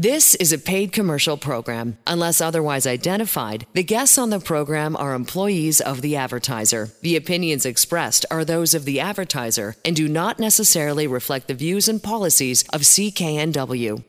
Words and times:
This 0.00 0.36
is 0.36 0.52
a 0.52 0.58
paid 0.58 0.92
commercial 0.92 1.36
program. 1.36 1.98
Unless 2.06 2.40
otherwise 2.40 2.86
identified, 2.86 3.66
the 3.72 3.82
guests 3.82 4.16
on 4.16 4.30
the 4.30 4.38
program 4.38 4.94
are 4.94 5.12
employees 5.12 5.80
of 5.80 6.02
the 6.02 6.14
advertiser. 6.14 6.90
The 7.02 7.16
opinions 7.16 7.66
expressed 7.66 8.24
are 8.30 8.44
those 8.44 8.74
of 8.74 8.84
the 8.84 9.00
advertiser 9.00 9.74
and 9.84 9.96
do 9.96 10.06
not 10.06 10.38
necessarily 10.38 11.08
reflect 11.08 11.48
the 11.48 11.54
views 11.54 11.88
and 11.88 12.00
policies 12.00 12.62
of 12.72 12.82
CKNW. 12.82 14.04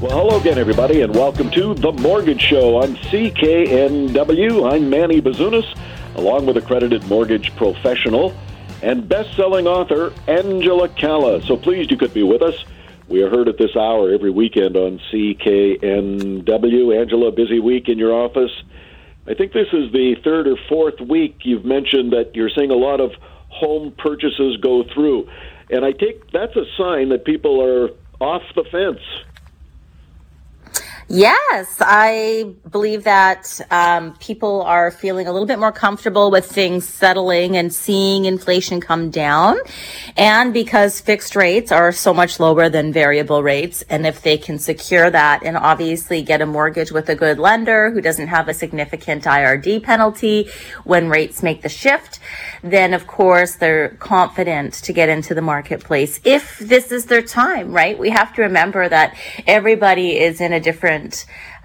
Well, 0.00 0.18
hello 0.18 0.40
again, 0.40 0.58
everybody, 0.58 1.02
and 1.02 1.14
welcome 1.14 1.48
to 1.52 1.74
The 1.74 1.92
Mortgage 1.92 2.40
Show 2.40 2.74
on 2.78 2.96
CKNW. 2.96 4.68
I'm 4.68 4.90
Manny 4.90 5.22
Bazunas, 5.22 5.78
along 6.16 6.46
with 6.46 6.56
accredited 6.56 7.06
mortgage 7.06 7.54
professional 7.54 8.34
and 8.82 9.08
best-selling 9.08 9.66
author 9.66 10.12
Angela 10.26 10.88
Calla. 10.88 11.42
So 11.42 11.56
pleased 11.56 11.90
you 11.90 11.96
could 11.96 12.14
be 12.14 12.22
with 12.22 12.42
us. 12.42 12.64
We 13.08 13.22
are 13.22 13.30
heard 13.30 13.48
at 13.48 13.58
this 13.58 13.76
hour 13.76 14.12
every 14.12 14.30
weekend 14.30 14.76
on 14.76 15.00
CKNW. 15.12 16.98
Angela, 16.98 17.32
busy 17.32 17.60
week 17.60 17.88
in 17.88 17.98
your 17.98 18.14
office. 18.14 18.50
I 19.26 19.34
think 19.34 19.52
this 19.52 19.68
is 19.72 19.92
the 19.92 20.16
third 20.22 20.46
or 20.46 20.56
fourth 20.68 21.00
week 21.00 21.40
you've 21.44 21.64
mentioned 21.64 22.12
that 22.12 22.34
you're 22.34 22.50
seeing 22.50 22.70
a 22.70 22.76
lot 22.76 23.00
of 23.00 23.12
home 23.48 23.92
purchases 23.96 24.56
go 24.58 24.84
through. 24.84 25.28
And 25.70 25.84
I 25.84 25.92
take 25.92 26.30
that's 26.30 26.56
a 26.56 26.64
sign 26.76 27.10
that 27.10 27.24
people 27.24 27.62
are 27.62 27.90
off 28.20 28.42
the 28.54 28.64
fence. 28.64 29.00
Yes, 31.08 31.76
I 31.80 32.54
believe 32.70 33.04
that 33.04 33.60
um, 33.70 34.14
people 34.16 34.62
are 34.62 34.90
feeling 34.90 35.26
a 35.26 35.32
little 35.32 35.46
bit 35.46 35.58
more 35.58 35.70
comfortable 35.70 36.30
with 36.30 36.46
things 36.46 36.88
settling 36.88 37.58
and 37.58 37.72
seeing 37.72 38.24
inflation 38.24 38.80
come 38.80 39.10
down. 39.10 39.58
And 40.16 40.54
because 40.54 41.02
fixed 41.02 41.36
rates 41.36 41.70
are 41.70 41.92
so 41.92 42.14
much 42.14 42.40
lower 42.40 42.70
than 42.70 42.90
variable 42.90 43.42
rates, 43.42 43.84
and 43.90 44.06
if 44.06 44.22
they 44.22 44.38
can 44.38 44.58
secure 44.58 45.10
that 45.10 45.42
and 45.44 45.58
obviously 45.58 46.22
get 46.22 46.40
a 46.40 46.46
mortgage 46.46 46.90
with 46.90 47.10
a 47.10 47.14
good 47.14 47.38
lender 47.38 47.90
who 47.90 48.00
doesn't 48.00 48.28
have 48.28 48.48
a 48.48 48.54
significant 48.54 49.24
IRD 49.24 49.82
penalty 49.82 50.48
when 50.84 51.10
rates 51.10 51.42
make 51.42 51.60
the 51.60 51.68
shift, 51.68 52.18
then 52.62 52.94
of 52.94 53.06
course 53.06 53.56
they're 53.56 53.90
confident 54.00 54.72
to 54.72 54.92
get 54.94 55.10
into 55.10 55.34
the 55.34 55.42
marketplace 55.42 56.18
if 56.24 56.58
this 56.60 56.90
is 56.90 57.06
their 57.06 57.22
time, 57.22 57.72
right? 57.72 57.98
We 57.98 58.08
have 58.08 58.34
to 58.36 58.42
remember 58.42 58.88
that 58.88 59.14
everybody 59.46 60.18
is 60.18 60.40
in 60.40 60.54
a 60.54 60.60
different 60.60 60.94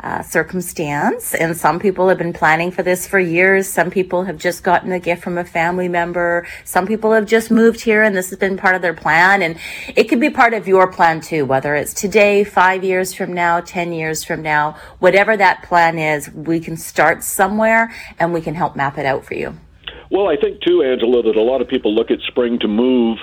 uh, 0.02 0.22
circumstance, 0.22 1.34
and 1.34 1.56
some 1.56 1.80
people 1.80 2.08
have 2.08 2.18
been 2.18 2.34
planning 2.34 2.72
for 2.72 2.84
this 2.84 3.08
for 3.08 3.20
years. 3.20 3.68
Some 3.68 3.92
people 3.92 4.24
have 4.24 4.38
just 4.38 4.64
gotten 4.64 4.92
a 4.92 5.00
gift 5.00 5.24
from 5.24 5.38
a 5.38 5.44
family 5.44 5.88
member. 5.88 6.48
Some 6.64 6.88
people 6.88 7.12
have 7.14 7.26
just 7.26 7.52
moved 7.52 7.82
here, 7.82 8.04
and 8.04 8.16
this 8.16 8.30
has 8.30 8.40
been 8.40 8.58
part 8.58 8.76
of 8.76 8.82
their 8.82 8.94
plan. 8.94 9.42
And 9.42 9.58
it 9.96 10.06
could 10.06 10.20
be 10.20 10.30
part 10.30 10.54
of 10.54 10.68
your 10.68 10.92
plan 10.92 11.22
too, 11.22 11.46
whether 11.46 11.76
it's 11.76 11.94
today, 11.94 12.44
five 12.44 12.84
years 12.84 13.14
from 13.14 13.34
now, 13.34 13.60
10 13.60 13.92
years 13.94 14.24
from 14.24 14.42
now, 14.42 14.78
whatever 15.00 15.36
that 15.36 15.64
plan 15.64 16.00
is, 16.00 16.30
we 16.32 16.60
can 16.60 16.78
start 16.78 17.24
somewhere 17.24 17.94
and 18.20 18.34
we 18.34 18.42
can 18.42 18.56
help 18.56 18.76
map 18.76 18.98
it 18.98 19.06
out 19.06 19.26
for 19.26 19.34
you. 19.34 19.58
Well, 20.12 20.28
I 20.28 20.38
think 20.38 20.62
too, 20.62 20.82
Angela, 20.82 21.22
that 21.24 21.36
a 21.36 21.42
lot 21.42 21.62
of 21.62 21.68
people 21.68 21.94
look 21.94 22.10
at 22.10 22.20
spring 22.22 22.58
to 22.60 22.68
move, 22.68 23.20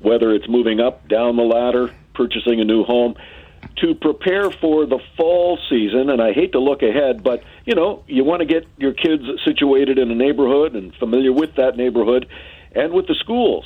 whether 0.00 0.32
it's 0.32 0.48
moving 0.48 0.80
up, 0.80 1.08
down 1.08 1.36
the 1.36 1.42
ladder, 1.42 1.94
purchasing 2.14 2.60
a 2.60 2.64
new 2.64 2.84
home, 2.84 3.14
to 3.76 3.94
prepare 3.94 4.50
for 4.50 4.86
the 4.86 4.98
fall 5.16 5.58
season. 5.68 6.10
And 6.10 6.20
I 6.20 6.32
hate 6.32 6.52
to 6.52 6.58
look 6.58 6.82
ahead, 6.82 7.22
but 7.22 7.42
you 7.64 7.74
know, 7.74 8.04
you 8.06 8.24
want 8.24 8.40
to 8.40 8.46
get 8.46 8.66
your 8.78 8.92
kids 8.92 9.24
situated 9.44 9.98
in 9.98 10.10
a 10.10 10.14
neighborhood 10.14 10.74
and 10.74 10.94
familiar 10.94 11.32
with 11.32 11.54
that 11.56 11.76
neighborhood 11.76 12.26
and 12.74 12.92
with 12.92 13.06
the 13.06 13.14
schools. 13.14 13.64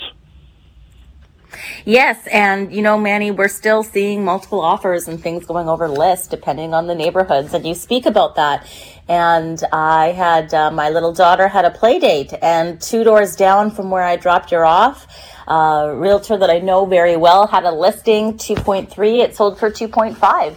Yes, 1.84 2.26
and 2.28 2.72
you 2.72 2.82
know, 2.82 2.98
Manny, 2.98 3.30
we're 3.30 3.48
still 3.48 3.82
seeing 3.82 4.24
multiple 4.24 4.60
offers 4.60 5.08
and 5.08 5.20
things 5.20 5.46
going 5.46 5.68
over 5.68 5.88
list 5.88 6.30
depending 6.30 6.74
on 6.74 6.86
the 6.86 6.94
neighborhoods, 6.94 7.52
and 7.54 7.66
you 7.66 7.74
speak 7.74 8.06
about 8.06 8.36
that. 8.36 8.66
And 9.08 9.60
I 9.72 10.12
had 10.12 10.54
uh, 10.54 10.70
my 10.70 10.90
little 10.90 11.12
daughter 11.12 11.48
had 11.48 11.64
a 11.64 11.70
play 11.70 11.98
date, 11.98 12.32
and 12.40 12.80
two 12.80 13.02
doors 13.02 13.34
down 13.34 13.70
from 13.72 13.90
where 13.90 14.04
I 14.04 14.16
dropped 14.16 14.50
her 14.50 14.64
off, 14.64 15.06
uh, 15.50 15.92
realtor 15.94 16.36
that 16.38 16.48
I 16.48 16.60
know 16.60 16.86
very 16.86 17.16
well 17.16 17.48
had 17.48 17.64
a 17.64 17.72
listing 17.72 18.34
2.3. 18.34 19.18
It 19.18 19.34
sold 19.34 19.58
for 19.58 19.70
2.5. 19.70 20.56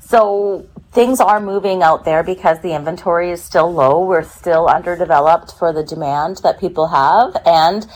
So 0.00 0.66
things 0.90 1.20
are 1.20 1.40
moving 1.40 1.82
out 1.82 2.04
there 2.04 2.22
because 2.22 2.60
the 2.60 2.74
inventory 2.74 3.30
is 3.30 3.42
still 3.42 3.72
low. 3.72 4.04
We're 4.04 4.24
still 4.24 4.66
underdeveloped 4.66 5.54
for 5.58 5.72
the 5.72 5.84
demand 5.84 6.38
that 6.42 6.60
people 6.60 6.88
have, 6.88 7.36
and 7.46 7.86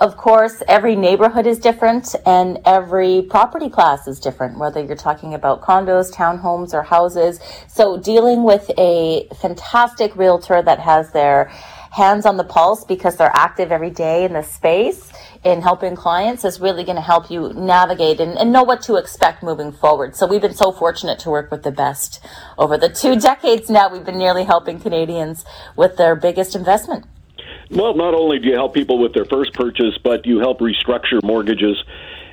of 0.00 0.16
course, 0.16 0.60
every 0.66 0.96
neighborhood 0.96 1.46
is 1.46 1.58
different 1.60 2.16
and 2.26 2.58
every 2.66 3.22
property 3.30 3.70
class 3.70 4.08
is 4.08 4.18
different, 4.18 4.58
whether 4.58 4.82
you're 4.82 4.96
talking 4.96 5.34
about 5.34 5.62
condos, 5.62 6.12
townhomes, 6.12 6.74
or 6.74 6.82
houses. 6.82 7.38
So 7.68 7.96
dealing 7.96 8.42
with 8.42 8.70
a 8.76 9.28
fantastic 9.40 10.16
realtor 10.16 10.60
that 10.62 10.80
has 10.80 11.12
their 11.12 11.44
hands 11.92 12.26
on 12.26 12.36
the 12.36 12.44
pulse 12.44 12.84
because 12.84 13.16
they're 13.16 13.30
active 13.34 13.70
every 13.70 13.90
day 13.90 14.24
in 14.24 14.32
the 14.32 14.42
space 14.42 15.12
in 15.44 15.60
helping 15.60 15.94
clients 15.94 16.44
is 16.44 16.58
really 16.58 16.84
going 16.84 16.96
to 16.96 17.02
help 17.02 17.30
you 17.30 17.52
navigate 17.52 18.18
and, 18.18 18.38
and, 18.38 18.50
know 18.50 18.62
what 18.62 18.80
to 18.82 18.96
expect 18.96 19.42
moving 19.42 19.70
forward. 19.70 20.16
So 20.16 20.26
we've 20.26 20.40
been 20.40 20.54
so 20.54 20.72
fortunate 20.72 21.18
to 21.20 21.30
work 21.30 21.50
with 21.50 21.62
the 21.62 21.70
best 21.70 22.24
over 22.56 22.78
the 22.78 22.88
two 22.88 23.20
decades 23.20 23.68
now. 23.68 23.90
We've 23.90 24.04
been 24.04 24.18
nearly 24.18 24.44
helping 24.44 24.80
Canadians 24.80 25.44
with 25.76 25.96
their 25.96 26.16
biggest 26.16 26.56
investment. 26.56 27.04
Well, 27.70 27.94
not 27.94 28.14
only 28.14 28.38
do 28.38 28.48
you 28.48 28.54
help 28.54 28.72
people 28.72 28.98
with 28.98 29.12
their 29.12 29.26
first 29.26 29.52
purchase, 29.52 29.98
but 30.02 30.24
you 30.24 30.38
help 30.38 30.60
restructure 30.60 31.22
mortgages. 31.22 31.76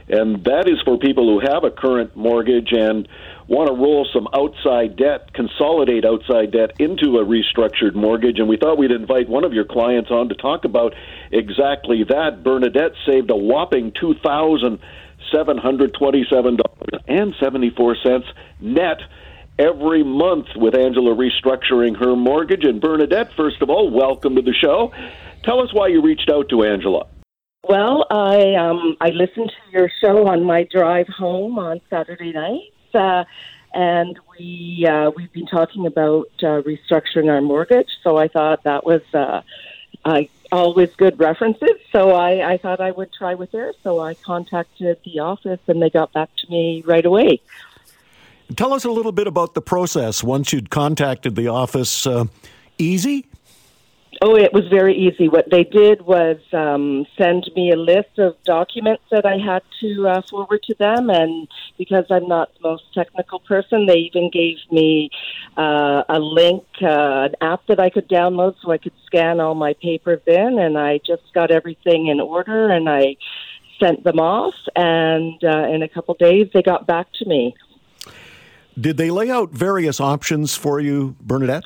And 0.07 0.43
that 0.45 0.67
is 0.67 0.79
for 0.83 0.97
people 0.97 1.27
who 1.27 1.39
have 1.39 1.63
a 1.63 1.71
current 1.71 2.15
mortgage 2.15 2.71
and 2.71 3.07
want 3.51 3.67
to 3.67 3.75
roll 3.75 4.07
some 4.13 4.27
outside 4.33 4.95
debt, 4.95 5.33
consolidate 5.33 6.05
outside 6.05 6.51
debt 6.51 6.71
into 6.79 7.19
a 7.19 7.25
restructured 7.25 7.93
mortgage. 7.93 8.39
And 8.39 8.47
we 8.47 8.55
thought 8.55 8.77
we'd 8.77 8.91
invite 8.91 9.27
one 9.27 9.43
of 9.43 9.51
your 9.51 9.65
clients 9.65 10.09
on 10.09 10.29
to 10.29 10.35
talk 10.35 10.63
about 10.63 10.95
exactly 11.31 12.05
that. 12.07 12.43
Bernadette 12.43 12.93
saved 13.05 13.29
a 13.29 13.35
whopping 13.35 13.91
two 13.99 14.15
thousand 14.23 14.79
seven 15.35 15.57
hundred 15.57 15.93
twenty-seven 15.93 16.57
dollars 16.63 17.03
and 17.07 17.35
seventy-four 17.43 17.97
cents 18.05 18.27
net 18.61 18.99
every 19.59 20.03
month 20.03 20.47
with 20.55 20.73
Angela 20.73 21.13
restructuring 21.13 21.99
her 21.99 22.15
mortgage. 22.15 22.63
And 22.63 22.79
Bernadette, 22.79 23.33
first 23.35 23.61
of 23.61 23.69
all, 23.69 23.91
welcome 23.91 24.35
to 24.37 24.41
the 24.41 24.53
show. 24.53 24.93
Tell 25.43 25.59
us 25.59 25.73
why 25.73 25.87
you 25.87 26.01
reached 26.01 26.29
out 26.31 26.47
to 26.49 26.63
Angela. 26.63 27.05
Well, 27.67 28.07
I 28.09 28.55
um, 28.55 28.95
I 29.01 29.09
listened 29.09 29.51
to 29.51 29.71
your 29.77 29.89
show 30.01 30.27
on 30.27 30.43
my 30.45 30.67
drive 30.71 31.07
home 31.07 31.59
on 31.59 31.81
Saturday 31.89 32.31
night, 32.31 32.71
uh, 32.93 33.25
and 33.73 34.19
we 34.37 34.85
uh, 34.87 35.11
we've 35.11 35.31
been 35.31 35.47
talking 35.47 35.85
about 35.85 36.29
uh, 36.39 36.61
restructuring 36.61 37.29
our 37.29 37.41
mortgage. 37.41 37.89
So 38.03 38.17
I 38.17 38.27
thought 38.27 38.63
that 38.63 38.85
was 38.85 39.01
uh, 39.13 39.41
I 40.03 40.29
always 40.51 40.93
good 40.95 41.19
references. 41.19 41.77
So 41.91 42.11
I, 42.11 42.53
I 42.53 42.57
thought 42.57 42.81
I 42.81 42.91
would 42.91 43.13
try 43.13 43.35
with 43.35 43.51
theirs. 43.51 43.75
So 43.83 43.99
I 43.99 44.15
contacted 44.15 44.97
the 45.05 45.19
office, 45.19 45.59
and 45.67 45.81
they 45.81 45.89
got 45.89 46.11
back 46.11 46.29
to 46.37 46.51
me 46.51 46.83
right 46.85 47.05
away. 47.05 47.41
Tell 48.55 48.73
us 48.73 48.83
a 48.83 48.91
little 48.91 49.13
bit 49.13 49.27
about 49.27 49.53
the 49.53 49.61
process 49.61 50.23
once 50.23 50.51
you'd 50.51 50.69
contacted 50.69 51.35
the 51.35 51.47
office. 51.47 52.05
Uh, 52.05 52.25
easy? 52.77 53.25
Oh, 54.23 54.35
it 54.35 54.53
was 54.53 54.67
very 54.67 54.95
easy. 54.95 55.27
What 55.29 55.49
they 55.49 55.63
did 55.63 56.03
was 56.03 56.37
um, 56.53 57.07
send 57.17 57.49
me 57.55 57.71
a 57.71 57.75
list 57.75 58.19
of 58.19 58.35
documents 58.43 59.01
that 59.09 59.25
I 59.25 59.37
had 59.37 59.63
to 59.79 60.07
uh, 60.07 60.21
forward 60.29 60.61
to 60.67 60.75
them, 60.75 61.09
and 61.09 61.47
because 61.75 62.05
I'm 62.11 62.27
not 62.27 62.53
the 62.53 62.69
most 62.69 62.83
technical 62.93 63.39
person, 63.39 63.87
they 63.87 63.95
even 63.95 64.29
gave 64.29 64.57
me 64.69 65.09
uh, 65.57 66.03
a 66.07 66.19
link, 66.19 66.63
uh, 66.83 67.29
an 67.29 67.35
app 67.41 67.65
that 67.67 67.79
I 67.79 67.89
could 67.89 68.07
download 68.07 68.57
so 68.61 68.69
I 68.69 68.77
could 68.77 68.93
scan 69.07 69.39
all 69.39 69.55
my 69.55 69.73
papers 69.81 70.21
in, 70.27 70.59
and 70.59 70.77
I 70.77 70.99
just 70.99 71.23
got 71.33 71.49
everything 71.49 72.05
in 72.05 72.19
order, 72.19 72.69
and 72.69 72.87
I 72.87 73.15
sent 73.79 74.03
them 74.03 74.19
off, 74.19 74.53
and 74.75 75.43
uh, 75.43 75.67
in 75.73 75.81
a 75.81 75.89
couple 75.89 76.13
days 76.13 76.47
they 76.53 76.61
got 76.61 76.85
back 76.85 77.07
to 77.13 77.25
me. 77.25 77.55
Did 78.79 78.97
they 78.97 79.09
lay 79.09 79.31
out 79.31 79.49
various 79.49 79.99
options 79.99 80.55
for 80.55 80.79
you, 80.79 81.15
Bernadette? 81.21 81.65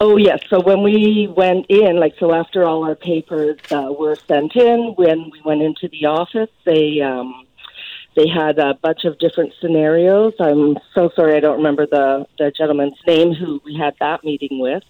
Oh 0.00 0.16
yes. 0.16 0.40
So 0.48 0.60
when 0.60 0.82
we 0.82 1.26
went 1.36 1.66
in, 1.68 1.98
like 1.98 2.14
so, 2.20 2.32
after 2.32 2.64
all 2.64 2.84
our 2.84 2.94
papers 2.94 3.58
uh, 3.72 3.92
were 3.98 4.14
sent 4.14 4.54
in, 4.54 4.94
when 4.96 5.30
we 5.30 5.40
went 5.44 5.60
into 5.62 5.88
the 5.88 6.06
office, 6.06 6.50
they 6.64 7.00
um, 7.00 7.46
they 8.14 8.28
had 8.28 8.58
a 8.58 8.74
bunch 8.74 9.04
of 9.04 9.18
different 9.18 9.54
scenarios. 9.60 10.34
I'm 10.38 10.78
so 10.94 11.10
sorry, 11.16 11.36
I 11.36 11.40
don't 11.40 11.56
remember 11.56 11.86
the 11.86 12.26
the 12.38 12.52
gentleman's 12.56 12.98
name 13.08 13.32
who 13.32 13.60
we 13.64 13.74
had 13.76 13.94
that 13.98 14.22
meeting 14.22 14.60
with. 14.60 14.84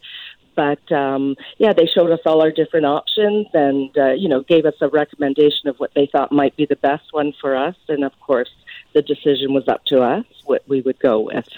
But 0.54 0.92
um, 0.92 1.36
yeah, 1.56 1.72
they 1.72 1.86
showed 1.86 2.10
us 2.10 2.20
all 2.26 2.42
our 2.42 2.50
different 2.50 2.84
options 2.84 3.46
and 3.54 3.96
uh, 3.96 4.12
you 4.12 4.28
know 4.28 4.42
gave 4.42 4.66
us 4.66 4.74
a 4.82 4.88
recommendation 4.88 5.68
of 5.68 5.76
what 5.78 5.92
they 5.94 6.06
thought 6.12 6.32
might 6.32 6.54
be 6.54 6.66
the 6.66 6.76
best 6.76 7.12
one 7.12 7.32
for 7.40 7.56
us. 7.56 7.76
And 7.88 8.04
of 8.04 8.12
course, 8.20 8.50
the 8.92 9.00
decision 9.00 9.54
was 9.54 9.68
up 9.68 9.86
to 9.86 10.02
us 10.02 10.26
what 10.44 10.68
we 10.68 10.82
would 10.82 10.98
go 10.98 11.20
with. 11.20 11.48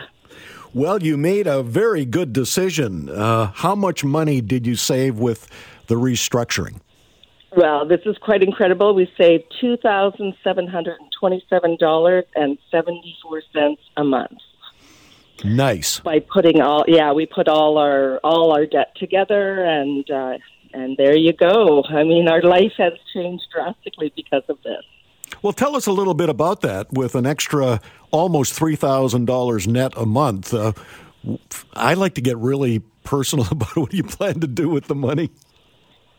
Well, 0.72 1.02
you 1.02 1.16
made 1.16 1.46
a 1.48 1.62
very 1.62 2.04
good 2.04 2.32
decision. 2.32 3.08
Uh, 3.08 3.46
how 3.54 3.74
much 3.74 4.04
money 4.04 4.40
did 4.40 4.66
you 4.66 4.76
save 4.76 5.18
with 5.18 5.48
the 5.88 5.96
restructuring? 5.96 6.80
Well, 7.56 7.84
this 7.86 8.00
is 8.06 8.16
quite 8.18 8.44
incredible. 8.44 8.94
We 8.94 9.10
saved 9.18 9.44
two 9.60 9.76
thousand 9.78 10.34
seven 10.44 10.68
hundred 10.68 11.00
and 11.00 11.10
twenty-seven 11.18 11.78
dollars 11.80 12.24
and 12.36 12.56
seventy-four 12.70 13.42
cents 13.52 13.80
a 13.96 14.04
month 14.04 14.38
Nice. 15.44 15.98
by 15.98 16.20
putting 16.20 16.60
all. 16.60 16.84
Yeah, 16.86 17.12
we 17.12 17.26
put 17.26 17.48
all 17.48 17.76
our 17.78 18.18
all 18.18 18.52
our 18.52 18.66
debt 18.66 18.94
together, 18.94 19.64
and 19.64 20.08
uh, 20.08 20.38
and 20.72 20.96
there 20.96 21.16
you 21.16 21.32
go. 21.32 21.82
I 21.82 22.04
mean, 22.04 22.28
our 22.28 22.42
life 22.42 22.74
has 22.78 22.92
changed 23.12 23.46
drastically 23.52 24.12
because 24.14 24.44
of 24.48 24.58
this. 24.62 24.84
Well, 25.42 25.52
tell 25.52 25.74
us 25.74 25.86
a 25.86 25.92
little 25.92 26.14
bit 26.14 26.28
about 26.28 26.60
that 26.62 26.92
with 26.92 27.14
an 27.14 27.26
extra 27.26 27.80
almost 28.10 28.58
$3,000 28.58 29.66
net 29.66 29.92
a 29.96 30.04
month. 30.04 30.52
Uh, 30.52 30.72
I 31.74 31.94
like 31.94 32.14
to 32.14 32.20
get 32.20 32.36
really 32.38 32.80
personal 33.04 33.46
about 33.50 33.76
what 33.76 33.92
you 33.92 34.02
plan 34.02 34.40
to 34.40 34.46
do 34.46 34.68
with 34.68 34.86
the 34.86 34.94
money. 34.94 35.30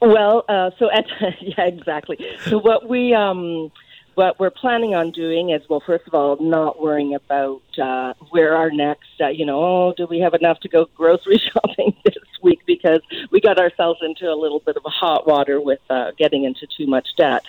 Well, 0.02 0.44
uh, 0.50 0.72
so 0.80 0.90
at, 0.92 1.06
yeah, 1.42 1.66
exactly. 1.66 2.18
So 2.46 2.58
what 2.58 2.90
we 2.90 3.14
um, 3.14 3.72
what 4.16 4.40
we're 4.40 4.50
planning 4.50 4.94
on 4.94 5.12
doing 5.12 5.52
is, 5.52 5.62
well, 5.70 5.82
first 5.86 6.08
of 6.08 6.14
all, 6.14 6.38
not 6.42 6.82
worrying 6.82 7.16
about 7.16 7.62
uh, 7.82 8.14
where 8.30 8.56
our 8.56 8.70
next, 8.70 9.10
uh, 9.20 9.30
you 9.30 9.46
know, 9.46 9.60
oh, 9.60 9.94
do 9.96 10.06
we 10.06 10.20
have 10.20 10.34
enough 10.34 10.60
to 10.62 10.70
go 10.70 10.86
grocery 10.96 11.42
shopping 11.54 11.96
this 12.04 12.16
week? 12.42 12.62
Because 12.66 13.02
we 13.32 13.40
got 13.40 13.58
ourselves 13.58 14.00
into 14.02 14.26
a 14.26 14.36
little 14.36 14.60
bit 14.60 14.76
of 14.76 14.84
a 14.86 14.90
hot 14.90 15.28
water 15.28 15.62
with 15.62 15.80
uh, 15.90 16.12
getting 16.18 16.44
into 16.44 16.68
too 16.78 16.88
much 16.88 17.10
debt. 17.18 17.44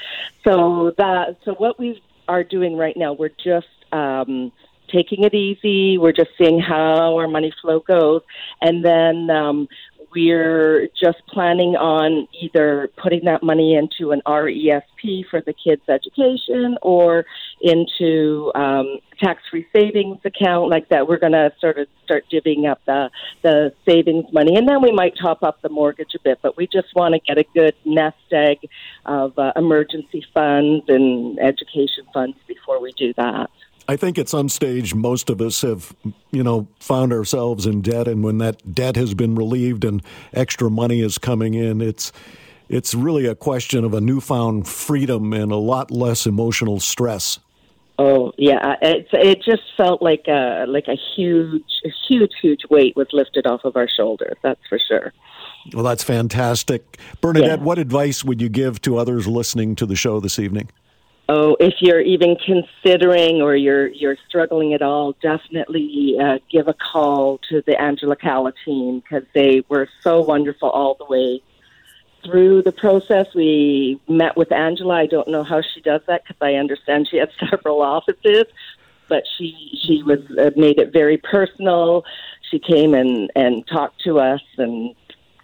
So 0.44 0.94
that, 0.98 1.38
so 1.44 1.54
what 1.54 1.78
we 1.78 2.02
are 2.28 2.44
doing 2.44 2.76
right 2.76 2.96
now, 2.96 3.12
we're 3.12 3.30
just. 3.42 3.68
Um, 3.92 4.52
taking 4.92 5.24
it 5.24 5.34
easy. 5.34 5.96
We're 5.96 6.12
just 6.12 6.30
seeing 6.36 6.60
how 6.60 7.16
our 7.16 7.26
money 7.26 7.52
flow 7.60 7.80
goes, 7.80 8.22
and 8.60 8.84
then 8.84 9.30
um, 9.30 9.68
we're 10.14 10.88
just 11.00 11.18
planning 11.28 11.76
on 11.76 12.28
either 12.40 12.90
putting 12.96 13.24
that 13.24 13.42
money 13.42 13.74
into 13.74 14.12
an 14.12 14.20
RESP 14.26 15.26
for 15.30 15.40
the 15.40 15.52
kids' 15.52 15.82
education 15.88 16.76
or 16.82 17.24
into 17.60 18.52
um, 18.54 18.98
tax-free 19.22 19.66
savings 19.74 20.18
account 20.24 20.68
like 20.68 20.88
that. 20.90 21.08
We're 21.08 21.18
going 21.18 21.32
to 21.32 21.52
sort 21.60 21.78
of 21.78 21.86
start 22.04 22.24
divvying 22.30 22.70
up 22.70 22.80
the 22.86 23.10
the 23.42 23.72
savings 23.88 24.26
money, 24.32 24.56
and 24.56 24.68
then 24.68 24.82
we 24.82 24.92
might 24.92 25.14
top 25.20 25.42
up 25.42 25.62
the 25.62 25.68
mortgage 25.68 26.14
a 26.14 26.18
bit. 26.22 26.38
But 26.42 26.56
we 26.56 26.66
just 26.66 26.94
want 26.94 27.14
to 27.14 27.20
get 27.20 27.38
a 27.38 27.44
good 27.54 27.74
nest 27.84 28.16
egg 28.32 28.58
of 29.06 29.38
uh, 29.38 29.52
emergency 29.56 30.24
funds 30.34 30.84
and 30.88 31.38
education 31.38 32.04
funds 32.12 32.36
before 32.46 32.80
we 32.80 32.92
do 32.92 33.14
that. 33.14 33.50
I 33.88 33.96
think 33.96 34.18
at 34.18 34.28
some 34.28 34.48
stage, 34.48 34.94
most 34.94 35.28
of 35.28 35.40
us 35.40 35.62
have, 35.62 35.94
you 36.30 36.42
know, 36.42 36.68
found 36.78 37.12
ourselves 37.12 37.66
in 37.66 37.82
debt, 37.82 38.06
and 38.06 38.22
when 38.22 38.38
that 38.38 38.74
debt 38.74 38.96
has 38.96 39.14
been 39.14 39.34
relieved 39.34 39.84
and 39.84 40.02
extra 40.32 40.70
money 40.70 41.00
is 41.00 41.18
coming 41.18 41.54
in, 41.54 41.80
it's 41.80 42.12
it's 42.68 42.94
really 42.94 43.26
a 43.26 43.34
question 43.34 43.84
of 43.84 43.92
a 43.92 44.00
newfound 44.00 44.66
freedom 44.66 45.32
and 45.32 45.52
a 45.52 45.56
lot 45.56 45.90
less 45.90 46.26
emotional 46.26 46.80
stress. 46.80 47.38
Oh 47.98 48.32
yeah, 48.38 48.76
it 48.80 49.08
it 49.12 49.42
just 49.42 49.62
felt 49.76 50.00
like 50.00 50.26
a 50.26 50.64
like 50.66 50.88
a 50.88 50.96
huge, 51.14 51.62
a 51.84 51.90
huge, 52.08 52.32
huge 52.40 52.62
weight 52.70 52.96
was 52.96 53.08
lifted 53.12 53.46
off 53.46 53.64
of 53.64 53.76
our 53.76 53.88
shoulders. 53.88 54.36
That's 54.42 54.60
for 54.68 54.78
sure. 54.78 55.12
Well, 55.72 55.84
that's 55.84 56.02
fantastic, 56.02 56.98
Bernadette. 57.20 57.58
Yeah. 57.58 57.64
What 57.64 57.78
advice 57.78 58.24
would 58.24 58.40
you 58.40 58.48
give 58.48 58.80
to 58.82 58.96
others 58.96 59.28
listening 59.28 59.76
to 59.76 59.86
the 59.86 59.94
show 59.94 60.18
this 60.20 60.38
evening? 60.38 60.68
Oh, 61.34 61.56
if 61.58 61.76
you're 61.80 62.02
even 62.02 62.36
considering 62.36 63.40
or 63.40 63.56
you're 63.56 63.88
you're 63.88 64.18
struggling 64.28 64.74
at 64.74 64.82
all, 64.82 65.12
definitely 65.22 66.18
uh, 66.22 66.40
give 66.50 66.68
a 66.68 66.74
call 66.74 67.38
to 67.48 67.62
the 67.62 67.80
Angela 67.80 68.16
Calla 68.16 68.52
team 68.66 69.00
because 69.00 69.24
they 69.32 69.64
were 69.70 69.88
so 70.02 70.20
wonderful 70.20 70.68
all 70.68 70.94
the 70.94 71.06
way 71.06 71.40
through 72.22 72.60
the 72.60 72.72
process. 72.72 73.28
We 73.34 73.98
met 74.10 74.36
with 74.36 74.52
Angela. 74.52 74.94
I 74.94 75.06
don't 75.06 75.26
know 75.26 75.42
how 75.42 75.62
she 75.62 75.80
does 75.80 76.02
that 76.06 76.22
because 76.22 76.36
I 76.42 76.56
understand 76.56 77.08
she 77.08 77.16
has 77.16 77.30
several 77.50 77.80
offices, 77.80 78.44
but 79.08 79.22
she 79.38 79.56
she 79.86 80.02
was 80.02 80.20
uh, 80.38 80.50
made 80.54 80.78
it 80.78 80.92
very 80.92 81.16
personal. 81.16 82.04
She 82.50 82.58
came 82.58 82.92
and 82.92 83.30
and 83.34 83.66
talked 83.66 84.02
to 84.02 84.18
us 84.18 84.42
and 84.58 84.94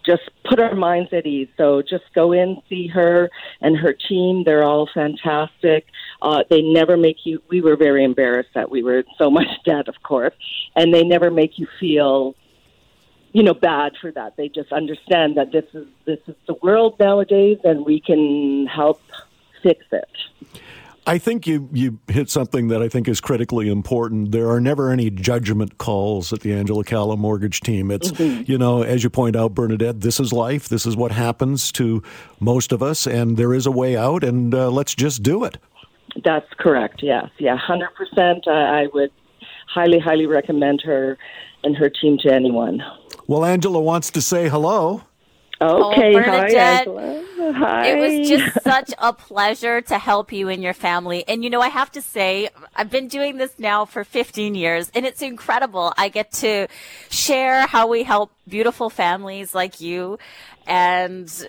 just 0.05 0.23
put 0.43 0.59
our 0.59 0.75
minds 0.75 1.11
at 1.13 1.25
ease. 1.25 1.49
So 1.57 1.81
just 1.81 2.05
go 2.13 2.31
in, 2.31 2.61
see 2.69 2.87
her 2.87 3.29
and 3.61 3.77
her 3.77 3.93
team. 3.93 4.43
They're 4.43 4.63
all 4.63 4.89
fantastic. 4.93 5.85
Uh, 6.21 6.43
they 6.49 6.61
never 6.61 6.97
make 6.97 7.25
you. 7.25 7.41
We 7.49 7.61
were 7.61 7.75
very 7.75 8.03
embarrassed 8.03 8.49
that 8.55 8.71
we 8.71 8.83
were 8.83 9.03
so 9.17 9.29
much 9.39 9.47
debt, 9.65 9.87
of 9.87 10.01
course, 10.03 10.33
and 10.75 10.93
they 10.93 11.03
never 11.03 11.29
make 11.31 11.59
you 11.59 11.67
feel, 11.79 12.35
you 13.33 13.43
know, 13.43 13.53
bad 13.53 13.93
for 13.99 14.11
that. 14.11 14.37
They 14.37 14.49
just 14.49 14.71
understand 14.71 15.37
that 15.37 15.51
this 15.51 15.65
is 15.73 15.87
this 16.05 16.19
is 16.27 16.35
the 16.47 16.55
world 16.61 16.99
nowadays, 16.99 17.59
and 17.63 17.85
we 17.85 17.99
can 17.99 18.67
help 18.67 19.01
fix 19.61 19.85
it. 19.91 20.09
I 21.09 21.17
think 21.17 21.47
you, 21.47 21.67
you 21.73 21.97
hit 22.07 22.29
something 22.29 22.67
that 22.67 22.83
I 22.83 22.87
think 22.87 23.07
is 23.07 23.19
critically 23.19 23.67
important. 23.67 24.31
There 24.31 24.47
are 24.51 24.61
never 24.61 24.91
any 24.91 25.09
judgment 25.09 25.79
calls 25.79 26.31
at 26.31 26.41
the 26.41 26.53
Angela 26.53 26.83
Calla 26.83 27.17
mortgage 27.17 27.61
team. 27.61 27.89
It's, 27.89 28.19
you 28.19 28.59
know, 28.59 28.83
as 28.83 29.03
you 29.03 29.09
point 29.09 29.35
out, 29.35 29.55
Bernadette, 29.55 30.01
this 30.01 30.19
is 30.19 30.31
life. 30.31 30.69
This 30.69 30.85
is 30.85 30.95
what 30.95 31.11
happens 31.11 31.71
to 31.71 32.03
most 32.39 32.71
of 32.71 32.83
us, 32.83 33.07
and 33.07 33.37
there 33.37 33.55
is 33.55 33.65
a 33.65 33.71
way 33.71 33.97
out, 33.97 34.23
and 34.23 34.53
uh, 34.53 34.69
let's 34.69 34.93
just 34.93 35.23
do 35.23 35.43
it. 35.45 35.57
That's 36.23 36.45
correct. 36.59 37.01
Yes, 37.01 37.27
yeah, 37.39 37.57
hundred 37.57 37.89
percent. 37.95 38.47
I 38.47 38.85
would 38.93 39.11
highly, 39.67 39.97
highly 39.97 40.27
recommend 40.27 40.83
her 40.85 41.17
and 41.63 41.75
her 41.75 41.89
team 41.89 42.19
to 42.19 42.31
anyone. 42.31 42.83
Well, 43.25 43.43
Angela 43.43 43.81
wants 43.81 44.11
to 44.11 44.21
say 44.21 44.47
hello. 44.47 45.05
Okay, 45.61 46.13
hi, 46.13 46.21
Bernadette. 46.21 46.87
Angela. 46.87 47.23
Hi. 47.53 47.87
It 47.87 48.19
was 48.19 48.29
just 48.29 48.61
such 48.63 48.93
a 48.97 49.13
pleasure 49.13 49.81
to 49.81 49.97
help 49.97 50.31
you 50.31 50.49
and 50.49 50.63
your 50.63 50.73
family. 50.73 51.23
And 51.27 51.43
you 51.43 51.49
know, 51.49 51.61
I 51.61 51.69
have 51.69 51.91
to 51.93 52.01
say, 52.01 52.49
I've 52.75 52.89
been 52.89 53.07
doing 53.07 53.37
this 53.37 53.57
now 53.57 53.85
for 53.85 54.03
15 54.03 54.55
years 54.55 54.91
and 54.93 55.05
it's 55.05 55.21
incredible. 55.21 55.93
I 55.97 56.09
get 56.09 56.31
to 56.33 56.67
share 57.09 57.67
how 57.67 57.87
we 57.87 58.03
help 58.03 58.31
beautiful 58.47 58.89
families 58.89 59.53
like 59.53 59.81
you 59.81 60.19
and 60.67 61.47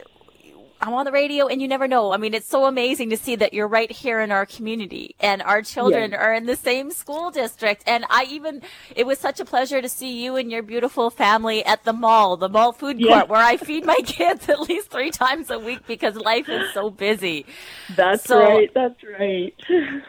I'm 0.83 0.95
on 0.95 1.05
the 1.05 1.13
radio 1.13 1.47
and 1.47 1.61
you 1.61 1.69
never 1.69 1.87
know. 1.87 2.13
I 2.13 2.17
mean, 2.17 2.33
it's 2.33 2.49
so 2.49 2.65
amazing 2.65 3.11
to 3.11 3.17
see 3.19 3.37
that 3.37 3.53
you're 3.53 3.69
right 3.69 3.91
here 3.91 4.21
in 4.21 4.33
our 4.33 4.47
community 4.47 5.15
and 5.21 5.43
our 5.43 5.61
children 5.61 6.15
are 6.15 6.33
in 6.33 6.47
the 6.47 6.57
same 6.57 6.91
school 6.91 7.31
district. 7.31 7.83
And 7.87 8.07
I 8.09 8.25
even, 8.31 8.63
it 8.97 9.07
was 9.07 9.19
such 9.19 9.41
a 9.41 9.45
pleasure 9.45 9.83
to 9.83 9.89
see 9.91 10.23
you 10.25 10.37
and 10.37 10.51
your 10.51 10.63
beautiful 10.63 11.11
family 11.11 11.63
at 11.67 11.85
the 11.85 11.93
mall, 11.93 12.39
the 12.39 12.49
mall 12.49 12.73
food 12.73 12.99
court 13.07 13.29
where 13.29 13.43
I 13.43 13.59
feed 13.59 13.85
my 13.85 13.99
kids 14.05 14.49
at 14.49 14.61
least 14.61 14.91
three 14.91 15.11
times 15.11 15.51
a 15.51 15.59
week 15.59 15.87
because 15.87 16.15
life 16.17 16.49
is 16.49 16.73
so 16.73 16.89
busy. 16.89 17.45
That's 17.95 18.25
So- 18.25 18.41
right. 18.41 18.71
That's 18.73 19.03
right. 19.19 19.55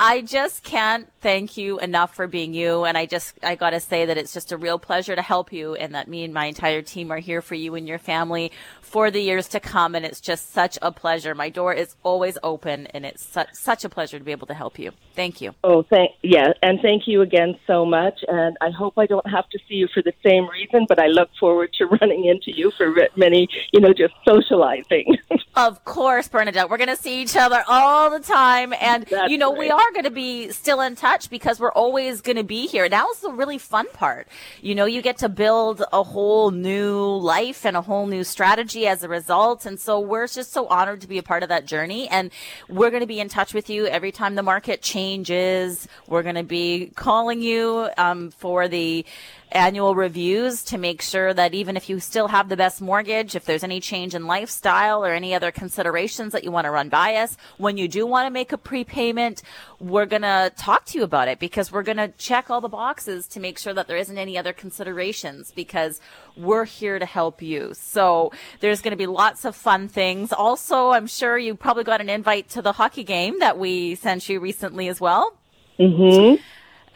I 0.00 0.20
just 0.20 0.62
can't 0.62 1.08
thank 1.20 1.56
you 1.56 1.78
enough 1.78 2.14
for 2.14 2.26
being 2.26 2.54
you. 2.54 2.84
And 2.84 2.96
I 2.96 3.06
just, 3.06 3.34
I 3.42 3.54
got 3.54 3.70
to 3.70 3.80
say 3.80 4.06
that 4.06 4.16
it's 4.16 4.32
just 4.32 4.52
a 4.52 4.56
real 4.56 4.78
pleasure 4.78 5.16
to 5.16 5.22
help 5.22 5.52
you 5.52 5.74
and 5.74 5.94
that 5.94 6.08
me 6.08 6.24
and 6.24 6.32
my 6.32 6.46
entire 6.46 6.82
team 6.82 7.10
are 7.10 7.18
here 7.18 7.42
for 7.42 7.54
you 7.54 7.74
and 7.74 7.88
your 7.88 7.98
family 7.98 8.52
for 8.80 9.10
the 9.10 9.20
years 9.20 9.48
to 9.48 9.60
come. 9.60 9.94
And 9.94 10.04
it's 10.04 10.20
just 10.20 10.52
such 10.52 10.78
a 10.80 10.92
pleasure. 10.92 11.34
My 11.34 11.50
door 11.50 11.72
is 11.74 11.94
always 12.02 12.38
open 12.42 12.86
and 12.88 13.04
it's 13.04 13.24
such, 13.24 13.48
such 13.52 13.84
a 13.84 13.88
pleasure 13.88 14.18
to 14.18 14.24
be 14.24 14.32
able 14.32 14.46
to 14.46 14.54
help 14.54 14.78
you. 14.78 14.92
Thank 15.14 15.40
you. 15.40 15.54
Oh, 15.64 15.82
thank 15.82 16.12
yeah, 16.22 16.52
and 16.62 16.80
thank 16.80 17.08
you 17.08 17.22
again 17.22 17.58
so 17.66 17.84
much. 17.84 18.24
And 18.28 18.56
I 18.60 18.70
hope 18.70 18.94
I 18.96 19.06
don't 19.06 19.28
have 19.28 19.48
to 19.50 19.58
see 19.68 19.74
you 19.74 19.88
for 19.92 20.02
the 20.02 20.12
same 20.24 20.48
reason, 20.48 20.86
but 20.88 20.98
I 20.98 21.06
look 21.06 21.30
forward 21.40 21.72
to 21.78 21.86
running 22.00 22.26
into 22.26 22.56
you 22.56 22.70
for 22.76 22.94
many, 23.16 23.48
you 23.72 23.80
know, 23.80 23.92
just 23.92 24.14
socializing. 24.26 25.16
Of 25.56 25.84
course, 25.84 26.28
Bernadette. 26.28 26.70
We're 26.70 26.76
going 26.76 26.88
to 26.88 26.94
see 26.94 27.20
each 27.20 27.34
other 27.34 27.64
all 27.66 28.10
the 28.10 28.20
time. 28.20 28.72
And, 28.80 29.06
That's 29.06 29.28
you 29.28 29.38
know, 29.38 29.50
we 29.50 29.70
are 29.70 29.90
going 29.90 30.04
to 30.04 30.10
be 30.10 30.50
still 30.50 30.80
in 30.80 30.94
touch 30.94 31.07
because 31.30 31.58
we're 31.58 31.72
always 31.72 32.20
going 32.20 32.36
to 32.36 32.44
be 32.44 32.66
here. 32.66 32.88
That 32.88 33.04
was 33.04 33.20
the 33.20 33.30
really 33.30 33.58
fun 33.58 33.86
part. 33.92 34.28
You 34.60 34.74
know, 34.74 34.84
you 34.84 35.00
get 35.02 35.18
to 35.18 35.28
build 35.28 35.82
a 35.92 36.02
whole 36.02 36.50
new 36.50 37.16
life 37.16 37.64
and 37.64 37.76
a 37.76 37.82
whole 37.82 38.06
new 38.06 38.24
strategy 38.24 38.86
as 38.86 39.02
a 39.02 39.08
result. 39.08 39.66
And 39.66 39.80
so 39.80 39.98
we're 40.00 40.26
just 40.26 40.52
so 40.52 40.66
honored 40.66 41.00
to 41.00 41.08
be 41.08 41.18
a 41.18 41.22
part 41.22 41.42
of 41.42 41.48
that 41.48 41.64
journey. 41.66 42.08
And 42.08 42.30
we're 42.68 42.90
going 42.90 43.00
to 43.00 43.06
be 43.06 43.20
in 43.20 43.28
touch 43.28 43.54
with 43.54 43.70
you 43.70 43.86
every 43.86 44.12
time 44.12 44.34
the 44.34 44.42
market 44.42 44.82
changes. 44.82 45.88
We're 46.06 46.22
going 46.22 46.34
to 46.34 46.42
be 46.42 46.92
calling 46.94 47.40
you 47.40 47.88
um, 47.96 48.30
for 48.30 48.68
the 48.68 49.04
annual 49.52 49.94
reviews 49.94 50.62
to 50.64 50.78
make 50.78 51.00
sure 51.00 51.32
that 51.32 51.54
even 51.54 51.76
if 51.76 51.88
you 51.88 52.00
still 52.00 52.28
have 52.28 52.48
the 52.48 52.56
best 52.56 52.80
mortgage, 52.80 53.34
if 53.34 53.44
there's 53.44 53.64
any 53.64 53.80
change 53.80 54.14
in 54.14 54.26
lifestyle 54.26 55.04
or 55.04 55.12
any 55.12 55.34
other 55.34 55.50
considerations 55.50 56.32
that 56.32 56.44
you 56.44 56.50
want 56.50 56.66
to 56.66 56.70
run 56.70 56.88
by 56.88 57.14
us, 57.16 57.36
when 57.56 57.76
you 57.76 57.88
do 57.88 58.06
want 58.06 58.26
to 58.26 58.30
make 58.30 58.52
a 58.52 58.58
prepayment, 58.58 59.42
we're 59.80 60.06
going 60.06 60.22
to 60.22 60.52
talk 60.56 60.84
to 60.86 60.98
you 60.98 61.04
about 61.04 61.28
it 61.28 61.38
because 61.38 61.72
we're 61.72 61.82
going 61.82 61.96
to 61.96 62.08
check 62.18 62.50
all 62.50 62.60
the 62.60 62.68
boxes 62.68 63.26
to 63.28 63.40
make 63.40 63.58
sure 63.58 63.72
that 63.72 63.86
there 63.86 63.96
isn't 63.96 64.18
any 64.18 64.36
other 64.36 64.52
considerations 64.52 65.52
because 65.54 66.00
we're 66.36 66.64
here 66.64 66.98
to 66.98 67.06
help 67.06 67.40
you. 67.42 67.72
So 67.74 68.32
there's 68.60 68.80
going 68.82 68.92
to 68.92 68.96
be 68.96 69.06
lots 69.06 69.44
of 69.44 69.56
fun 69.56 69.88
things. 69.88 70.32
Also, 70.32 70.90
I'm 70.90 71.06
sure 71.06 71.38
you 71.38 71.54
probably 71.54 71.84
got 71.84 72.00
an 72.00 72.08
invite 72.08 72.48
to 72.50 72.62
the 72.62 72.72
hockey 72.72 73.04
game 73.04 73.38
that 73.40 73.58
we 73.58 73.94
sent 73.94 74.28
you 74.28 74.40
recently 74.40 74.88
as 74.88 75.00
well. 75.00 75.34
mhm. 75.78 76.38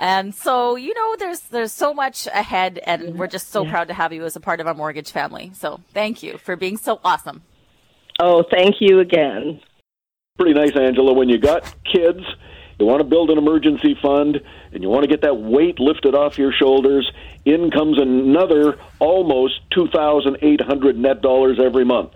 And 0.03 0.35
so, 0.35 0.75
you 0.75 0.93
know, 0.95 1.15
there's 1.17 1.41
there's 1.43 1.71
so 1.71 1.95
much 1.95 2.27
ahead 2.27 2.81
and 2.85 3.17
we're 3.17 3.29
just 3.29 3.51
so 3.51 3.65
proud 3.65 3.87
to 3.87 3.95
have 3.95 4.13
you 4.13 4.25
as 4.25 4.35
a 4.35 4.41
part 4.41 4.59
of 4.59 4.67
our 4.67 4.75
mortgage 4.75 5.13
family. 5.13 5.53
So, 5.55 5.81
thank 5.95 6.25
you 6.25 6.39
for 6.39 6.57
being 6.57 6.77
so 6.77 7.01
awesome. 7.05 7.43
Oh, 8.19 8.43
thank 8.43 8.81
you 8.81 8.99
again. 8.99 9.61
Pretty 10.37 10.55
nice, 10.55 10.77
Angela. 10.77 11.13
When 11.13 11.29
you 11.29 11.39
got 11.39 11.73
kids, 11.85 12.19
you 12.81 12.87
want 12.87 12.99
to 12.99 13.05
build 13.05 13.31
an 13.31 13.39
emergency 13.39 13.97
fund, 14.03 14.41
and 14.73 14.83
you 14.83 14.89
want 14.89 15.05
to 15.05 15.09
get 15.09 15.21
that 15.21 15.37
weight 15.37 15.79
lifted 15.79 16.17
off 16.17 16.37
your 16.37 16.53
shoulders. 16.53 17.09
In 17.45 17.71
comes 17.71 17.97
another 18.01 18.81
almost 18.99 19.61
two 19.71 19.87
thousand 19.87 20.39
eight 20.43 20.61
hundred 20.61 20.99
net 20.99 21.23
dollars 21.23 21.61
every 21.63 21.85
month 21.85 22.15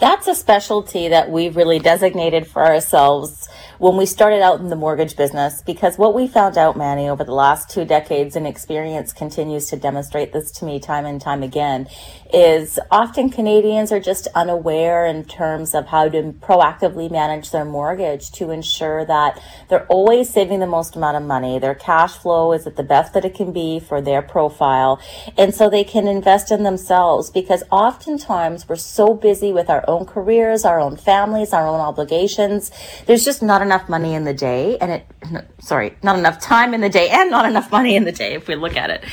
that's 0.00 0.26
a 0.26 0.34
specialty 0.34 1.08
that 1.08 1.30
we've 1.30 1.56
really 1.56 1.78
designated 1.78 2.46
for 2.46 2.64
ourselves 2.64 3.48
when 3.80 3.96
we 3.96 4.04
started 4.04 4.42
out 4.42 4.60
in 4.60 4.68
the 4.68 4.76
mortgage 4.76 5.16
business 5.16 5.62
because 5.62 5.96
what 5.96 6.14
we 6.14 6.28
found 6.28 6.58
out, 6.58 6.76
Manny, 6.76 7.08
over 7.08 7.24
the 7.24 7.32
last 7.32 7.70
two 7.70 7.86
decades 7.86 8.36
and 8.36 8.46
experience 8.46 9.10
continues 9.14 9.70
to 9.70 9.76
demonstrate 9.76 10.34
this 10.34 10.50
to 10.50 10.66
me 10.66 10.78
time 10.78 11.06
and 11.06 11.18
time 11.18 11.42
again, 11.42 11.88
is 12.30 12.78
often 12.90 13.30
Canadians 13.30 13.90
are 13.90 13.98
just 13.98 14.28
unaware 14.34 15.06
in 15.06 15.24
terms 15.24 15.74
of 15.74 15.86
how 15.86 16.06
to 16.10 16.34
proactively 16.40 17.10
manage 17.10 17.52
their 17.52 17.64
mortgage 17.64 18.30
to 18.32 18.50
ensure 18.50 19.06
that 19.06 19.42
they're 19.70 19.86
always 19.86 20.28
saving 20.28 20.60
the 20.60 20.66
most 20.66 20.94
amount 20.94 21.16
of 21.16 21.22
money. 21.22 21.58
Their 21.58 21.74
cash 21.74 22.18
flow 22.18 22.52
is 22.52 22.66
at 22.66 22.76
the 22.76 22.82
best 22.82 23.14
that 23.14 23.24
it 23.24 23.34
can 23.34 23.50
be 23.50 23.80
for 23.80 24.02
their 24.02 24.20
profile. 24.20 25.00
And 25.38 25.54
so 25.54 25.70
they 25.70 25.84
can 25.84 26.06
invest 26.06 26.52
in 26.52 26.64
themselves 26.64 27.30
because 27.30 27.64
oftentimes 27.70 28.68
we're 28.68 28.76
so 28.76 29.14
busy 29.14 29.54
with 29.54 29.70
our 29.70 29.82
own 29.88 30.04
careers, 30.04 30.66
our 30.66 30.78
own 30.78 30.98
families, 30.98 31.54
our 31.54 31.66
own 31.66 31.80
obligations. 31.80 32.70
There's 33.06 33.24
just 33.24 33.42
not 33.42 33.62
enough 33.62 33.69
money 33.88 34.14
in 34.14 34.24
the 34.24 34.34
day 34.34 34.76
and 34.78 34.90
it, 34.90 35.06
sorry, 35.60 35.94
not 36.02 36.18
enough 36.18 36.40
time 36.40 36.74
in 36.74 36.80
the 36.80 36.88
day 36.88 37.08
and 37.08 37.30
not 37.30 37.46
enough 37.46 37.70
money 37.70 37.96
in 37.96 38.04
the 38.04 38.12
day 38.12 38.34
if 38.34 38.48
we 38.48 38.54
look 38.54 38.76
at 38.76 38.90
it. 38.90 39.04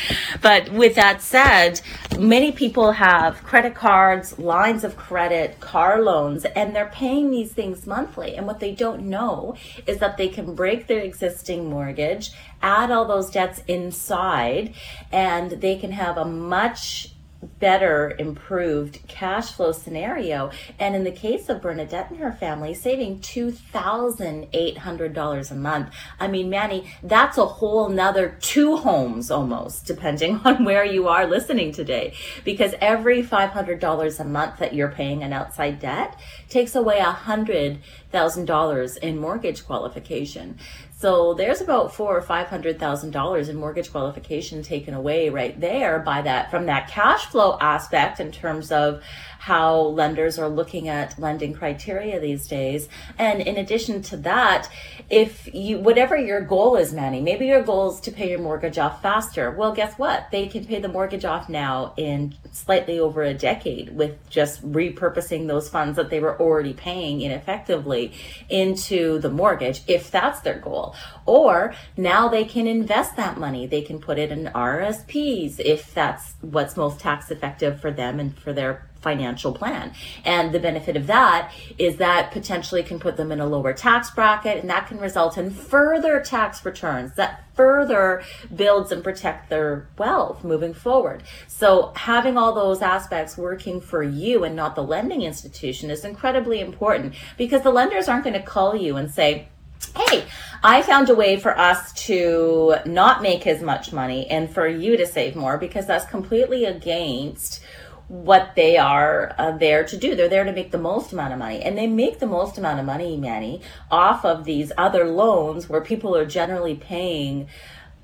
But 0.42 0.72
with 0.72 0.96
that 0.96 1.22
said, 1.22 1.82
many 2.18 2.52
people 2.52 2.94
have 2.94 3.44
credit 3.44 3.76
cards, 3.76 4.40
lines 4.40 4.84
of 4.84 4.98
credit, 4.98 5.60
car 5.60 6.02
loans, 6.02 6.46
and 6.46 6.76
they're 6.76 6.92
paying 6.94 7.32
these 7.32 7.52
things 7.52 7.86
monthly. 7.86 8.36
And 8.36 8.48
what 8.48 8.60
they 8.60 8.74
don't 8.74 9.04
know 9.04 9.56
is 9.86 10.00
that 10.00 10.18
they 10.18 10.28
can 10.28 10.56
break 10.56 10.88
their 10.88 11.02
existing 11.02 11.70
mortgage, 11.70 12.32
add 12.62 12.92
all 12.92 13.06
those 13.06 13.30
debts 13.30 13.62
inside, 13.68 14.74
and 15.12 15.52
they 15.52 15.78
can 15.78 15.92
have 15.92 16.18
a 16.18 16.26
much 16.26 17.12
better 17.42 18.16
improved 18.18 19.08
cash 19.08 19.52
flow 19.52 19.72
scenario. 19.72 20.50
And 20.80 20.96
in 20.96 21.04
the 21.04 21.12
case 21.12 21.50
of 21.50 21.62
bernadette 21.62 22.10
and 22.10 22.18
her 22.20 22.32
family 22.32 22.74
saving 22.74 23.20
$2800 23.20 25.52
a 25.52 25.56
month. 25.56 25.94
I 26.20 26.28
mean 26.28 26.50
manny 26.50 26.92
that's 27.04 27.38
a 27.38 27.46
whole 27.46 27.90
nother 27.90 28.38
two 28.42 28.78
homes 28.78 29.30
almost 29.30 29.86
depending 29.86 30.36
on 30.46 30.64
where 30.64 30.86
you 30.86 31.08
are 31.08 31.28
listening 31.28 31.72
today. 31.72 32.16
Because 32.44 32.74
every 32.82 33.22
$500 33.24 34.20
a 34.20 34.24
month 34.24 34.58
that 34.60 34.74
you're 34.74 34.92
paying 34.92 35.22
an 35.24 35.34
outside 35.34 35.80
debt 35.80 36.20
takes 36.50 36.76
away 36.76 37.00
a 37.00 37.14
$100000 37.14 38.98
in 38.98 39.20
mortgage 39.20 39.66
qualification. 39.66 40.58
So 41.00 41.36
there's 41.36 41.62
about 41.62 41.94
four 41.94 42.18
or 42.18 42.24
five 42.24 42.48
hundred 42.48 42.80
thousand 42.80 43.12
dollars 43.12 43.50
in 43.50 43.56
mortgage 43.56 43.92
qualification 43.92 44.64
taken 44.64 44.96
away 44.96 45.30
right 45.30 45.60
there 45.60 46.00
by 46.00 46.24
that 46.24 46.50
from 46.50 46.66
that 46.66 46.88
cash 46.88 47.28
flow 47.28 47.56
aspect 47.62 48.20
in 48.20 48.32
terms 48.32 48.72
of 48.72 49.04
how 49.48 49.80
lenders 49.80 50.38
are 50.38 50.50
looking 50.50 50.90
at 50.90 51.18
lending 51.18 51.54
criteria 51.54 52.20
these 52.20 52.50
days. 52.50 52.90
And 53.18 53.40
in 53.42 53.56
addition 53.56 54.02
to 54.02 54.18
that, 54.18 54.70
if 55.10 55.48
you, 55.54 55.80
whatever 55.80 56.18
your 56.18 56.42
goal 56.42 56.76
is, 56.76 56.92
Manny, 56.92 57.22
maybe 57.22 57.46
your 57.48 57.64
goal 57.64 57.94
is 57.94 58.02
to 58.02 58.12
pay 58.12 58.30
your 58.30 58.40
mortgage 58.40 58.78
off 58.78 59.02
faster. 59.02 59.50
Well, 59.50 59.72
guess 59.72 59.98
what? 59.98 60.32
They 60.32 60.48
can 60.48 60.66
pay 60.66 60.82
the 60.82 60.90
mortgage 60.90 61.24
off 61.24 61.48
now 61.48 61.94
in 61.96 62.36
slightly 62.52 63.00
over 63.00 63.24
a 63.24 63.34
decade 63.34 63.96
with 63.96 64.30
just 64.30 64.70
repurposing 64.70 65.48
those 65.48 65.70
funds 65.70 65.96
that 65.96 66.10
they 66.10 66.20
were 66.20 66.38
already 66.42 66.74
paying 66.74 67.22
ineffectively 67.22 68.12
into 68.50 69.18
the 69.20 69.30
mortgage 69.30 69.82
if 69.88 70.12
that's 70.12 70.42
their 70.42 70.60
goal. 70.60 70.94
Or 71.26 71.74
now 71.96 72.28
they 72.28 72.44
can 72.44 72.68
invest 72.68 73.16
that 73.16 73.38
money. 73.38 73.66
They 73.66 73.82
can 73.82 74.00
put 74.00 74.20
it 74.20 74.30
in 74.30 74.48
RSPs 74.48 75.62
if 75.62 75.94
that's 75.94 76.34
what's 76.42 76.76
most 76.76 77.00
tax 77.00 77.32
effective 77.32 77.80
for 77.80 77.92
them 77.92 78.20
and 78.20 78.38
for 78.38 78.52
their 78.52 78.90
financial 79.08 79.54
plan. 79.54 79.94
And 80.26 80.52
the 80.52 80.60
benefit 80.60 80.98
of 80.98 81.08
that 81.08 81.54
is 81.78 81.96
that 81.98 82.32
potentially 82.32 82.84
can 82.84 83.00
put 83.00 83.16
them 83.16 83.32
in 83.32 83.40
a 83.40 83.46
lower 83.46 83.72
tax 83.72 84.10
bracket 84.12 84.58
and 84.58 84.70
that 84.70 84.88
can 84.88 85.00
result 85.00 85.38
in 85.38 85.50
further 85.50 86.20
tax 86.20 86.66
returns 86.66 87.14
that 87.14 87.46
further 87.56 88.22
builds 88.54 88.92
and 88.92 89.02
protect 89.04 89.50
their 89.50 89.88
wealth 89.98 90.44
moving 90.44 90.74
forward. 90.74 91.24
So 91.48 91.94
having 91.96 92.38
all 92.38 92.54
those 92.54 92.82
aspects 92.82 93.38
working 93.38 93.80
for 93.80 94.04
you 94.04 94.44
and 94.44 94.58
not 94.58 94.76
the 94.76 94.84
lending 94.84 95.22
institution 95.22 95.90
is 95.90 96.04
incredibly 96.04 96.60
important 96.60 97.16
because 97.38 97.62
the 97.62 97.72
lenders 97.72 98.10
aren't 98.10 98.26
going 98.26 98.34
to 98.42 98.44
call 98.56 98.76
you 98.76 98.98
and 98.98 99.10
say, 99.10 99.48
Hey, 99.96 100.26
I 100.64 100.82
found 100.82 101.10
a 101.10 101.16
way 101.16 101.38
for 101.38 101.58
us 101.58 101.94
to 102.08 102.76
not 102.86 103.22
make 103.22 103.48
as 103.48 103.62
much 103.62 103.94
money 103.94 104.28
and 104.28 104.50
for 104.50 104.68
you 104.68 104.98
to 104.98 105.06
save 105.06 105.36
more 105.36 105.58
because 105.58 105.86
that's 105.86 106.06
completely 106.06 106.66
against 106.66 107.64
what 108.08 108.54
they 108.56 108.78
are 108.78 109.36
uh, 109.38 109.58
there 109.58 109.84
to 109.84 109.98
do. 109.98 110.16
They're 110.16 110.30
there 110.30 110.46
to 110.46 110.54
make 110.54 110.72
the 110.72 110.78
most 110.78 111.12
amount 111.12 111.34
of 111.34 111.40
money. 111.40 111.62
And 111.62 111.78
they 111.78 111.88
make 111.88 112.20
the 112.20 112.28
most 112.28 112.58
amount 112.58 112.80
of 112.80 112.86
money, 112.86 113.18
Manny, 113.18 113.62
off 113.92 114.24
of 114.24 114.46
these 114.46 114.72
other 114.78 115.06
loans 115.06 115.68
where 115.68 115.82
people 115.82 116.16
are 116.16 116.26
generally 116.26 116.76
paying 116.76 117.48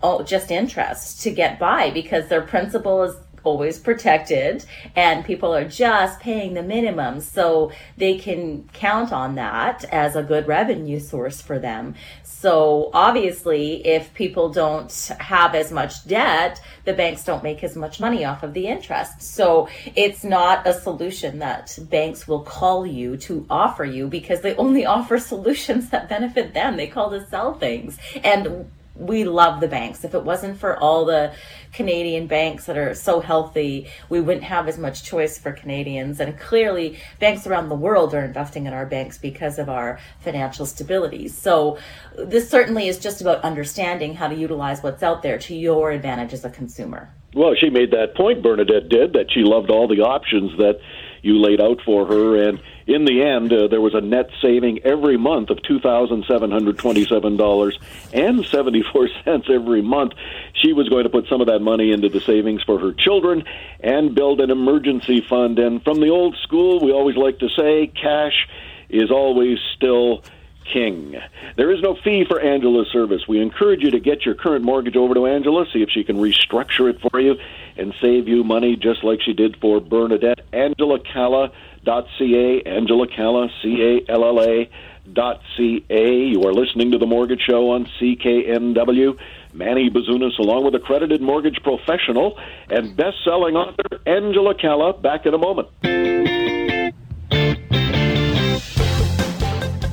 oh, 0.04 0.22
just 0.22 0.52
interest 0.52 1.22
to 1.22 1.32
get 1.32 1.58
by 1.58 1.90
because 1.90 2.28
their 2.28 2.42
principal 2.42 3.04
is 3.04 3.16
always 3.44 3.80
protected 3.80 4.66
and 4.96 5.26
people 5.26 5.54
are 5.54 5.68
just 5.68 6.20
paying 6.20 6.54
the 6.54 6.64
minimum 6.64 7.20
so 7.20 7.72
they 7.98 8.18
can 8.18 8.68
count 8.74 9.12
on 9.12 9.36
that 9.36 9.84
as 9.86 10.16
a 10.16 10.24
good 10.24 10.48
revenue 10.48 11.00
source 11.00 11.42
for 11.42 11.60
them. 11.60 11.96
So 12.24 12.90
obviously 12.94 13.86
if 13.86 14.14
people 14.14 14.50
don't 14.50 14.92
have 15.20 15.56
as 15.56 15.72
much 15.72 16.06
debt 16.08 16.62
the 16.86 16.94
banks 16.94 17.24
don't 17.24 17.44
make 17.44 17.64
as 17.64 17.76
much 17.76 18.00
money 18.00 18.26
off 18.26 18.44
of 18.44 18.54
the 18.54 18.68
interest. 18.68 19.22
So 19.22 19.70
it's 19.96 20.24
not 20.24 20.68
a 20.68 20.74
solution 20.74 21.40
that 21.40 21.78
banks 21.90 22.28
will 22.28 22.42
call 22.42 22.86
you 22.86 23.18
to 23.18 23.46
offer 23.50 23.86
you 23.86 24.08
because 24.08 24.42
they 24.42 24.56
only 24.56 24.86
offer 24.94 25.18
solutions 25.18 25.90
that 25.90 26.10
benefit 26.10 26.54
them. 26.54 26.78
They 26.78 26.88
call 26.88 27.10
to 27.12 27.26
sell 27.28 27.54
things. 27.54 27.98
And 28.24 28.70
we 28.96 29.24
love 29.24 29.60
the 29.60 29.68
banks. 29.68 30.04
If 30.04 30.14
it 30.14 30.24
wasn't 30.24 30.58
for 30.58 30.78
all 30.78 31.06
the 31.06 31.34
Canadian 31.72 32.28
banks 32.28 32.66
that 32.66 32.78
are 32.78 32.94
so 32.94 33.20
healthy, 33.20 33.88
we 34.10 34.22
wouldn't 34.22 34.44
have 34.44 34.68
as 34.68 34.78
much 34.78 35.04
choice 35.04 35.38
for 35.38 35.52
Canadians. 35.52 36.20
And 36.20 36.38
clearly, 36.38 37.00
banks 37.20 37.48
around 37.48 37.70
the 37.70 37.76
world 37.76 38.14
are 38.14 38.24
investing 38.24 38.68
in 38.68 38.74
our 38.74 38.86
banks 38.86 39.18
because 39.18 39.58
of 39.58 39.68
our 39.68 40.00
financial 40.20 40.66
stability. 40.66 41.28
So, 41.28 41.80
this 42.18 42.50
certainly 42.50 42.88
is 42.88 43.00
just 43.00 43.22
about 43.22 43.44
understanding 43.44 44.14
how 44.14 44.28
to 44.28 44.36
utilize 44.36 44.84
what's 44.84 45.02
out 45.02 45.24
there 45.24 45.40
to 45.40 45.56
your 45.56 45.92
advantage 45.92 46.34
as 46.34 46.46
a 46.46 46.50
consumer. 46.50 47.10
Well, 47.36 47.56
she 47.60 47.70
made 47.70 47.90
that 47.92 48.16
point, 48.16 48.44
Bernadette 48.44 48.90
did, 48.90 49.14
that 49.14 49.32
she 49.32 49.42
loved 49.42 49.72
all 49.72 49.88
the 49.88 50.02
options 50.02 50.56
that 50.60 50.80
you 51.24 51.42
laid 51.42 51.60
out 51.60 51.80
for 51.84 52.06
her. 52.06 52.48
And 52.48 52.60
in 52.86 53.06
the 53.06 53.22
end, 53.22 53.54
uh, 53.54 53.68
there 53.68 53.82
was 53.82 53.94
a 53.94 54.02
net 54.02 54.30
saving 54.42 54.80
every 54.84 55.18
month 55.18 55.50
of 55.50 55.58
$2,727 55.60 57.78
and 58.14 58.46
74 58.46 59.10
cents 59.24 59.48
every 59.50 59.82
month. 59.82 60.14
She 60.54 60.74
was 60.74 60.90
going 60.90 61.04
to 61.04 61.10
put 61.10 61.28
some 61.28 61.42
of 61.42 61.48
that 61.48 61.60
money 61.60 61.92
into 61.92 62.10
the 62.10 62.22
savings 62.22 62.64
for 62.64 62.80
her 62.80 62.94
children 62.94 63.44
and 63.80 64.14
build 64.14 64.42
an 64.42 64.52
emergency 64.52 65.22
fund. 65.22 65.60
And 65.60 65.84
from 65.84 66.00
the 66.00 66.10
old 66.10 66.36
school, 66.44 66.80
we 66.80 66.92
always 66.92 67.16
like 67.16 67.40
to 67.40 67.50
say 67.50 67.88
cash 67.88 68.48
is 68.90 69.12
always 69.12 69.58
still 69.76 70.24
king. 70.72 71.16
There 71.56 71.72
is 71.72 71.82
no 71.82 71.96
fee 72.04 72.26
for 72.26 72.40
Angela's 72.40 72.88
service. 72.92 73.28
We 73.28 73.42
encourage 73.42 73.82
you 73.82 73.92
to 73.92 74.00
get 74.00 74.26
your 74.26 74.36
current 74.36 74.64
mortgage 74.64 74.96
over 74.96 75.14
to 75.14 75.28
Angela, 75.28 75.66
see 75.72 75.82
if 75.82 75.90
she 75.90 76.04
can 76.04 76.18
restructure 76.18 76.90
it 76.90 77.00
for 77.02 77.20
you 77.20 77.36
and 77.76 77.94
save 78.02 78.28
you 78.28 78.44
money 78.44 78.76
just 78.76 79.04
like 79.04 79.22
she 79.22 79.34
did 79.34 79.58
for 79.58 79.80
Bernadette. 79.80 80.42
Angela 80.54 81.00
Calla 81.00 81.52
dot 81.84 82.08
ca 82.18 82.62
Angela 82.66 83.08
Calla 83.08 83.50
C 83.62 84.02
A 84.08 84.12
L 84.12 84.24
L 84.24 84.42
A 84.42 84.70
dot 85.12 85.42
ca. 85.58 85.82
You 85.90 86.42
are 86.44 86.54
listening 86.54 86.92
to 86.92 86.98
the 86.98 87.06
Mortgage 87.06 87.42
Show 87.42 87.72
on 87.72 87.88
CKNW. 88.00 89.18
Manny 89.54 89.90
Bazunas, 89.90 90.40
along 90.40 90.66
with 90.66 90.74
accredited 90.74 91.22
mortgage 91.22 91.62
professional 91.62 92.40
and 92.70 92.96
best-selling 92.96 93.56
author 93.56 94.00
Angela 94.08 94.56
Calla. 94.56 94.94
Back 94.94 95.26
in 95.26 95.34
a 95.34 95.38
moment. 95.38 95.68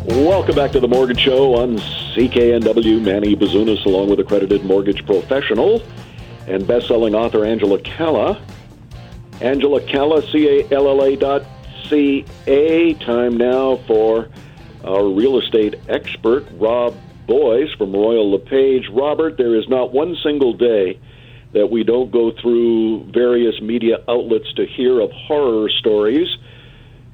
Welcome 0.07 0.55
back 0.55 0.73
to 0.73 0.81
the 0.81 0.89
Mortgage 0.89 1.21
Show 1.21 1.57
on 1.57 1.77
CKNW. 1.77 3.03
Manny 3.03 3.37
Bazunas, 3.37 3.85
along 3.85 4.11
with 4.11 4.21
accredited 4.21 4.65
mortgage 4.65 5.05
professional 5.05 5.83
and 6.47 6.67
best-selling 6.67 7.15
author 7.15 7.45
Angela 7.45 7.79
Calla. 7.81 8.41
Angela 9.41 9.81
Calla, 9.81 10.23
C-A-L-L-A 10.31 11.17
dot 11.17 11.43
C-A. 11.89 12.95
Time 12.95 13.37
now 13.37 13.77
for 13.87 14.29
our 14.85 15.09
real 15.09 15.39
estate 15.39 15.75
expert, 15.89 16.47
Rob 16.53 16.97
Boies 17.27 17.73
from 17.77 17.93
Royal 17.93 18.31
LePage. 18.31 18.89
Robert, 18.91 19.37
there 19.37 19.55
is 19.55 19.69
not 19.69 19.93
one 19.93 20.17
single 20.23 20.53
day 20.53 20.99
that 21.53 21.71
we 21.71 21.85
don't 21.85 22.11
go 22.11 22.31
through 22.31 23.05
various 23.13 23.61
media 23.61 23.99
outlets 24.09 24.53
to 24.55 24.67
hear 24.67 25.01
of 25.01 25.11
horror 25.13 25.69
stories 25.69 26.29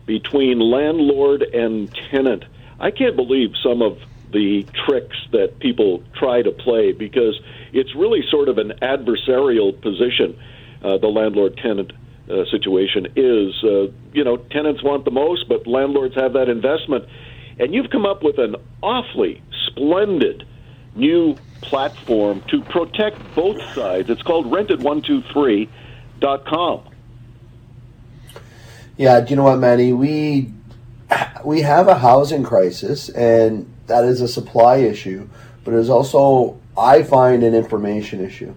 between 0.07 0.61
landlord 0.61 1.43
and 1.43 1.93
tenant. 2.11 2.45
I 2.79 2.91
can't 2.91 3.17
believe 3.17 3.51
some 3.63 3.83
of 3.83 3.99
the 4.33 4.67
tricks 4.87 5.17
that 5.33 5.59
people 5.59 6.03
try 6.15 6.43
to 6.43 6.51
play 6.51 6.93
because 6.93 7.41
it's 7.73 7.95
really 7.95 8.23
sort 8.31 8.49
of 8.49 8.59
an 8.59 8.73
adversarial 8.83 9.81
position. 9.81 10.39
Uh, 10.83 10.99
the 10.99 11.09
landlord 11.09 11.57
tenant 11.57 11.93
uh, 12.31 12.45
situation 12.51 13.07
is, 13.17 13.55
uh, 13.65 13.87
you 14.13 14.25
know, 14.25 14.37
tenants 14.37 14.83
want 14.83 15.05
the 15.05 15.11
most, 15.11 15.49
but 15.49 15.67
landlords 15.67 16.15
have 16.15 16.35
that 16.35 16.49
investment. 16.49 17.07
And 17.59 17.73
you've 17.73 17.91
come 17.91 18.05
up 18.05 18.23
with 18.23 18.39
an 18.39 18.57
awfully 18.83 19.43
splendid 19.69 20.47
new 20.95 21.37
platform 21.63 22.43
to 22.49 22.61
protect 22.63 23.19
both 23.35 23.61
sides. 23.75 24.11
It's 24.11 24.23
called 24.23 24.47
rented123.com. 24.47 26.83
Yeah, 28.97 29.21
do 29.21 29.31
you 29.31 29.37
know 29.37 29.45
what, 29.45 29.59
Manny? 29.59 29.93
We 29.93 30.53
we 31.45 31.61
have 31.63 31.89
a 31.89 31.97
housing 31.97 32.43
crisis, 32.43 33.09
and 33.11 33.73
that 33.87 34.05
is 34.05 34.21
a 34.21 34.29
supply 34.29 34.79
issue, 34.79 35.29
but 35.65 35.75
it 35.75 35.79
is 35.79 35.91
also, 35.91 36.59
I 36.77 37.03
find, 37.03 37.43
an 37.43 37.55
information 37.55 38.25
issue. 38.25 38.55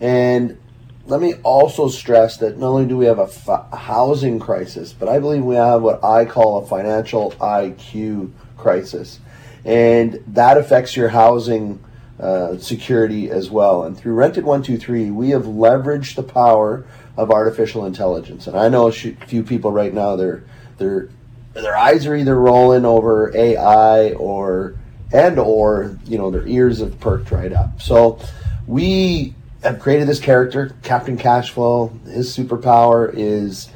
And 0.00 0.58
let 1.06 1.20
me 1.20 1.34
also 1.42 1.88
stress 1.88 2.36
that 2.38 2.58
not 2.58 2.68
only 2.68 2.86
do 2.86 2.96
we 2.96 3.06
have 3.06 3.18
a, 3.18 3.76
housing 3.76 4.38
crisis, 4.38 4.92
but 4.92 5.08
I 5.08 5.18
believe 5.18 5.44
we 5.44 5.54
have 5.54 5.82
what 5.82 6.02
I 6.04 6.24
call 6.24 6.58
a 6.58 6.66
financial 6.66 7.32
IQ 7.32 8.32
crisis. 8.56 9.20
And 9.64 10.22
that 10.28 10.58
affects 10.58 10.96
your 10.96 11.08
housing 11.08 11.82
uh, 12.18 12.58
security 12.58 13.30
as 13.30 13.50
well. 13.50 13.84
And 13.84 13.96
through 13.96 14.14
Rented 14.14 14.44
123, 14.44 15.10
we 15.10 15.30
have 15.30 15.44
leveraged 15.44 16.16
the 16.16 16.22
power 16.22 16.84
of 17.16 17.30
artificial 17.30 17.86
intelligence. 17.86 18.46
And 18.46 18.56
I 18.56 18.68
know 18.68 18.88
a 18.88 18.92
few 18.92 19.42
people 19.42 19.70
right 19.70 19.94
now, 19.94 20.16
they're, 20.16 20.44
they're, 20.78 21.08
their 21.54 21.76
eyes 21.76 22.06
are 22.06 22.14
either 22.14 22.38
rolling 22.38 22.84
over 22.84 23.34
AI 23.34 24.12
or 24.12 24.76
and 25.12 25.38
or 25.38 25.98
you 26.06 26.18
know 26.18 26.30
their 26.30 26.46
ears 26.46 26.80
have 26.80 26.98
perked 27.00 27.30
right 27.30 27.52
up. 27.52 27.80
So 27.80 28.18
we 28.66 29.34
have 29.62 29.80
created 29.80 30.06
this 30.06 30.20
character, 30.20 30.74
Captain 30.82 31.16
Cashflow. 31.16 32.06
His 32.06 32.36
superpower 32.36 33.12
is 33.14 33.68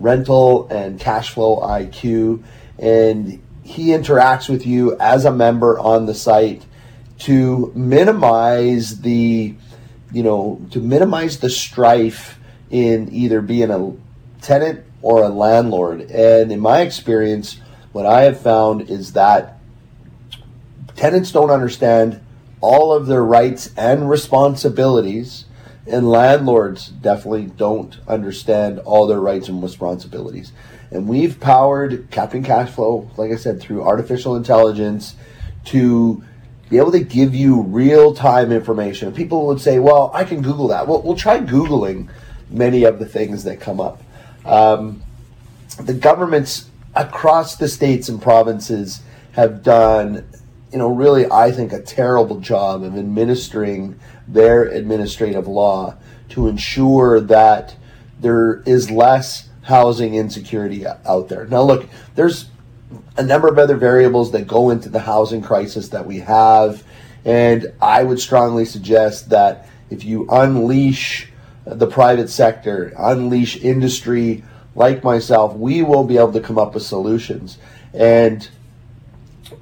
rental 0.00 0.68
and 0.68 1.00
cashflow 1.00 1.62
IQ, 1.62 2.42
and 2.78 3.42
he 3.62 3.88
interacts 3.88 4.48
with 4.48 4.66
you 4.66 4.96
as 4.98 5.24
a 5.24 5.32
member 5.32 5.78
on 5.78 6.06
the 6.06 6.14
site 6.14 6.64
to 7.20 7.72
minimize 7.74 9.00
the, 9.00 9.54
you 10.12 10.22
know, 10.22 10.60
to 10.70 10.80
minimize 10.80 11.40
the 11.40 11.50
strife 11.50 12.38
in 12.70 13.12
either 13.12 13.40
being 13.40 13.70
a 13.70 13.92
tenant 14.40 14.84
or 15.02 15.22
a 15.22 15.28
landlord. 15.28 16.02
And 16.10 16.52
in 16.52 16.60
my 16.60 16.80
experience, 16.80 17.60
what 17.92 18.06
I 18.06 18.22
have 18.22 18.40
found 18.40 18.88
is 18.90 19.12
that 19.14 19.58
tenants 20.96 21.32
don't 21.32 21.50
understand 21.50 22.20
all 22.60 22.92
of 22.92 23.06
their 23.06 23.24
rights 23.24 23.70
and 23.76 24.10
responsibilities, 24.10 25.44
and 25.86 26.08
landlords 26.08 26.88
definitely 26.88 27.46
don't 27.46 27.98
understand 28.06 28.78
all 28.80 29.06
their 29.06 29.20
rights 29.20 29.48
and 29.48 29.62
responsibilities. 29.62 30.52
And 30.90 31.06
we've 31.06 31.38
powered 31.38 32.10
Captain 32.10 32.42
Cashflow, 32.42 33.16
like 33.16 33.30
I 33.30 33.36
said, 33.36 33.60
through 33.60 33.82
artificial 33.82 34.36
intelligence 34.36 35.14
to 35.66 36.22
be 36.70 36.78
able 36.78 36.92
to 36.92 37.00
give 37.00 37.34
you 37.34 37.62
real 37.62 38.14
time 38.14 38.52
information. 38.52 39.12
People 39.12 39.46
would 39.46 39.60
say, 39.60 39.78
well, 39.78 40.10
I 40.12 40.24
can 40.24 40.42
Google 40.42 40.68
that. 40.68 40.86
Well, 40.86 41.02
we'll 41.02 41.16
try 41.16 41.40
Googling 41.40 42.08
many 42.50 42.84
of 42.84 42.98
the 42.98 43.06
things 43.06 43.44
that 43.44 43.60
come 43.60 43.80
up. 43.80 44.02
Um, 44.44 45.02
the 45.80 45.94
governments 45.94 46.68
across 46.94 47.56
the 47.56 47.68
states 47.68 48.08
and 48.08 48.20
provinces 48.20 49.02
have 49.32 49.62
done 49.62 50.26
you 50.72 50.78
know, 50.78 50.88
really, 50.88 51.30
I 51.30 51.50
think, 51.50 51.72
a 51.72 51.80
terrible 51.80 52.40
job 52.40 52.82
of 52.82 52.96
administering 52.96 53.98
their 54.26 54.64
administrative 54.64 55.46
law 55.46 55.96
to 56.30 56.48
ensure 56.48 57.20
that 57.20 57.76
there 58.20 58.60
is 58.66 58.90
less 58.90 59.48
housing 59.62 60.14
insecurity 60.14 60.86
out 60.86 61.28
there. 61.28 61.46
Now, 61.46 61.62
look, 61.62 61.88
there's 62.14 62.50
a 63.16 63.22
number 63.22 63.48
of 63.48 63.58
other 63.58 63.76
variables 63.76 64.32
that 64.32 64.46
go 64.46 64.70
into 64.70 64.88
the 64.88 65.00
housing 65.00 65.42
crisis 65.42 65.88
that 65.88 66.06
we 66.06 66.18
have, 66.20 66.84
and 67.24 67.72
I 67.80 68.02
would 68.02 68.20
strongly 68.20 68.64
suggest 68.64 69.30
that 69.30 69.68
if 69.90 70.04
you 70.04 70.26
unleash 70.30 71.30
the 71.64 71.86
private 71.86 72.30
sector, 72.30 72.92
unleash 72.98 73.56
industry 73.56 74.44
like 74.74 75.02
myself, 75.04 75.54
we 75.54 75.82
will 75.82 76.04
be 76.04 76.16
able 76.16 76.32
to 76.32 76.40
come 76.40 76.58
up 76.58 76.74
with 76.74 76.82
solutions. 76.82 77.58
And, 77.92 78.48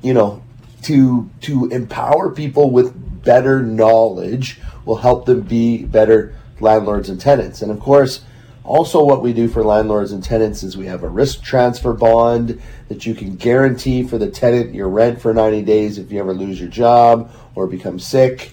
you 0.03 0.15
know, 0.15 0.43
to 0.87 1.29
to 1.41 1.67
empower 1.71 2.31
people 2.31 2.71
with 2.71 3.25
better 3.25 3.61
knowledge 3.61 4.61
will 4.85 4.97
help 4.97 5.27
them 5.27 5.41
be 5.41 5.85
better 5.85 6.33
landlords 6.61 7.09
and 7.09 7.21
tenants. 7.21 7.61
And 7.61 7.73
of 7.73 7.81
course, 7.81 8.23
also 8.63 9.05
what 9.05 9.21
we 9.21 9.33
do 9.33 9.49
for 9.49 9.65
landlords 9.65 10.13
and 10.13 10.23
tenants 10.23 10.63
is 10.63 10.77
we 10.77 10.87
have 10.87 11.03
a 11.03 11.09
risk 11.09 11.43
transfer 11.43 11.93
bond 11.93 12.63
that 12.89 13.05
you 13.05 13.17
can 13.17 13.35
guarantee 13.35 14.05
for 14.05 14.17
the 14.17 14.31
tenant 14.31 14.75
your 14.75 14.89
rent 14.89 15.21
for 15.21 15.35
90 15.35 15.63
days 15.63 15.99
if 15.99 16.13
you 16.13 16.21
ever 16.21 16.33
lose 16.33 16.61
your 16.61 16.71
job 16.71 17.33
or 17.57 17.67
become 17.67 17.99
sick. 17.99 18.53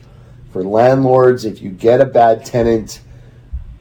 For 0.52 0.63
landlords, 0.63 1.46
if 1.46 1.62
you 1.62 1.69
get 1.69 2.02
a 2.02 2.06
bad 2.06 2.46
tenant, 2.46 3.02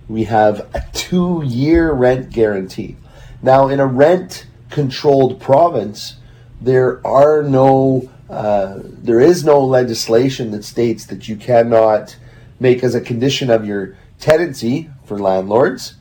we 0.08 0.24
have 0.24 0.60
a 0.74 0.80
2-year 0.92 1.92
rent 1.92 2.30
guarantee. 2.30 2.96
Now, 3.42 3.68
in 3.68 3.80
a 3.80 3.86
rent 3.86 4.46
controlled 4.68 5.40
province, 5.40 6.16
there 6.60 7.06
are 7.06 7.42
no 7.42 8.10
uh, 8.32 8.80
there 8.82 9.20
is 9.20 9.44
no 9.44 9.62
legislation 9.62 10.52
that 10.52 10.64
states 10.64 11.04
that 11.06 11.28
you 11.28 11.36
cannot 11.36 12.16
make 12.58 12.82
as 12.82 12.94
a 12.94 13.00
condition 13.00 13.50
of 13.50 13.66
your 13.66 13.94
tenancy 14.18 14.88
for 15.04 15.18
landlords 15.18 15.94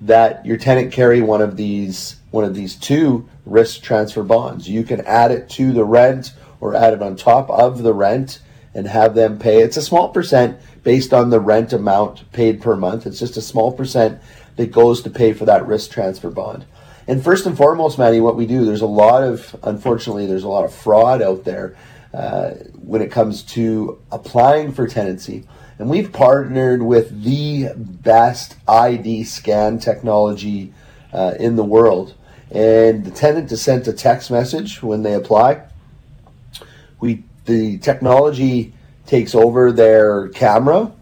that 0.00 0.44
your 0.44 0.58
tenant 0.58 0.92
carry 0.92 1.22
one 1.22 1.40
of 1.40 1.56
these 1.56 2.16
one 2.30 2.44
of 2.44 2.54
these 2.54 2.74
two 2.74 3.26
risk 3.46 3.82
transfer 3.82 4.22
bonds. 4.22 4.68
You 4.68 4.82
can 4.82 5.00
add 5.06 5.30
it 5.30 5.48
to 5.50 5.72
the 5.72 5.84
rent 5.84 6.34
or 6.60 6.74
add 6.74 6.92
it 6.92 7.02
on 7.02 7.16
top 7.16 7.48
of 7.48 7.82
the 7.82 7.94
rent 7.94 8.40
and 8.74 8.86
have 8.86 9.14
them 9.14 9.38
pay. 9.38 9.62
It's 9.62 9.78
a 9.78 9.82
small 9.82 10.10
percent 10.10 10.60
based 10.84 11.14
on 11.14 11.30
the 11.30 11.40
rent 11.40 11.72
amount 11.72 12.30
paid 12.32 12.60
per 12.60 12.76
month. 12.76 13.06
It's 13.06 13.18
just 13.18 13.38
a 13.38 13.42
small 13.42 13.72
percent 13.72 14.20
that 14.56 14.72
goes 14.72 15.00
to 15.02 15.10
pay 15.10 15.32
for 15.32 15.46
that 15.46 15.66
risk 15.66 15.90
transfer 15.90 16.30
bond. 16.30 16.66
And 17.08 17.24
first 17.24 17.46
and 17.46 17.56
foremost, 17.56 17.98
Manny, 17.98 18.20
what 18.20 18.36
we 18.36 18.46
do, 18.46 18.66
there's 18.66 18.82
a 18.82 18.86
lot 18.86 19.24
of, 19.24 19.56
unfortunately, 19.62 20.26
there's 20.26 20.44
a 20.44 20.48
lot 20.48 20.66
of 20.66 20.74
fraud 20.74 21.22
out 21.22 21.44
there 21.44 21.74
uh, 22.12 22.50
when 22.82 23.00
it 23.00 23.10
comes 23.10 23.42
to 23.44 23.98
applying 24.12 24.72
for 24.72 24.86
tenancy. 24.86 25.46
And 25.78 25.88
we've 25.88 26.12
partnered 26.12 26.82
with 26.82 27.24
the 27.24 27.70
best 27.74 28.56
ID 28.68 29.24
scan 29.24 29.78
technology 29.78 30.74
uh, 31.12 31.34
in 31.40 31.56
the 31.56 31.64
world. 31.64 32.14
And 32.50 33.06
the 33.06 33.10
tenant 33.10 33.50
is 33.52 33.62
sent 33.62 33.88
a 33.88 33.92
text 33.94 34.30
message 34.30 34.82
when 34.82 35.02
they 35.02 35.14
apply. 35.14 35.62
We 37.00 37.24
the 37.46 37.78
technology 37.78 38.74
takes 39.06 39.34
over 39.34 39.72
their 39.72 40.28
camera. 40.28 40.92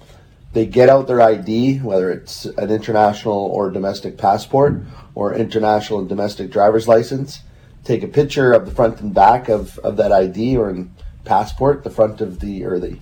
They 0.57 0.64
get 0.64 0.88
out 0.88 1.07
their 1.07 1.21
ID, 1.21 1.81
whether 1.81 2.11
it's 2.11 2.47
an 2.47 2.71
international 2.71 3.35
or 3.35 3.71
domestic 3.71 4.16
passport 4.16 4.81
or 5.14 5.35
international 5.35 5.99
and 5.99 6.09
domestic 6.09 6.51
driver's 6.51 6.88
license. 6.88 7.40
Take 7.85 8.03
a 8.03 8.09
picture 8.09 8.55
of 8.55 8.64
the 8.64 8.73
front 8.73 9.03
and 9.03 9.12
back 9.12 9.51
of, 9.51 9.79
of 9.81 9.99
that 9.99 10.12
ID 10.12 10.57
or 10.57 10.87
passport, 11.25 11.85
the 11.85 11.90
front 11.90 12.23
of 12.23 12.40
the 12.40 12.64
or 12.64 12.79
the 12.79 12.99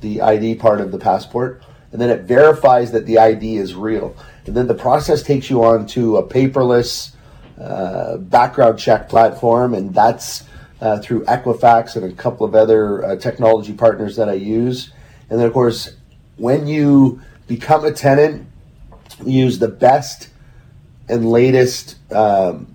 the 0.00 0.20
ID 0.20 0.56
part 0.56 0.80
of 0.80 0.90
the 0.90 0.98
passport, 0.98 1.62
and 1.92 2.00
then 2.00 2.10
it 2.10 2.22
verifies 2.22 2.90
that 2.90 3.06
the 3.06 3.18
ID 3.18 3.56
is 3.56 3.76
real. 3.76 4.16
And 4.44 4.56
then 4.56 4.66
the 4.66 4.74
process 4.74 5.22
takes 5.22 5.48
you 5.48 5.62
on 5.62 5.86
to 5.94 6.16
a 6.16 6.26
paperless 6.26 7.14
uh, 7.56 8.16
background 8.16 8.80
check 8.80 9.08
platform, 9.08 9.74
and 9.74 9.94
that's 9.94 10.42
uh, 10.80 10.98
through 10.98 11.24
Equifax 11.26 11.94
and 11.94 12.04
a 12.04 12.16
couple 12.16 12.44
of 12.44 12.56
other 12.56 13.04
uh, 13.04 13.14
technology 13.14 13.74
partners 13.74 14.16
that 14.16 14.28
I 14.28 14.34
use. 14.34 14.90
And 15.30 15.38
then, 15.38 15.46
of 15.46 15.52
course, 15.52 15.95
when 16.36 16.66
you 16.66 17.20
become 17.46 17.84
a 17.84 17.92
tenant, 17.92 18.46
use 19.24 19.58
the 19.58 19.68
best 19.68 20.28
and 21.08 21.28
latest, 21.28 21.96
um, 22.12 22.66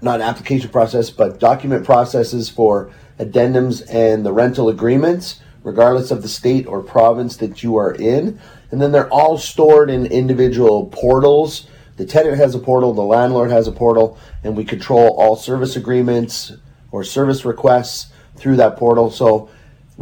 not 0.00 0.20
application 0.20 0.70
process, 0.70 1.10
but 1.10 1.38
document 1.38 1.84
processes 1.84 2.48
for 2.48 2.90
addendums 3.18 3.82
and 3.88 4.26
the 4.26 4.32
rental 4.32 4.68
agreements, 4.68 5.40
regardless 5.62 6.10
of 6.10 6.22
the 6.22 6.28
state 6.28 6.66
or 6.66 6.82
province 6.82 7.36
that 7.36 7.62
you 7.62 7.76
are 7.76 7.94
in. 7.94 8.40
And 8.70 8.80
then 8.80 8.92
they're 8.92 9.12
all 9.12 9.38
stored 9.38 9.90
in 9.90 10.06
individual 10.06 10.86
portals. 10.86 11.66
The 11.96 12.06
tenant 12.06 12.38
has 12.38 12.54
a 12.54 12.58
portal, 12.58 12.94
the 12.94 13.02
landlord 13.02 13.50
has 13.50 13.68
a 13.68 13.72
portal, 13.72 14.18
and 14.42 14.56
we 14.56 14.64
control 14.64 15.10
all 15.18 15.36
service 15.36 15.76
agreements 15.76 16.52
or 16.90 17.04
service 17.04 17.44
requests 17.44 18.12
through 18.34 18.56
that 18.56 18.76
portal. 18.76 19.10
So 19.10 19.50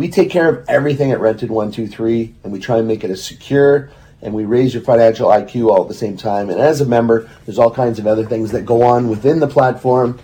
we 0.00 0.08
take 0.08 0.30
care 0.30 0.48
of 0.48 0.66
everything 0.66 1.12
at 1.12 1.20
Rented 1.20 1.50
123 1.50 2.34
and 2.42 2.50
we 2.50 2.58
try 2.58 2.78
and 2.78 2.88
make 2.88 3.04
it 3.04 3.10
as 3.10 3.22
secure 3.22 3.90
and 4.22 4.32
we 4.32 4.46
raise 4.46 4.72
your 4.72 4.82
financial 4.82 5.28
IQ 5.28 5.68
all 5.68 5.82
at 5.82 5.88
the 5.88 5.94
same 5.94 6.16
time. 6.16 6.48
And 6.48 6.58
as 6.58 6.80
a 6.80 6.86
member, 6.86 7.28
there's 7.44 7.58
all 7.58 7.70
kinds 7.70 7.98
of 7.98 8.06
other 8.06 8.24
things 8.24 8.50
that 8.52 8.64
go 8.64 8.80
on 8.80 9.10
within 9.10 9.40
the 9.40 9.46
platform, 9.46 10.18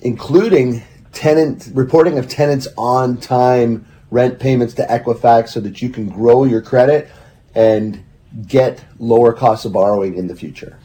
including 0.00 0.82
tenant 1.12 1.68
reporting 1.74 2.18
of 2.18 2.26
tenants 2.26 2.68
on 2.78 3.18
time 3.18 3.86
rent 4.10 4.38
payments 4.38 4.72
to 4.74 4.86
Equifax 4.86 5.50
so 5.50 5.60
that 5.60 5.82
you 5.82 5.90
can 5.90 6.08
grow 6.08 6.44
your 6.44 6.62
credit 6.62 7.10
and 7.54 8.02
get 8.46 8.82
lower 8.98 9.34
costs 9.34 9.66
of 9.66 9.74
borrowing 9.74 10.14
in 10.14 10.26
the 10.26 10.34
future. 10.34 10.78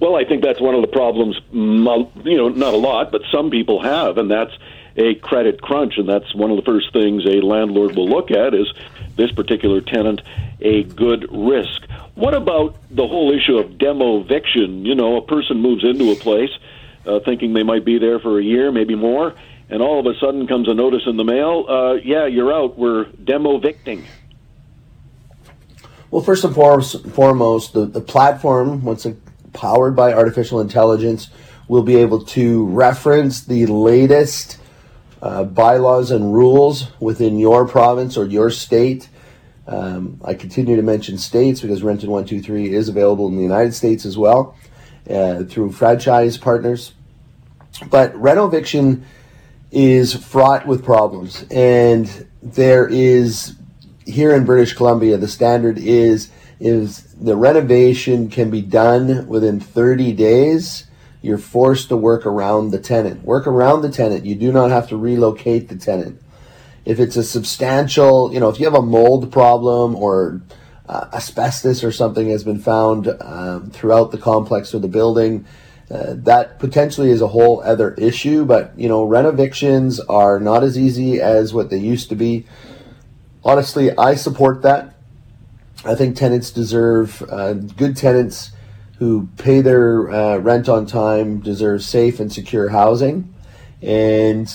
Well, 0.00 0.14
I 0.14 0.24
think 0.24 0.44
that's 0.44 0.60
one 0.60 0.76
of 0.76 0.82
the 0.82 0.86
problems, 0.86 1.40
you 1.52 2.36
know, 2.36 2.48
not 2.50 2.72
a 2.72 2.76
lot, 2.76 3.10
but 3.10 3.22
some 3.32 3.50
people 3.50 3.82
have, 3.82 4.16
and 4.16 4.30
that's 4.30 4.52
a 4.96 5.14
credit 5.16 5.60
crunch. 5.60 5.94
And 5.96 6.08
that's 6.08 6.34
one 6.34 6.50
of 6.50 6.56
the 6.56 6.62
first 6.62 6.92
things 6.92 7.24
a 7.26 7.44
landlord 7.44 7.96
will 7.96 8.08
look 8.08 8.30
at 8.30 8.54
is 8.54 8.72
this 9.16 9.32
particular 9.32 9.80
tenant 9.80 10.22
a 10.60 10.84
good 10.84 11.26
risk. 11.30 11.82
What 12.14 12.34
about 12.34 12.76
the 12.90 13.06
whole 13.06 13.32
issue 13.32 13.58
of 13.58 13.78
demo 13.78 14.20
eviction? 14.20 14.84
You 14.84 14.94
know, 14.94 15.16
a 15.16 15.22
person 15.22 15.58
moves 15.58 15.84
into 15.84 16.12
a 16.12 16.16
place 16.16 16.50
uh, 17.06 17.20
thinking 17.24 17.52
they 17.52 17.62
might 17.62 17.84
be 17.84 17.98
there 17.98 18.20
for 18.20 18.38
a 18.38 18.42
year, 18.42 18.70
maybe 18.70 18.94
more, 18.94 19.34
and 19.68 19.82
all 19.82 19.98
of 19.98 20.06
a 20.06 20.18
sudden 20.18 20.46
comes 20.46 20.68
a 20.68 20.74
notice 20.74 21.02
in 21.06 21.16
the 21.16 21.24
mail 21.24 21.66
uh, 21.68 21.94
yeah, 21.94 22.26
you're 22.26 22.52
out, 22.52 22.78
we're 22.78 23.04
demo 23.04 23.56
evicting. 23.56 24.06
Well, 26.10 26.22
first 26.22 26.44
and 26.44 26.54
foremost, 26.54 27.72
the, 27.72 27.86
the 27.86 28.02
platform, 28.02 28.84
once 28.84 29.06
powered 29.54 29.96
by 29.96 30.12
artificial 30.12 30.60
intelligence, 30.60 31.30
will 31.68 31.82
be 31.82 31.96
able 31.96 32.22
to 32.24 32.66
reference 32.66 33.44
the 33.44 33.64
latest 33.66 34.58
uh, 35.22 35.44
bylaws 35.44 36.10
and 36.10 36.34
rules 36.34 36.88
within 37.00 37.38
your 37.38 37.66
province 37.66 38.16
or 38.16 38.26
your 38.26 38.50
state. 38.50 39.08
Um, 39.68 40.20
I 40.24 40.34
continue 40.34 40.74
to 40.74 40.82
mention 40.82 41.16
states 41.16 41.60
because 41.60 41.84
Rented 41.84 42.08
123 42.08 42.74
is 42.74 42.88
available 42.88 43.28
in 43.28 43.36
the 43.36 43.42
United 43.42 43.72
States 43.72 44.04
as 44.04 44.18
well 44.18 44.56
uh, 45.08 45.44
through 45.44 45.72
franchise 45.72 46.36
partners. 46.36 46.92
But 47.88 48.12
renoviction 48.14 49.04
is 49.70 50.12
fraught 50.12 50.66
with 50.66 50.84
problems, 50.84 51.46
and 51.50 52.28
there 52.42 52.86
is 52.86 53.54
here 54.04 54.34
in 54.34 54.44
British 54.44 54.74
Columbia 54.74 55.16
the 55.16 55.28
standard 55.28 55.78
is 55.78 56.30
is 56.60 57.14
the 57.14 57.36
renovation 57.36 58.28
can 58.28 58.50
be 58.50 58.60
done 58.60 59.26
within 59.26 59.60
30 59.60 60.12
days 60.12 60.86
you're 61.22 61.38
forced 61.38 61.88
to 61.88 61.96
work 61.96 62.26
around 62.26 62.70
the 62.70 62.80
tenant. 62.80 63.22
Work 63.22 63.46
around 63.46 63.82
the 63.82 63.90
tenant. 63.90 64.26
You 64.26 64.34
do 64.34 64.52
not 64.52 64.70
have 64.70 64.88
to 64.88 64.96
relocate 64.96 65.68
the 65.68 65.76
tenant. 65.76 66.20
If 66.84 66.98
it's 66.98 67.16
a 67.16 67.22
substantial, 67.22 68.34
you 68.34 68.40
know, 68.40 68.48
if 68.48 68.58
you 68.58 68.64
have 68.64 68.74
a 68.74 68.82
mold 68.82 69.30
problem 69.30 69.94
or 69.94 70.42
uh, 70.88 71.06
asbestos 71.12 71.84
or 71.84 71.92
something 71.92 72.28
has 72.30 72.42
been 72.42 72.58
found 72.58 73.06
um, 73.20 73.70
throughout 73.70 74.10
the 74.10 74.18
complex 74.18 74.74
or 74.74 74.80
the 74.80 74.88
building, 74.88 75.46
uh, 75.92 76.14
that 76.16 76.58
potentially 76.58 77.10
is 77.10 77.20
a 77.20 77.28
whole 77.28 77.62
other 77.62 77.94
issue. 77.94 78.44
But 78.44 78.76
you 78.76 78.88
know, 78.88 79.04
rent 79.04 79.28
evictions 79.28 80.00
are 80.00 80.40
not 80.40 80.64
as 80.64 80.76
easy 80.76 81.20
as 81.20 81.54
what 81.54 81.70
they 81.70 81.78
used 81.78 82.08
to 82.08 82.16
be. 82.16 82.46
Honestly, 83.44 83.96
I 83.96 84.16
support 84.16 84.62
that. 84.62 84.94
I 85.84 85.94
think 85.94 86.16
tenants 86.16 86.50
deserve 86.50 87.22
uh, 87.28 87.54
good 87.54 87.96
tenants 87.96 88.51
who 89.02 89.28
pay 89.36 89.60
their 89.60 90.08
uh, 90.12 90.36
rent 90.36 90.68
on 90.68 90.86
time 90.86 91.40
deserve 91.40 91.82
safe 91.82 92.20
and 92.20 92.32
secure 92.32 92.68
housing. 92.68 93.34
And, 93.82 94.48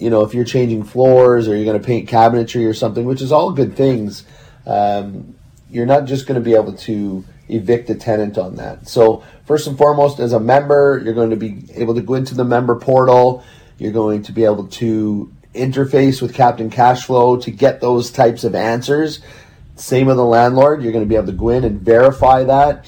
you 0.00 0.10
know, 0.10 0.22
if 0.22 0.34
you're 0.34 0.44
changing 0.44 0.82
floors 0.82 1.46
or 1.46 1.54
you're 1.54 1.64
going 1.64 1.80
to 1.80 1.86
paint 1.86 2.10
cabinetry 2.10 2.68
or 2.68 2.74
something, 2.74 3.04
which 3.04 3.22
is 3.22 3.30
all 3.30 3.52
good 3.52 3.76
things, 3.76 4.24
um, 4.66 5.36
you're 5.70 5.86
not 5.86 6.06
just 6.06 6.26
going 6.26 6.34
to 6.34 6.44
be 6.44 6.56
able 6.56 6.72
to 6.72 7.24
evict 7.48 7.88
a 7.88 7.94
tenant 7.94 8.36
on 8.36 8.56
that. 8.56 8.88
So, 8.88 9.22
first 9.46 9.68
and 9.68 9.78
foremost, 9.78 10.18
as 10.18 10.32
a 10.32 10.40
member, 10.40 11.00
you're 11.04 11.14
going 11.14 11.30
to 11.30 11.36
be 11.36 11.64
able 11.74 11.94
to 11.94 12.02
go 12.02 12.14
into 12.14 12.34
the 12.34 12.44
member 12.44 12.74
portal. 12.74 13.44
You're 13.78 13.92
going 13.92 14.22
to 14.24 14.32
be 14.32 14.42
able 14.42 14.66
to 14.66 15.32
interface 15.54 16.20
with 16.20 16.34
Captain 16.34 16.68
Cashflow 16.68 17.40
to 17.44 17.52
get 17.52 17.80
those 17.80 18.10
types 18.10 18.42
of 18.42 18.56
answers. 18.56 19.20
Same 19.76 20.08
with 20.08 20.16
the 20.16 20.24
landlord. 20.24 20.82
You're 20.82 20.90
going 20.90 21.04
to 21.04 21.08
be 21.08 21.14
able 21.14 21.26
to 21.26 21.32
go 21.32 21.50
in 21.50 21.62
and 21.62 21.80
verify 21.80 22.42
that 22.42 22.86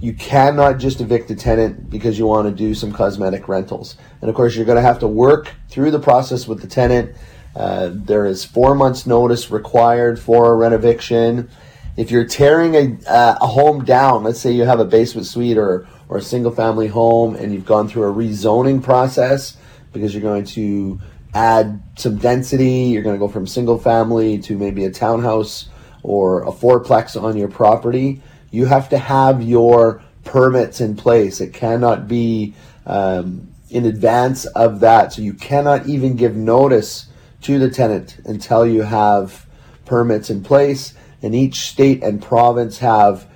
you 0.00 0.12
cannot 0.12 0.78
just 0.78 1.00
evict 1.00 1.30
a 1.30 1.34
tenant 1.34 1.88
because 1.88 2.18
you 2.18 2.26
want 2.26 2.48
to 2.48 2.54
do 2.54 2.74
some 2.74 2.92
cosmetic 2.92 3.48
rentals. 3.48 3.96
And 4.20 4.28
of 4.28 4.36
course, 4.36 4.56
you're 4.56 4.66
going 4.66 4.76
to 4.76 4.82
have 4.82 4.98
to 5.00 5.08
work 5.08 5.50
through 5.68 5.90
the 5.90 5.98
process 5.98 6.46
with 6.46 6.60
the 6.60 6.66
tenant. 6.66 7.16
Uh, 7.56 7.90
there 7.92 8.26
is 8.26 8.44
four 8.44 8.74
months' 8.74 9.06
notice 9.06 9.50
required 9.50 10.18
for 10.18 10.52
a 10.52 10.68
renoviction. 10.68 11.48
If 11.96 12.10
you're 12.10 12.26
tearing 12.26 12.74
a, 12.74 13.08
uh, 13.08 13.38
a 13.40 13.46
home 13.46 13.84
down, 13.84 14.24
let's 14.24 14.40
say 14.40 14.50
you 14.52 14.64
have 14.64 14.80
a 14.80 14.84
basement 14.84 15.26
suite 15.26 15.56
or, 15.56 15.86
or 16.08 16.18
a 16.18 16.22
single 16.22 16.50
family 16.50 16.88
home 16.88 17.36
and 17.36 17.54
you've 17.54 17.66
gone 17.66 17.88
through 17.88 18.04
a 18.04 18.12
rezoning 18.12 18.82
process 18.82 19.56
because 19.92 20.12
you're 20.12 20.22
going 20.22 20.44
to 20.44 21.00
add 21.34 21.80
some 21.96 22.16
density, 22.16 22.86
you're 22.86 23.02
going 23.02 23.14
to 23.14 23.20
go 23.20 23.28
from 23.28 23.46
single 23.46 23.78
family 23.78 24.38
to 24.38 24.58
maybe 24.58 24.84
a 24.84 24.90
townhouse 24.90 25.68
or 26.02 26.42
a 26.42 26.52
fourplex 26.52 27.20
on 27.20 27.36
your 27.36 27.48
property 27.48 28.20
you 28.54 28.66
have 28.66 28.88
to 28.90 28.98
have 28.98 29.42
your 29.42 30.00
permits 30.22 30.80
in 30.80 30.94
place. 30.94 31.40
It 31.40 31.52
cannot 31.52 32.06
be 32.06 32.54
um, 32.86 33.48
in 33.68 33.84
advance 33.84 34.46
of 34.46 34.78
that. 34.80 35.12
So 35.12 35.22
you 35.22 35.34
cannot 35.34 35.88
even 35.88 36.14
give 36.14 36.36
notice 36.36 37.06
to 37.42 37.58
the 37.58 37.68
tenant 37.68 38.18
until 38.24 38.64
you 38.64 38.82
have 38.82 39.44
permits 39.86 40.30
in 40.30 40.44
place. 40.44 40.94
And 41.20 41.34
each 41.34 41.56
state 41.56 42.02
and 42.04 42.22
province 42.22 42.78
have 42.78 43.26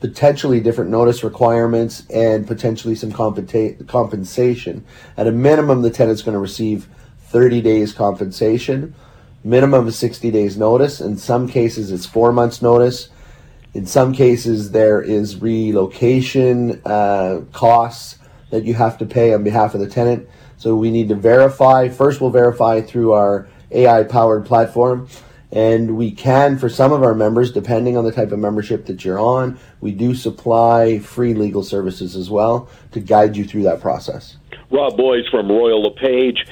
potentially 0.00 0.60
different 0.60 0.90
notice 0.90 1.24
requirements 1.24 2.04
and 2.10 2.46
potentially 2.46 2.94
some 2.94 3.12
compensa- 3.12 3.86
compensation. 3.88 4.84
At 5.16 5.26
a 5.26 5.32
minimum, 5.32 5.80
the 5.80 5.90
tenant's 5.90 6.20
going 6.20 6.34
to 6.34 6.38
receive 6.40 6.88
30 7.28 7.62
days 7.62 7.94
compensation, 7.94 8.94
minimum 9.42 9.86
of 9.86 9.94
60 9.94 10.30
days 10.30 10.58
notice. 10.58 11.00
In 11.00 11.16
some 11.16 11.48
cases, 11.48 11.90
it's 11.90 12.04
four 12.04 12.32
months 12.32 12.60
notice. 12.60 13.08
In 13.76 13.84
some 13.84 14.14
cases, 14.14 14.70
there 14.70 15.02
is 15.02 15.42
relocation 15.42 16.80
uh, 16.86 17.42
costs 17.52 18.18
that 18.48 18.64
you 18.64 18.72
have 18.72 18.96
to 18.96 19.04
pay 19.04 19.34
on 19.34 19.44
behalf 19.44 19.74
of 19.74 19.80
the 19.80 19.86
tenant. 19.86 20.26
So 20.56 20.74
we 20.74 20.90
need 20.90 21.10
to 21.10 21.14
verify. 21.14 21.90
First, 21.90 22.22
we'll 22.22 22.30
verify 22.30 22.80
through 22.80 23.12
our 23.12 23.46
AI 23.70 24.04
powered 24.04 24.46
platform. 24.46 25.08
And 25.52 25.98
we 25.98 26.10
can, 26.10 26.56
for 26.56 26.70
some 26.70 26.90
of 26.90 27.02
our 27.02 27.14
members, 27.14 27.52
depending 27.52 27.98
on 27.98 28.04
the 28.04 28.12
type 28.12 28.32
of 28.32 28.38
membership 28.38 28.86
that 28.86 29.04
you're 29.04 29.20
on, 29.20 29.58
we 29.82 29.92
do 29.92 30.14
supply 30.14 30.98
free 30.98 31.34
legal 31.34 31.62
services 31.62 32.16
as 32.16 32.30
well 32.30 32.70
to 32.92 33.00
guide 33.00 33.36
you 33.36 33.44
through 33.44 33.64
that 33.64 33.82
process. 33.82 34.38
Rob 34.70 34.96
Boies 34.96 35.28
from 35.30 35.50
Royal 35.50 35.82
LePage, 35.82 36.46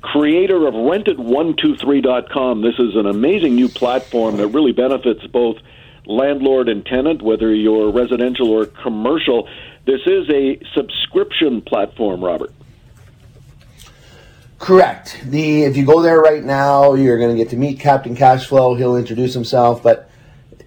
creator 0.00 0.66
of 0.66 0.74
rented123.com. 0.74 2.62
This 2.62 2.74
is 2.80 2.96
an 2.96 3.06
amazing 3.06 3.54
new 3.54 3.68
platform 3.68 4.36
that 4.38 4.48
really 4.48 4.72
benefits 4.72 5.24
both 5.28 5.58
landlord 6.08 6.68
and 6.68 6.84
tenant, 6.84 7.22
whether 7.22 7.54
you're 7.54 7.92
residential 7.92 8.50
or 8.50 8.66
commercial. 8.66 9.48
This 9.84 10.00
is 10.06 10.28
a 10.30 10.58
subscription 10.74 11.60
platform, 11.60 12.24
Robert. 12.24 12.52
Correct. 14.58 15.20
The 15.24 15.62
if 15.62 15.76
you 15.76 15.84
go 15.84 16.02
there 16.02 16.18
right 16.18 16.42
now, 16.42 16.94
you're 16.94 17.18
going 17.18 17.36
to 17.36 17.36
get 17.36 17.50
to 17.50 17.56
meet 17.56 17.78
Captain 17.78 18.16
Cashflow. 18.16 18.76
He'll 18.76 18.96
introduce 18.96 19.32
himself, 19.32 19.82
but 19.82 20.10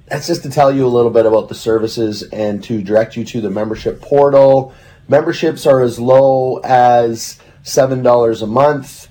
that's 0.08 0.28
just 0.28 0.44
to 0.44 0.50
tell 0.50 0.72
you 0.74 0.86
a 0.86 0.90
little 0.90 1.12
bit 1.12 1.26
about 1.26 1.50
the 1.50 1.56
services 1.56 2.24
and 2.24 2.64
to 2.66 2.82
direct 2.82 3.18
you 3.18 3.26
to 3.26 3.42
the 3.42 3.50
membership 3.50 4.02
portal. 4.02 4.74
Memberships 5.10 5.66
are 5.66 5.82
as 5.82 6.00
low 6.00 6.58
as 6.64 7.38
seven 7.64 8.02
dollars 8.02 8.42
a 8.42 8.48
month. 8.48 9.10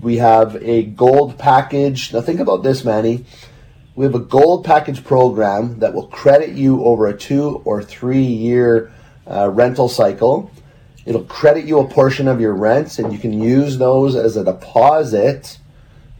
We 0.00 0.16
have 0.16 0.56
a 0.62 0.84
gold 0.84 1.36
package. 1.38 2.14
Now 2.14 2.22
think 2.22 2.40
about 2.40 2.62
this, 2.62 2.84
Manny 2.84 3.26
we 3.94 4.04
have 4.04 4.14
a 4.14 4.20
gold 4.20 4.64
package 4.64 5.04
program 5.04 5.78
that 5.80 5.92
will 5.92 6.06
credit 6.06 6.50
you 6.50 6.82
over 6.84 7.06
a 7.06 7.16
two 7.16 7.60
or 7.64 7.82
three 7.82 8.22
year 8.22 8.90
uh, 9.26 9.50
rental 9.50 9.88
cycle. 9.88 10.50
It'll 11.04 11.24
credit 11.24 11.64
you 11.64 11.78
a 11.80 11.88
portion 11.88 12.28
of 12.28 12.40
your 12.40 12.54
rents, 12.54 12.98
and 12.98 13.12
you 13.12 13.18
can 13.18 13.32
use 13.32 13.76
those 13.76 14.14
as 14.14 14.36
a 14.36 14.44
deposit 14.44 15.58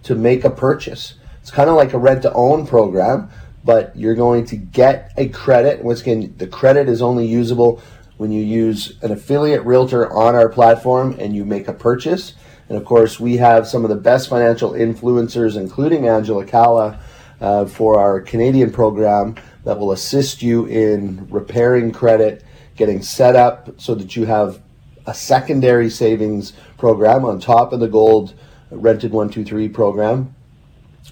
to 0.02 0.14
make 0.14 0.44
a 0.44 0.50
purchase. 0.50 1.14
It's 1.40 1.50
kind 1.50 1.70
of 1.70 1.76
like 1.76 1.92
a 1.92 1.98
rent 1.98 2.22
to 2.22 2.32
own 2.32 2.66
program, 2.66 3.30
but 3.64 3.96
you're 3.96 4.16
going 4.16 4.44
to 4.46 4.56
get 4.56 5.12
a 5.16 5.28
credit. 5.28 5.82
Once 5.82 6.02
again, 6.02 6.34
the 6.36 6.46
credit 6.46 6.88
is 6.88 7.00
only 7.00 7.26
usable 7.26 7.80
when 8.16 8.32
you 8.32 8.42
use 8.42 8.98
an 9.02 9.12
affiliate 9.12 9.64
realtor 9.64 10.12
on 10.12 10.34
our 10.34 10.48
platform 10.48 11.16
and 11.18 11.34
you 11.34 11.44
make 11.44 11.68
a 11.68 11.72
purchase. 11.72 12.34
And 12.68 12.76
of 12.76 12.84
course, 12.84 13.18
we 13.18 13.36
have 13.38 13.66
some 13.66 13.84
of 13.84 13.88
the 13.88 13.96
best 13.96 14.28
financial 14.28 14.72
influencers, 14.72 15.56
including 15.56 16.06
Angela 16.06 16.44
Calla 16.44 17.00
uh, 17.42 17.66
for 17.66 17.98
our 17.98 18.20
Canadian 18.20 18.70
program 18.70 19.34
that 19.64 19.78
will 19.78 19.90
assist 19.90 20.42
you 20.42 20.64
in 20.66 21.26
repairing 21.28 21.90
credit, 21.90 22.44
getting 22.76 23.02
set 23.02 23.34
up 23.34 23.68
so 23.80 23.96
that 23.96 24.14
you 24.14 24.24
have 24.24 24.62
a 25.06 25.12
secondary 25.12 25.90
savings 25.90 26.52
program 26.78 27.24
on 27.24 27.40
top 27.40 27.72
of 27.72 27.80
the 27.80 27.88
gold 27.88 28.34
rented 28.70 29.10
123 29.10 29.68
program. 29.68 30.34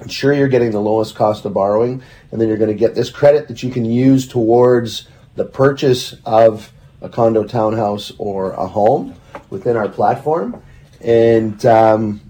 ensure 0.01 0.33
you're 0.33 0.49
getting 0.49 0.71
the 0.71 0.81
lowest 0.81 1.17
cost 1.17 1.45
of 1.45 1.53
borrowing, 1.53 2.01
and 2.31 2.41
then 2.41 2.49
you're 2.49 2.57
going 2.57 2.71
to 2.71 2.79
get 2.79 2.95
this 2.95 3.11
credit 3.11 3.49
that 3.49 3.65
you 3.65 3.71
can 3.71 3.85
use 3.85 4.27
towards 4.29 5.09
the 5.35 5.45
purchase 5.45 6.15
of 6.25 6.73
a 7.03 7.09
condo, 7.09 7.45
townhouse, 7.45 8.13
or 8.19 8.53
a 8.53 8.67
home 8.69 9.17
within 9.51 9.77
our 9.77 9.89
platform. 9.89 10.63
And 11.01 11.67
um, 11.67 12.21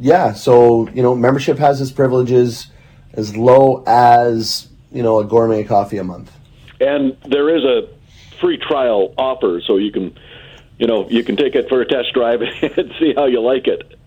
yeah, 0.00 0.32
so 0.32 0.88
you 0.88 1.02
know, 1.02 1.14
membership 1.14 1.58
has 1.58 1.82
its 1.82 1.92
privileges 1.92 2.68
as 3.16 3.36
low 3.36 3.82
as 3.86 4.68
you 4.92 5.02
know 5.02 5.18
a 5.18 5.24
gourmet 5.24 5.64
coffee 5.64 5.98
a 5.98 6.04
month. 6.04 6.30
And 6.80 7.16
there 7.24 7.54
is 7.54 7.64
a 7.64 7.88
free 8.40 8.58
trial 8.58 9.14
offer, 9.16 9.60
so 9.66 9.78
you 9.78 9.90
can, 9.90 10.16
you 10.78 10.86
know, 10.86 11.08
you 11.08 11.24
can 11.24 11.36
take 11.36 11.54
it 11.54 11.68
for 11.68 11.80
a 11.80 11.86
test 11.86 12.12
drive 12.12 12.42
and 12.62 12.92
see 12.98 13.14
how 13.14 13.26
you 13.26 13.40
like 13.40 13.66
it. 13.66 13.98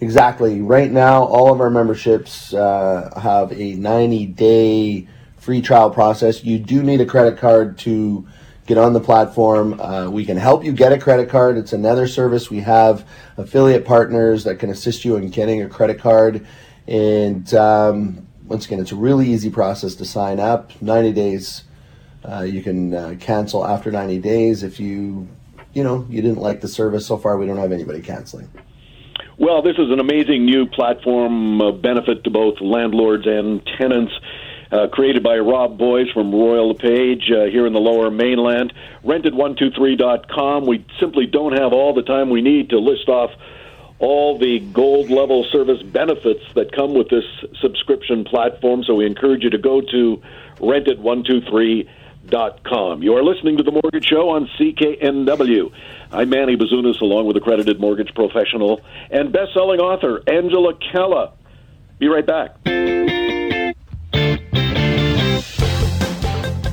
Exactly. 0.00 0.60
Right 0.60 0.90
now, 0.90 1.22
all 1.22 1.52
of 1.52 1.60
our 1.60 1.70
memberships 1.70 2.52
uh, 2.52 3.08
have 3.22 3.52
a 3.52 3.74
90 3.74 4.26
day 4.26 5.08
free 5.38 5.62
trial 5.62 5.90
process. 5.90 6.44
You 6.44 6.58
do 6.58 6.82
need 6.82 7.00
a 7.00 7.06
credit 7.06 7.38
card 7.38 7.78
to 7.78 8.26
get 8.66 8.78
on 8.78 8.92
the 8.92 9.00
platform. 9.00 9.80
Uh, 9.80 10.10
we 10.10 10.24
can 10.24 10.36
help 10.36 10.64
you 10.64 10.72
get 10.72 10.92
a 10.92 10.98
credit 10.98 11.28
card. 11.28 11.56
It's 11.56 11.72
another 11.72 12.08
service. 12.08 12.50
We 12.50 12.60
have 12.60 13.06
affiliate 13.36 13.84
partners 13.84 14.44
that 14.44 14.58
can 14.58 14.70
assist 14.70 15.04
you 15.04 15.16
in 15.16 15.30
getting 15.30 15.62
a 15.62 15.68
credit 15.68 16.00
card. 16.00 16.46
And 16.92 17.54
um, 17.54 18.28
once 18.46 18.66
again, 18.66 18.78
it's 18.78 18.92
a 18.92 18.96
really 18.96 19.26
easy 19.26 19.48
process 19.48 19.94
to 19.94 20.04
sign 20.04 20.38
up. 20.38 20.70
90 20.82 21.12
days. 21.12 21.64
Uh, 22.22 22.42
you 22.42 22.62
can 22.62 22.92
uh, 22.92 23.14
cancel 23.18 23.66
after 23.66 23.90
90 23.90 24.18
days 24.18 24.62
if 24.62 24.78
you, 24.78 25.26
you 25.72 25.82
know, 25.82 26.06
you 26.10 26.20
didn't 26.20 26.38
like 26.38 26.60
the 26.60 26.68
service. 26.68 27.06
So 27.06 27.16
far, 27.16 27.38
we 27.38 27.46
don't 27.46 27.56
have 27.56 27.72
anybody 27.72 28.02
canceling. 28.02 28.50
Well, 29.38 29.62
this 29.62 29.76
is 29.78 29.90
an 29.90 30.00
amazing 30.00 30.44
new 30.44 30.66
platform 30.66 31.62
of 31.62 31.80
benefit 31.80 32.24
to 32.24 32.30
both 32.30 32.60
landlords 32.60 33.26
and 33.26 33.66
tenants 33.78 34.12
uh, 34.70 34.88
created 34.88 35.22
by 35.22 35.38
Rob 35.38 35.78
Boies 35.78 36.10
from 36.12 36.30
Royal 36.30 36.68
LePage 36.68 37.30
uh, 37.30 37.44
here 37.46 37.66
in 37.66 37.72
the 37.72 37.80
lower 37.80 38.10
mainland. 38.10 38.74
Rented123.com. 39.02 40.66
We 40.66 40.84
simply 41.00 41.24
don't 41.24 41.58
have 41.58 41.72
all 41.72 41.94
the 41.94 42.02
time 42.02 42.28
we 42.28 42.42
need 42.42 42.68
to 42.70 42.78
list 42.78 43.08
off 43.08 43.30
all 44.02 44.36
the 44.36 44.58
gold 44.58 45.08
level 45.10 45.44
service 45.44 45.80
benefits 45.80 46.42
that 46.54 46.72
come 46.72 46.92
with 46.92 47.08
this 47.08 47.24
subscription 47.60 48.24
platform, 48.24 48.82
so 48.82 48.96
we 48.96 49.06
encourage 49.06 49.44
you 49.44 49.50
to 49.50 49.58
go 49.58 49.80
to 49.80 50.20
rented123.com. 50.56 53.02
You 53.04 53.16
are 53.16 53.22
listening 53.22 53.58
to 53.58 53.62
The 53.62 53.70
Mortgage 53.70 54.04
Show 54.04 54.30
on 54.30 54.48
CKNW. 54.58 55.70
I'm 56.10 56.30
Manny 56.30 56.56
Bazunas, 56.56 57.00
along 57.00 57.26
with 57.26 57.36
accredited 57.36 57.78
mortgage 57.78 58.12
professional 58.12 58.80
and 59.12 59.32
best 59.32 59.54
selling 59.54 59.78
author 59.78 60.20
Angela 60.26 60.74
Calla. 60.90 61.34
Be 62.00 62.08
right 62.08 62.26
back. 62.26 62.56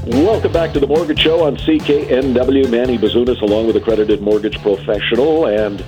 Welcome 0.08 0.52
back 0.52 0.74
to 0.74 0.80
the 0.80 0.88
Mortgage 0.88 1.20
Show 1.20 1.46
on 1.46 1.58
CKNW. 1.58 2.72
Manny 2.72 2.98
Bazunas, 2.98 3.40
along 3.44 3.68
with 3.68 3.76
accredited 3.76 4.20
mortgage 4.20 4.60
professional 4.64 5.46
and 5.46 5.86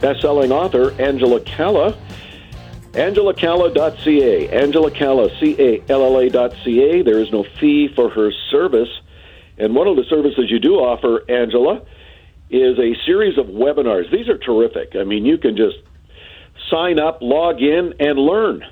best-selling 0.00 0.52
author 0.52 0.92
Angela 1.00 1.40
Calla. 1.40 1.96
AngelaCalla.ca. 2.92 4.48
Angela 4.48 4.90
Calla, 4.90 5.28
C-A-L-L-A.ca. 5.38 7.02
There 7.02 7.20
is 7.20 7.30
no 7.30 7.44
fee 7.60 7.88
for 7.94 8.08
her 8.08 8.32
service. 8.50 8.88
And 9.58 9.74
one 9.74 9.86
of 9.86 9.96
the 9.96 10.04
services 10.04 10.50
you 10.50 10.58
do 10.58 10.76
offer, 10.76 11.22
Angela, 11.30 11.82
is 12.50 12.78
a 12.78 12.94
series 13.04 13.36
of 13.36 13.46
webinars. 13.46 14.10
These 14.10 14.28
are 14.28 14.38
terrific. 14.38 14.96
I 14.96 15.04
mean, 15.04 15.26
you 15.26 15.36
can 15.36 15.56
just 15.56 15.76
sign 16.70 16.98
up, 16.98 17.20
log 17.20 17.60
in, 17.60 17.94
and 18.00 18.18
learn. 18.18 18.64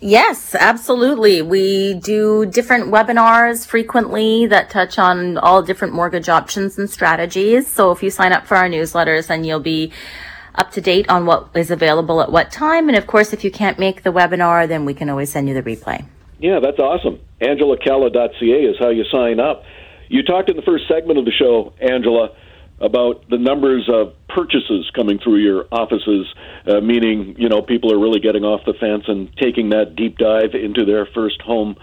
Yes, 0.00 0.54
absolutely. 0.54 1.40
We 1.40 1.94
do 1.94 2.44
different 2.44 2.92
webinars 2.92 3.66
frequently 3.66 4.46
that 4.46 4.68
touch 4.68 4.98
on 4.98 5.38
all 5.38 5.62
different 5.62 5.94
mortgage 5.94 6.28
options 6.28 6.78
and 6.78 6.88
strategies. 6.88 7.66
So 7.66 7.92
if 7.92 8.02
you 8.02 8.10
sign 8.10 8.32
up 8.32 8.46
for 8.46 8.56
our 8.56 8.68
newsletters, 8.68 9.28
then 9.28 9.44
you'll 9.44 9.60
be 9.60 9.92
up 10.54 10.70
to 10.72 10.80
date 10.80 11.08
on 11.08 11.24
what 11.24 11.48
is 11.54 11.70
available 11.70 12.20
at 12.20 12.30
what 12.30 12.50
time. 12.50 12.88
And 12.88 12.96
of 12.96 13.06
course, 13.06 13.32
if 13.32 13.42
you 13.42 13.50
can't 13.50 13.78
make 13.78 14.02
the 14.02 14.12
webinar, 14.12 14.68
then 14.68 14.84
we 14.84 14.92
can 14.92 15.08
always 15.08 15.30
send 15.30 15.48
you 15.48 15.54
the 15.54 15.62
replay. 15.62 16.04
Yeah, 16.38 16.60
that's 16.60 16.78
awesome. 16.78 17.20
AngelaCalla.ca 17.40 18.64
is 18.64 18.76
how 18.78 18.90
you 18.90 19.04
sign 19.10 19.40
up. 19.40 19.62
You 20.08 20.22
talked 20.22 20.50
in 20.50 20.56
the 20.56 20.62
first 20.62 20.84
segment 20.88 21.18
of 21.18 21.24
the 21.24 21.32
show, 21.32 21.72
Angela, 21.80 22.28
about 22.80 23.28
the 23.30 23.38
numbers 23.38 23.88
of 23.92 24.12
purchases 24.28 24.90
coming 24.94 25.18
through 25.18 25.38
your 25.38 25.66
offices, 25.72 26.26
uh, 26.66 26.80
meaning 26.80 27.34
you 27.38 27.48
know 27.48 27.62
people 27.62 27.92
are 27.92 27.98
really 27.98 28.20
getting 28.20 28.44
off 28.44 28.60
the 28.66 28.74
fence 28.74 29.04
and 29.08 29.34
taking 29.36 29.70
that 29.70 29.96
deep 29.96 30.18
dive 30.18 30.54
into 30.54 30.84
their 30.84 31.06
first 31.06 31.40
home 31.40 31.76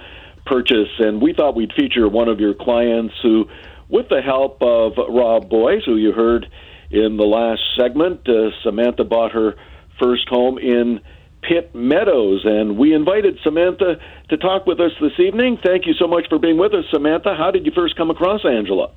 purchase. 0.45 0.89
And 0.99 1.21
we 1.21 1.33
thought 1.33 1.55
we'd 1.55 1.73
feature 1.73 2.07
one 2.07 2.29
of 2.29 2.39
your 2.39 2.53
clients 2.53 3.15
who, 3.21 3.49
with 3.89 4.09
the 4.09 4.21
help 4.21 4.61
of 4.61 4.93
Rob 5.09 5.49
Boies, 5.49 5.83
who 5.85 5.95
you 5.95 6.11
heard 6.11 6.47
in 6.91 7.17
the 7.17 7.25
last 7.25 7.61
segment, 7.77 8.27
uh, 8.29 8.51
Samantha 8.63 9.03
bought 9.03 9.31
her 9.31 9.55
first 9.99 10.27
home 10.29 10.59
in 10.59 10.99
Pitt 11.41 11.73
Meadows. 11.73 12.41
And 12.45 12.77
we 12.77 12.93
invited 12.93 13.39
Samantha 13.43 13.95
to 14.29 14.37
talk 14.37 14.67
with 14.67 14.79
us 14.79 14.91
this 15.01 15.19
evening. 15.19 15.57
Thank 15.63 15.87
you 15.87 15.93
so 15.93 16.07
much 16.07 16.27
for 16.29 16.39
being 16.39 16.57
with 16.57 16.73
us, 16.73 16.85
Samantha. 16.91 17.35
How 17.35 17.51
did 17.51 17.65
you 17.65 17.71
first 17.73 17.95
come 17.95 18.11
across 18.11 18.45
Angela? 18.45 18.91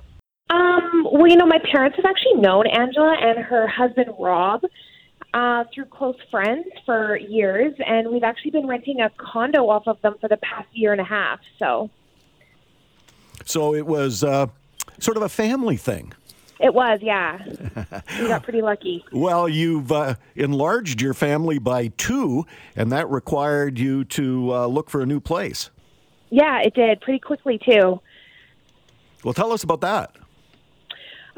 Um, 0.49 1.09
well, 1.11 1.27
you 1.27 1.37
know, 1.37 1.47
my 1.47 1.59
parents 1.73 1.97
have 1.97 2.05
actually 2.05 2.41
known 2.41 2.67
Angela 2.67 3.17
and 3.21 3.39
her 3.45 3.67
husband 3.67 4.11
Rob 4.19 4.63
uh, 5.35 5.65
through 5.75 5.87
close 5.87 6.17
friends 6.31 6.67
for 6.85 7.17
years, 7.17 7.75
and 7.85 8.11
we've 8.11 8.23
actually 8.23 8.53
been 8.53 8.67
renting 8.67 9.01
a 9.01 9.11
condo 9.19 9.69
off 9.69 9.87
of 9.87 10.01
them 10.03 10.15
for 10.21 10.29
the 10.29 10.37
past 10.39 10.69
year 10.73 10.93
and 10.93 11.01
a 11.01 11.05
half. 11.05 11.41
So, 11.59 11.91
so 13.45 13.75
it 13.75 13.87
was 13.87 14.23
uh, 14.23 14.47
sort 15.01 15.17
of 15.17 15.25
a 15.25 15.29
family 15.29 15.77
thing. 15.77 16.13
It 16.59 16.73
was, 16.73 17.01
yeah. 17.03 17.39
we 18.19 18.29
got 18.29 18.43
pretty 18.43 18.63
lucky. 18.63 19.05
Well, 19.13 19.47
you've 19.49 19.93
uh, 19.93 20.15
enlarged 20.37 21.03
your 21.03 21.13
family 21.13 21.59
by 21.59 21.89
two, 21.89 22.47
and 22.75 22.91
that 22.93 23.11
required 23.11 23.79
you 23.79 24.05
to 24.05 24.55
uh, 24.55 24.67
look 24.67 24.89
for 24.89 25.03
a 25.03 25.07
new 25.07 25.21
place. 25.21 25.71
Yeah, 26.31 26.61
it 26.63 26.75
did 26.75 27.01
pretty 27.03 27.19
quickly 27.19 27.59
too. 27.59 28.01
Well, 29.23 29.35
tell 29.35 29.53
us 29.53 29.65
about 29.65 29.83
that. 29.83 30.17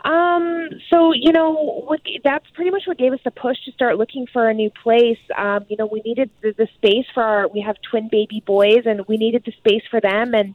Um, 0.04 0.68
so 0.90 1.12
you 1.12 1.32
know, 1.32 1.82
what, 1.87 2.00
that's 2.22 2.46
pretty 2.54 2.70
much 2.70 2.82
what 2.87 2.98
gave 2.98 3.12
us 3.12 3.20
the 3.24 3.30
push 3.30 3.56
to 3.64 3.72
start 3.72 3.98
looking 3.98 4.26
for 4.32 4.48
a 4.48 4.54
new 4.54 4.70
place. 4.70 5.18
Um, 5.37 5.66
you 5.68 5.76
know, 5.76 5.87
we 5.87 6.00
needed 6.02 6.30
the, 6.40 6.52
the 6.56 6.68
space 6.76 7.06
for 7.12 7.22
our. 7.22 7.48
We 7.48 7.61
have 7.61 7.76
twin 7.82 8.08
baby 8.08 8.42
boys, 8.46 8.84
and 8.87 9.06
we 9.08 9.16
needed 9.16 9.42
the 9.44 9.52
space 9.52 9.82
for 9.90 10.00
them. 10.00 10.34
And 10.34 10.54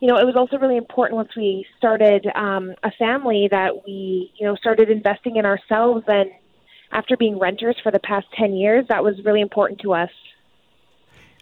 you 0.00 0.08
know, 0.08 0.16
it 0.16 0.24
was 0.24 0.34
also 0.34 0.58
really 0.58 0.76
important 0.76 1.16
once 1.16 1.36
we 1.36 1.66
started 1.78 2.26
um, 2.34 2.74
a 2.82 2.90
family 2.92 3.48
that 3.50 3.86
we, 3.86 4.32
you 4.36 4.46
know, 4.46 4.56
started 4.56 4.90
investing 4.90 5.36
in 5.36 5.44
ourselves. 5.44 6.04
And 6.08 6.30
after 6.90 7.16
being 7.16 7.38
renters 7.38 7.76
for 7.82 7.92
the 7.92 8.00
past 8.00 8.26
ten 8.36 8.54
years, 8.54 8.86
that 8.88 9.04
was 9.04 9.22
really 9.24 9.42
important 9.42 9.80
to 9.82 9.92
us. 9.92 10.10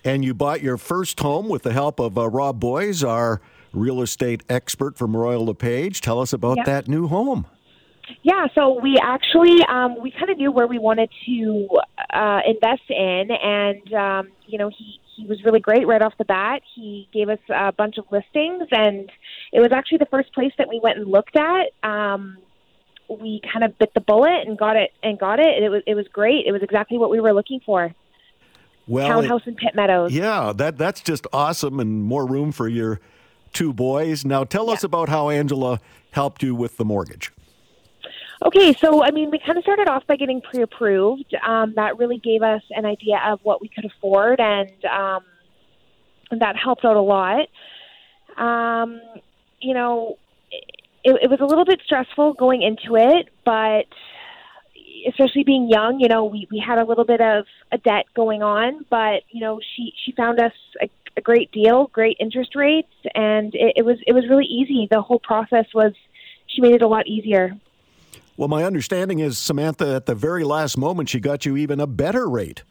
And 0.05 0.25
you 0.25 0.35
bought 0.35 0.61
your 0.63 0.77
first 0.77 1.19
home 1.21 1.49
with 1.49 1.63
the 1.63 1.73
help 1.73 1.99
of 1.99 2.19
uh, 2.19 2.29
Rob 2.29 2.61
Boies, 2.61 3.03
our 3.03 3.41
real 3.73 4.03
estate 4.03 4.43
expert 4.49 4.97
from 4.97 5.17
Royal 5.17 5.47
LePage. 5.47 6.01
Tell 6.01 6.21
us 6.21 6.33
about 6.33 6.59
yep. 6.59 6.67
that 6.67 6.89
new 6.89 7.09
home. 7.09 7.47
Yeah, 8.23 8.47
so 8.55 8.81
we 8.81 8.97
actually 9.03 9.63
um, 9.69 10.01
we 10.01 10.11
kind 10.11 10.31
of 10.31 10.39
knew 10.39 10.51
where 10.51 10.67
we 10.67 10.79
wanted 10.79 11.11
to 11.27 11.69
uh, 12.13 12.41
invest 12.47 12.83
in, 12.89 13.29
and 13.31 13.93
um, 13.95 14.29
you 14.47 14.59
know 14.59 14.71
he 14.71 15.01
he 15.17 15.27
was 15.27 15.43
really 15.45 15.61
great 15.61 15.87
right 15.87 16.01
off 16.01 16.15
the 16.19 16.25
bat. 16.25 16.63
He 16.75 17.09
gave 17.13 17.29
us 17.29 17.39
a 17.51 17.73
bunch 17.73 17.99
of 17.99 18.07
listings, 18.11 18.69
and 18.71 19.11
it 19.53 19.61
was 19.61 19.73
actually 19.73 19.99
the 19.99 20.07
first 20.07 20.33
place 20.33 20.53
that 20.59 20.69
we 20.69 20.81
went 20.83 20.99
and 20.99 21.11
looked 21.11 21.37
at. 21.37 21.73
Um, 21.83 22.39
we 23.09 23.41
kind 23.53 23.65
of 23.65 23.79
bit 23.79 23.93
the 23.95 24.01
bullet 24.01 24.47
and 24.47 24.59
got 24.59 24.77
it 24.77 24.91
and 25.03 25.19
got 25.19 25.39
it. 25.39 25.63
It 25.63 25.69
was 25.69 25.83
it 25.87 25.95
was 25.95 26.07
great. 26.09 26.47
It 26.47 26.53
was 26.53 26.63
exactly 26.63 26.99
what 26.99 27.11
we 27.11 27.21
were 27.21 27.33
looking 27.33 27.61
for. 27.65 27.95
Well, 28.87 29.09
townhouse 29.09 29.43
it, 29.47 29.51
in 29.51 29.57
Pitt 29.57 29.75
Meadows. 29.75 30.13
Yeah, 30.13 30.53
that 30.57 30.79
that's 30.79 31.01
just 31.03 31.27
awesome, 31.33 31.79
and 31.81 32.05
more 32.05 32.27
room 32.27 32.53
for 32.53 32.69
your 32.69 33.01
two 33.53 33.73
boys. 33.73 34.25
Now, 34.25 34.45
tell 34.45 34.67
yeah. 34.67 34.73
us 34.73 34.85
about 34.85 35.09
how 35.09 35.31
Angela 35.31 35.81
helped 36.11 36.43
you 36.43 36.55
with 36.55 36.77
the 36.77 36.85
mortgage. 36.85 37.33
Okay, 38.45 38.73
so 38.73 39.03
I 39.03 39.11
mean, 39.11 39.31
we 39.31 39.41
kind 39.41 39.59
of 39.59 39.65
started 39.65 39.89
off 39.89 40.07
by 40.07 40.17
getting 40.17 40.41
pre-approved. 40.41 41.35
Um, 41.45 41.75
that 41.75 41.99
really 41.99 42.19
gave 42.19 42.43
us 42.43 42.63
an 42.71 42.87
idea 42.87 43.21
of 43.27 43.41
what 43.43 43.61
we 43.61 43.69
could 43.69 43.85
afford, 43.85 44.41
and 44.41 44.71
um, 44.85 45.25
that 46.39 46.57
helped 46.57 46.85
out 46.85 46.97
a 46.97 47.01
lot. 47.01 47.49
Um, 48.37 49.01
you 49.61 49.75
know, 49.75 50.19
it, 51.03 51.17
it 51.23 51.31
was 51.31 51.41
a 51.41 51.45
little 51.45 51.65
bit 51.65 51.81
stressful 51.85 52.35
going 52.35 52.63
into 52.63 52.95
it, 52.97 53.29
but 53.45 53.87
especially 55.09 55.45
being 55.45 55.69
young, 55.69 55.99
you 56.01 56.09
know, 56.09 56.25
we, 56.25 56.47
we 56.51 56.63
had 56.65 56.79
a 56.79 56.85
little 56.85 57.05
bit 57.05 57.21
of 57.21 57.45
a 57.73 57.79
debt 57.79 58.07
going 58.15 58.43
on, 58.43 58.85
but 58.89 59.23
you 59.31 59.41
know, 59.41 59.61
she 59.77 59.93
she 60.05 60.13
found 60.13 60.39
us 60.39 60.53
a 60.81 60.89
a 61.19 61.21
great 61.21 61.53
deal, 61.53 61.89
great 61.93 62.17
interest 62.19 62.55
rates, 62.55 62.93
and 63.15 63.55
it, 63.55 63.75
it 63.77 63.85
was 63.85 63.99
it 64.07 64.13
was 64.13 64.25
really 64.29 64.47
easy. 64.47 64.89
The 64.91 65.03
whole 65.03 65.19
process 65.19 65.67
was 65.75 65.93
she 66.47 66.63
made 66.63 66.75
it 66.75 66.83
a 66.83 66.89
lot 66.89 67.07
easier. 67.07 67.55
Well, 68.37 68.49
my 68.49 68.65
understanding 68.65 69.19
is 69.19 69.37
Samantha, 69.37 69.97
at 69.97 70.07
the 70.07 70.15
very 70.15 70.45
last 70.45 70.79
moment, 70.79 71.09
she 71.09 71.19
got 71.19 71.45
you 71.45 71.57
even 71.57 71.81
a 71.81 71.89
better 71.89 72.29
rate. 72.29 72.63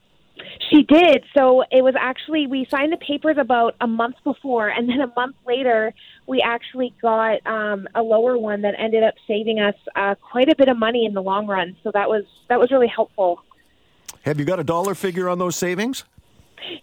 She 0.71 0.83
did. 0.83 1.23
So 1.37 1.63
it 1.71 1.83
was 1.83 1.93
actually 1.99 2.47
we 2.47 2.65
signed 2.71 2.91
the 2.91 2.97
papers 2.97 3.37
about 3.37 3.75
a 3.81 3.87
month 3.87 4.15
before, 4.23 4.69
and 4.69 4.89
then 4.89 5.01
a 5.01 5.11
month 5.15 5.35
later 5.45 5.93
we 6.25 6.41
actually 6.41 6.93
got 7.01 7.45
um, 7.45 7.87
a 7.95 8.01
lower 8.01 8.37
one 8.37 8.61
that 8.61 8.75
ended 8.77 9.03
up 9.03 9.15
saving 9.27 9.59
us 9.59 9.75
uh, 9.95 10.15
quite 10.15 10.49
a 10.49 10.55
bit 10.55 10.69
of 10.69 10.77
money 10.77 11.05
in 11.05 11.13
the 11.13 11.21
long 11.21 11.47
run. 11.47 11.75
So 11.83 11.91
that 11.93 12.09
was 12.09 12.23
that 12.47 12.59
was 12.59 12.71
really 12.71 12.87
helpful. 12.87 13.43
Have 14.23 14.39
you 14.39 14.45
got 14.45 14.59
a 14.59 14.63
dollar 14.63 14.95
figure 14.95 15.29
on 15.29 15.37
those 15.37 15.55
savings? 15.55 16.03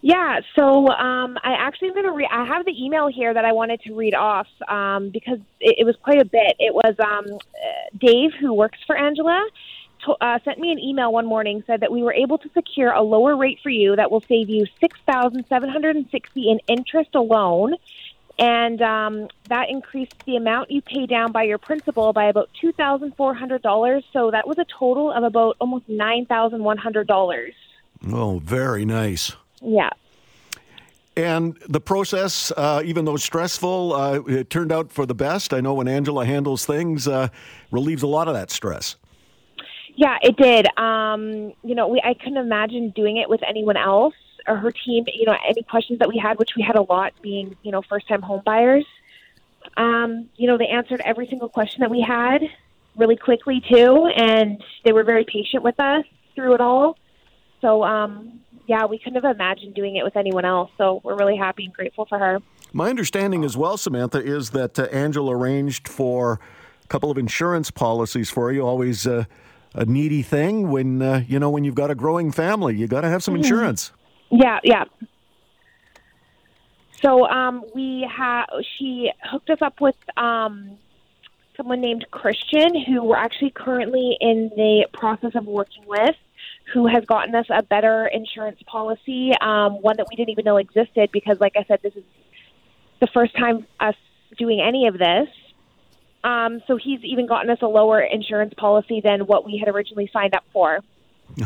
Yeah, 0.01 0.41
so 0.57 0.89
um, 0.89 1.39
I 1.43 1.53
actually 1.53 1.89
am 1.89 1.95
going 1.95 2.07
to 2.07 2.13
read. 2.13 2.29
I 2.31 2.45
have 2.45 2.65
the 2.65 2.85
email 2.85 3.09
here 3.09 3.35
that 3.35 3.45
I 3.45 3.53
wanted 3.53 3.81
to 3.83 3.95
read 3.95 4.15
off 4.15 4.47
um, 4.69 5.11
because 5.11 5.39
it, 5.61 5.77
it 5.79 5.85
was 5.85 5.97
quite 6.03 6.21
a 6.21 6.25
bit. 6.25 6.57
It 6.59 6.75
was 6.75 6.95
um, 7.01 7.27
uh, 7.37 7.97
Dave, 7.99 8.33
who 8.39 8.53
works 8.53 8.79
for 8.87 8.97
Angela, 8.97 9.47
to, 10.05 10.13
uh, 10.21 10.39
sent 10.45 10.59
me 10.59 10.71
an 10.71 10.79
email 10.79 11.13
one 11.13 11.27
morning 11.27 11.65
said 11.67 11.81
that 11.81 11.91
we 11.91 12.03
were 12.03 12.13
able 12.13 12.39
to 12.39 12.51
secure 12.55 12.93
a 12.93 13.03
lower 13.03 13.37
rate 13.37 13.59
for 13.63 13.71
you 13.71 13.97
that 13.97 14.11
will 14.11 14.21
save 14.23 14.49
you 14.49 14.67
six 14.81 14.99
thousand 15.07 15.47
seven 15.49 15.69
hundred 15.69 15.97
and 15.97 16.09
sixty 16.11 16.51
in 16.51 16.61
interest 16.69 17.15
alone, 17.15 17.75
and 18.39 18.81
um, 18.83 19.29
that 19.49 19.71
increased 19.71 20.15
the 20.27 20.37
amount 20.37 20.71
you 20.71 20.83
pay 20.83 21.07
down 21.07 21.33
by 21.33 21.43
your 21.43 21.59
principal 21.59 22.13
by 22.13 22.27
about 22.27 22.51
two 22.61 22.73
thousand 22.73 23.17
four 23.17 23.35
hundred 23.35 23.63
dollars. 23.63 24.05
So 24.13 24.31
that 24.31 24.47
was 24.47 24.59
a 24.59 24.67
total 24.67 25.11
of 25.11 25.25
about 25.25 25.57
almost 25.61 25.89
nine 25.89 26.27
thousand 26.27 26.63
one 26.63 26.79
hundred 26.79 27.07
dollars. 27.07 27.55
Oh, 28.07 28.39
very 28.39 28.85
nice. 28.85 29.33
Yeah. 29.65 29.91
And 31.17 31.57
the 31.69 31.81
process, 31.81 32.53
uh, 32.57 32.83
even 32.85 33.05
though 33.05 33.17
stressful, 33.17 33.95
uh, 33.95 34.21
it 34.27 34.51
turned 34.51 34.73
out 34.73 34.91
for 34.91 35.07
the 35.07 35.15
best. 35.15 35.55
I 35.55 35.61
know 35.61 35.75
when 35.75 35.87
Angela 35.87 36.27
handles 36.27 36.67
things, 36.67 37.07
uh, 37.07 37.29
relieves 37.71 38.03
a 38.03 38.09
lot 38.09 38.27
of 38.27 38.35
that 38.35 38.51
stress. 38.51 38.97
Yeah, 39.95 40.19
it 40.23 40.37
did. 40.37 40.67
Um, 40.77 41.53
you 41.63 41.77
know, 41.77 41.87
we 41.87 42.01
I 42.03 42.15
couldn't 42.15 42.39
imagine 42.39 42.91
doing 42.91 43.17
it 43.17 43.29
with 43.29 43.43
anyone 43.47 43.77
else 43.77 44.15
or 44.49 44.57
her 44.57 44.73
team. 44.73 45.05
You 45.15 45.27
know, 45.27 45.37
any 45.47 45.63
questions 45.63 46.01
that 46.01 46.09
we 46.09 46.19
had, 46.19 46.37
which 46.39 46.51
we 46.57 46.63
had 46.63 46.75
a 46.75 46.83
lot, 46.83 47.13
being 47.23 47.57
you 47.63 47.71
know 47.71 47.81
first 47.83 48.09
time 48.09 48.21
home 48.21 48.43
buyers. 48.45 48.85
Um, 49.77 50.29
you 50.37 50.49
know, 50.49 50.59
they 50.59 50.67
answered 50.67 51.01
every 51.05 51.29
single 51.29 51.49
question 51.49 51.81
that 51.81 51.91
we 51.91 52.01
had 52.01 52.43
really 52.97 53.17
quickly 53.17 53.63
too, 53.69 54.07
and 54.17 54.63
they 54.85 54.93
were 54.93 55.05
very 55.05 55.25
patient 55.25 55.63
with 55.63 55.79
us 55.79 56.05
through 56.35 56.55
it 56.55 56.61
all. 56.61 56.97
So, 57.61 57.83
um, 57.83 58.41
yeah, 58.67 58.87
we 58.87 58.99
couldn't 58.99 59.23
have 59.23 59.35
imagined 59.35 59.75
doing 59.75 59.97
it 59.97 60.05
with 60.05 60.17
anyone 60.17 60.45
else. 60.45 60.71
So 60.79 61.01
we're 61.05 61.17
really 61.17 61.37
happy 61.37 61.65
and 61.65 61.73
grateful 61.73 62.07
for 62.07 62.19
her. 62.19 62.41
My 62.73 62.89
understanding 62.91 63.45
as 63.45 63.57
well, 63.57 63.77
Samantha, 63.77 64.23
is 64.23 64.51
that 64.51 64.79
uh, 64.79 64.85
Angela 64.85 65.37
arranged 65.37 65.87
for 65.87 66.41
a 66.83 66.87
couple 66.89 67.11
of 67.11 67.19
insurance 67.19 67.71
policies 67.71 68.31
for 68.31 68.53
you. 68.53 68.63
Always 68.63 69.07
uh, 69.07 69.25
a 69.75 69.85
needy 69.85 70.23
thing 70.23 70.71
when 70.71 71.03
uh, 71.03 71.25
you 71.29 71.39
know 71.39 71.51
when 71.51 71.65
you've 71.65 71.75
got 71.75 71.91
a 71.91 71.95
growing 71.95 72.33
family, 72.33 72.77
you 72.77 72.87
got 72.87 73.03
to 73.03 73.09
have 73.09 73.23
some 73.23 73.35
mm-hmm. 73.35 73.45
insurance. 73.45 73.93
Yeah, 74.31 74.61
yeah. 74.65 74.85
So 77.03 77.29
um, 77.29 77.65
we 77.75 78.09
have 78.11 78.49
she 78.79 79.11
hooked 79.31 79.51
us 79.51 79.61
up 79.61 79.81
with 79.81 79.97
um, 80.17 80.79
someone 81.57 81.81
named 81.81 82.07
Christian, 82.11 82.81
who 82.85 83.05
we're 83.05 83.17
actually 83.17 83.51
currently 83.51 84.17
in 84.21 84.51
the 84.57 84.87
process 84.93 85.33
of 85.35 85.47
working 85.47 85.85
with 85.87 86.17
who 86.75 86.89
has 86.89 87.05
gotten 87.05 87.35
us 87.37 87.47
a 87.49 87.63
better 87.63 88.07
insurance 88.09 88.59
policy, 88.67 89.33
um, 89.41 89.75
one 89.75 89.97
that 89.97 90.07
we 90.11 90.17
didn't 90.17 90.31
even 90.31 90.45
know 90.45 90.57
existed 90.57 91.09
because, 91.13 91.39
like 91.41 91.55
I 91.57 91.65
said, 91.69 91.79
this 91.83 91.95
is 91.95 92.03
the 93.01 93.07
first 93.15 93.35
time 93.37 93.65
us 93.79 93.95
doing 94.37 94.61
any 94.61 94.89
of 94.89 94.99
this. 94.99 95.29
Um, 96.25 96.63
so 96.67 96.77
he's 96.77 97.01
even 97.05 97.27
gotten 97.27 97.49
us 97.49 97.59
a 97.63 97.69
lower 97.69 98.01
insurance 98.01 98.55
policy 98.55 99.01
than 99.01 99.21
what 99.21 99.47
we 99.47 99.57
had 99.57 99.73
originally 99.73 100.11
signed 100.13 100.35
up 100.35 100.45
for. 100.53 100.81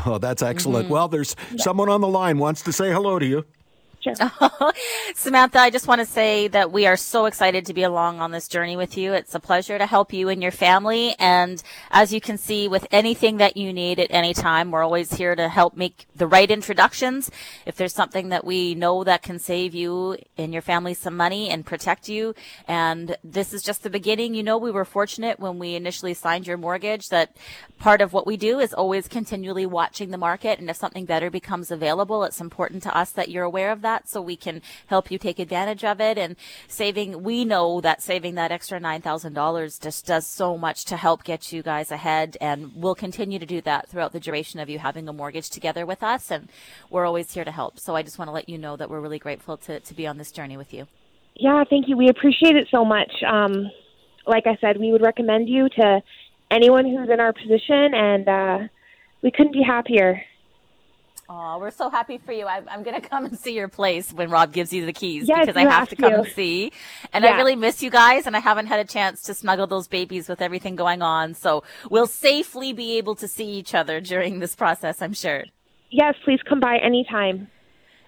Oh, 0.06 0.18
that's 0.18 0.42
excellent. 0.42 0.84
Mm-hmm. 0.84 0.94
Well, 0.94 1.08
there's 1.08 1.36
yeah. 1.50 1.62
someone 1.62 1.88
on 1.88 2.00
the 2.00 2.08
line 2.08 2.38
wants 2.38 2.62
to 2.62 2.72
say 2.72 2.90
hello 2.90 3.18
to 3.18 3.26
you. 3.26 3.44
Sure. 4.16 4.72
Samantha, 5.14 5.58
I 5.58 5.70
just 5.70 5.86
want 5.86 6.00
to 6.00 6.06
say 6.06 6.48
that 6.48 6.72
we 6.72 6.86
are 6.86 6.96
so 6.96 7.26
excited 7.26 7.66
to 7.66 7.74
be 7.74 7.82
along 7.82 8.20
on 8.20 8.30
this 8.30 8.48
journey 8.48 8.76
with 8.76 8.96
you. 8.96 9.12
It's 9.12 9.34
a 9.34 9.40
pleasure 9.40 9.78
to 9.78 9.86
help 9.86 10.12
you 10.12 10.28
and 10.28 10.42
your 10.42 10.52
family. 10.52 11.14
And 11.18 11.62
as 11.90 12.12
you 12.12 12.20
can 12.20 12.38
see, 12.38 12.68
with 12.68 12.86
anything 12.90 13.38
that 13.38 13.56
you 13.56 13.72
need 13.72 13.98
at 13.98 14.08
any 14.10 14.34
time, 14.34 14.70
we're 14.70 14.82
always 14.82 15.12
here 15.12 15.34
to 15.34 15.48
help 15.48 15.76
make 15.76 16.06
the 16.14 16.26
right 16.26 16.50
introductions. 16.50 17.30
If 17.66 17.76
there's 17.76 17.94
something 17.94 18.28
that 18.30 18.44
we 18.44 18.74
know 18.74 19.04
that 19.04 19.22
can 19.22 19.38
save 19.38 19.74
you 19.74 20.16
and 20.36 20.52
your 20.52 20.62
family 20.62 20.94
some 20.94 21.16
money 21.16 21.50
and 21.50 21.64
protect 21.64 22.08
you. 22.08 22.34
And 22.66 23.16
this 23.24 23.52
is 23.52 23.62
just 23.62 23.82
the 23.82 23.90
beginning. 23.90 24.34
You 24.34 24.42
know, 24.42 24.58
we 24.58 24.70
were 24.70 24.84
fortunate 24.84 25.40
when 25.40 25.58
we 25.58 25.74
initially 25.74 26.14
signed 26.14 26.46
your 26.46 26.56
mortgage 26.56 27.08
that 27.08 27.36
part 27.78 28.00
of 28.00 28.12
what 28.12 28.26
we 28.26 28.36
do 28.36 28.58
is 28.58 28.72
always 28.74 29.08
continually 29.08 29.66
watching 29.66 30.10
the 30.10 30.18
market. 30.18 30.58
And 30.58 30.68
if 30.68 30.76
something 30.76 31.04
better 31.04 31.30
becomes 31.30 31.70
available, 31.70 32.24
it's 32.24 32.40
important 32.40 32.82
to 32.84 32.96
us 32.96 33.10
that 33.12 33.28
you're 33.28 33.44
aware 33.44 33.70
of 33.70 33.82
that 33.82 33.97
that 33.98 34.08
so 34.08 34.20
we 34.20 34.36
can 34.36 34.62
help 34.86 35.10
you 35.10 35.18
take 35.18 35.38
advantage 35.38 35.84
of 35.84 36.00
it 36.00 36.18
and 36.18 36.36
saving 36.66 37.22
we 37.22 37.44
know 37.44 37.80
that 37.80 38.02
saving 38.02 38.34
that 38.34 38.52
extra 38.52 38.80
$9,000 38.80 39.80
just 39.80 40.06
does 40.06 40.26
so 40.26 40.56
much 40.56 40.84
to 40.84 40.96
help 40.96 41.24
get 41.24 41.52
you 41.52 41.62
guys 41.62 41.90
ahead 41.90 42.36
and 42.40 42.72
we'll 42.74 42.94
continue 42.94 43.38
to 43.38 43.46
do 43.46 43.60
that 43.60 43.88
throughout 43.88 44.12
the 44.12 44.20
duration 44.20 44.60
of 44.60 44.68
you 44.68 44.78
having 44.78 45.08
a 45.08 45.12
mortgage 45.12 45.50
together 45.50 45.84
with 45.84 46.02
us 46.02 46.30
and 46.30 46.48
we're 46.90 47.06
always 47.06 47.32
here 47.32 47.44
to 47.44 47.50
help. 47.50 47.78
So 47.78 47.96
I 47.96 48.02
just 48.02 48.18
want 48.18 48.28
to 48.28 48.32
let 48.32 48.48
you 48.48 48.58
know 48.58 48.76
that 48.76 48.88
we're 48.88 49.00
really 49.00 49.18
grateful 49.18 49.56
to, 49.58 49.80
to 49.80 49.94
be 49.94 50.06
on 50.06 50.18
this 50.18 50.30
journey 50.30 50.56
with 50.56 50.72
you. 50.72 50.86
Yeah, 51.34 51.64
thank 51.68 51.88
you. 51.88 51.96
We 51.96 52.08
appreciate 52.08 52.56
it 52.56 52.68
so 52.70 52.84
much. 52.84 53.10
Um, 53.26 53.70
like 54.26 54.46
I 54.46 54.56
said, 54.60 54.78
we 54.78 54.92
would 54.92 55.02
recommend 55.02 55.48
you 55.48 55.68
to 55.68 56.02
anyone 56.50 56.84
who's 56.84 57.08
in 57.10 57.20
our 57.20 57.32
position, 57.32 57.94
and 57.94 58.28
uh, 58.28 58.58
we 59.22 59.30
couldn't 59.30 59.52
be 59.52 59.62
happier. 59.62 60.20
Oh, 61.30 61.58
we're 61.58 61.70
so 61.70 61.90
happy 61.90 62.16
for 62.16 62.32
you. 62.32 62.46
I, 62.46 62.62
am, 62.68 62.82
going 62.82 63.00
to 63.00 63.06
come 63.06 63.26
and 63.26 63.38
see 63.38 63.54
your 63.54 63.68
place 63.68 64.12
when 64.12 64.30
Rob 64.30 64.52
gives 64.52 64.72
you 64.72 64.86
the 64.86 64.92
keys 64.92 65.28
yes, 65.28 65.40
because 65.40 65.56
I 65.56 65.62
have, 65.62 65.72
have 65.72 65.88
to 65.90 65.96
come 65.96 66.14
and 66.14 66.26
see. 66.28 66.72
And 67.12 67.24
yeah. 67.24 67.32
I 67.32 67.36
really 67.36 67.54
miss 67.54 67.82
you 67.82 67.90
guys, 67.90 68.26
and 68.26 68.34
I 68.34 68.40
haven't 68.40 68.66
had 68.66 68.80
a 68.80 68.84
chance 68.84 69.22
to 69.22 69.34
snuggle 69.34 69.66
those 69.66 69.88
babies 69.88 70.28
with 70.28 70.40
everything 70.40 70.74
going 70.74 71.02
on. 71.02 71.34
So 71.34 71.64
we'll 71.90 72.06
safely 72.06 72.72
be 72.72 72.96
able 72.96 73.14
to 73.16 73.28
see 73.28 73.46
each 73.46 73.74
other 73.74 74.00
during 74.12 74.38
this 74.38 74.54
process, 74.54 75.02
I'm 75.02 75.12
sure. 75.12 75.44
Yes, 75.90 76.14
please 76.24 76.40
come 76.48 76.60
by 76.60 76.78
anytime. 76.78 77.48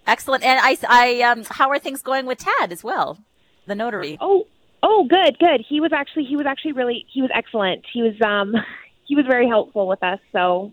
Excellent. 0.07 0.43
And 0.43 0.59
I, 0.63 0.77
I, 0.89 1.23
um, 1.23 1.45
how 1.49 1.69
are 1.71 1.79
things 1.79 2.03
going 2.03 2.27
with 2.27 2.39
Tad 2.39 2.73
as 2.73 2.83
well, 2.83 3.19
the 3.67 3.75
notary? 3.75 4.17
Oh, 4.21 4.47
oh, 4.83 5.07
good, 5.09 5.39
good. 5.39 5.65
He 5.67 5.81
was 5.81 5.93
actually, 5.93 6.25
he 6.25 6.37
was 6.37 6.47
actually 6.47 6.73
really, 6.73 7.07
he 7.13 7.21
was 7.21 7.31
excellent. 7.35 7.85
He 7.93 8.03
was, 8.03 8.15
um, 8.23 8.55
he 9.07 9.15
was 9.15 9.27
very 9.27 9.47
helpful 9.47 9.87
with 9.87 10.03
us. 10.03 10.21
So 10.33 10.73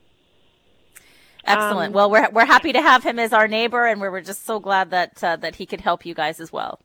Excellent. 1.48 1.88
Um, 1.88 1.94
well, 1.94 2.12
we're 2.12 2.30
we're 2.32 2.46
happy 2.46 2.74
to 2.74 2.82
have 2.82 3.04
him 3.04 3.18
as 3.18 3.32
our 3.32 3.48
neighbor, 3.48 3.86
and 3.86 4.02
we're, 4.02 4.12
we're 4.12 4.22
just 4.22 4.46
so 4.46 4.60
glad 4.60 4.92
that 4.92 5.24
uh, 5.24 5.38
that 5.38 5.56
he 5.56 5.66
could 5.66 5.82
help 5.82 6.06
you 6.06 6.14
guys 6.14 6.40
as 6.40 6.52
well. 6.52 6.80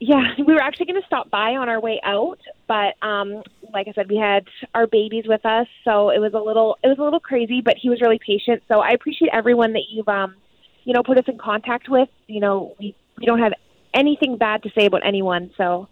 Yeah, 0.00 0.22
we 0.38 0.54
were 0.54 0.62
actually 0.62 0.86
going 0.86 1.00
to 1.00 1.06
stop 1.06 1.30
by 1.30 1.56
on 1.56 1.68
our 1.68 1.80
way 1.80 2.00
out, 2.02 2.38
but 2.66 2.94
um, 3.06 3.42
like 3.72 3.86
I 3.86 3.92
said, 3.92 4.08
we 4.08 4.16
had 4.16 4.46
our 4.74 4.86
babies 4.86 5.24
with 5.26 5.44
us, 5.44 5.66
so 5.84 6.10
it 6.10 6.20
was 6.20 6.32
a 6.32 6.40
little 6.40 6.78
it 6.82 6.88
was 6.88 6.98
a 6.98 7.02
little 7.02 7.20
crazy. 7.20 7.60
But 7.60 7.76
he 7.76 7.90
was 7.90 8.00
really 8.00 8.18
patient, 8.18 8.62
so 8.66 8.80
I 8.80 8.90
appreciate 8.90 9.30
everyone 9.32 9.74
that 9.74 9.84
you've 9.90 10.08
um, 10.08 10.36
you 10.84 10.94
know 10.94 11.02
put 11.02 11.18
us 11.18 11.24
in 11.28 11.36
contact 11.36 11.88
with. 11.90 12.08
You 12.26 12.40
know, 12.40 12.74
we 12.78 12.94
we 13.18 13.26
don't 13.26 13.40
have 13.40 13.52
anything 13.92 14.38
bad 14.38 14.62
to 14.62 14.70
say 14.70 14.86
about 14.86 15.06
anyone, 15.06 15.50
so 15.58 15.88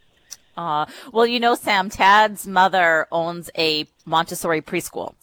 uh, 0.56 0.86
well, 1.12 1.26
you 1.26 1.40
know, 1.40 1.54
Sam, 1.54 1.90
Tad's 1.90 2.46
mother 2.46 3.06
owns 3.12 3.50
a 3.56 3.86
Montessori 4.04 4.62
preschool. 4.62 5.14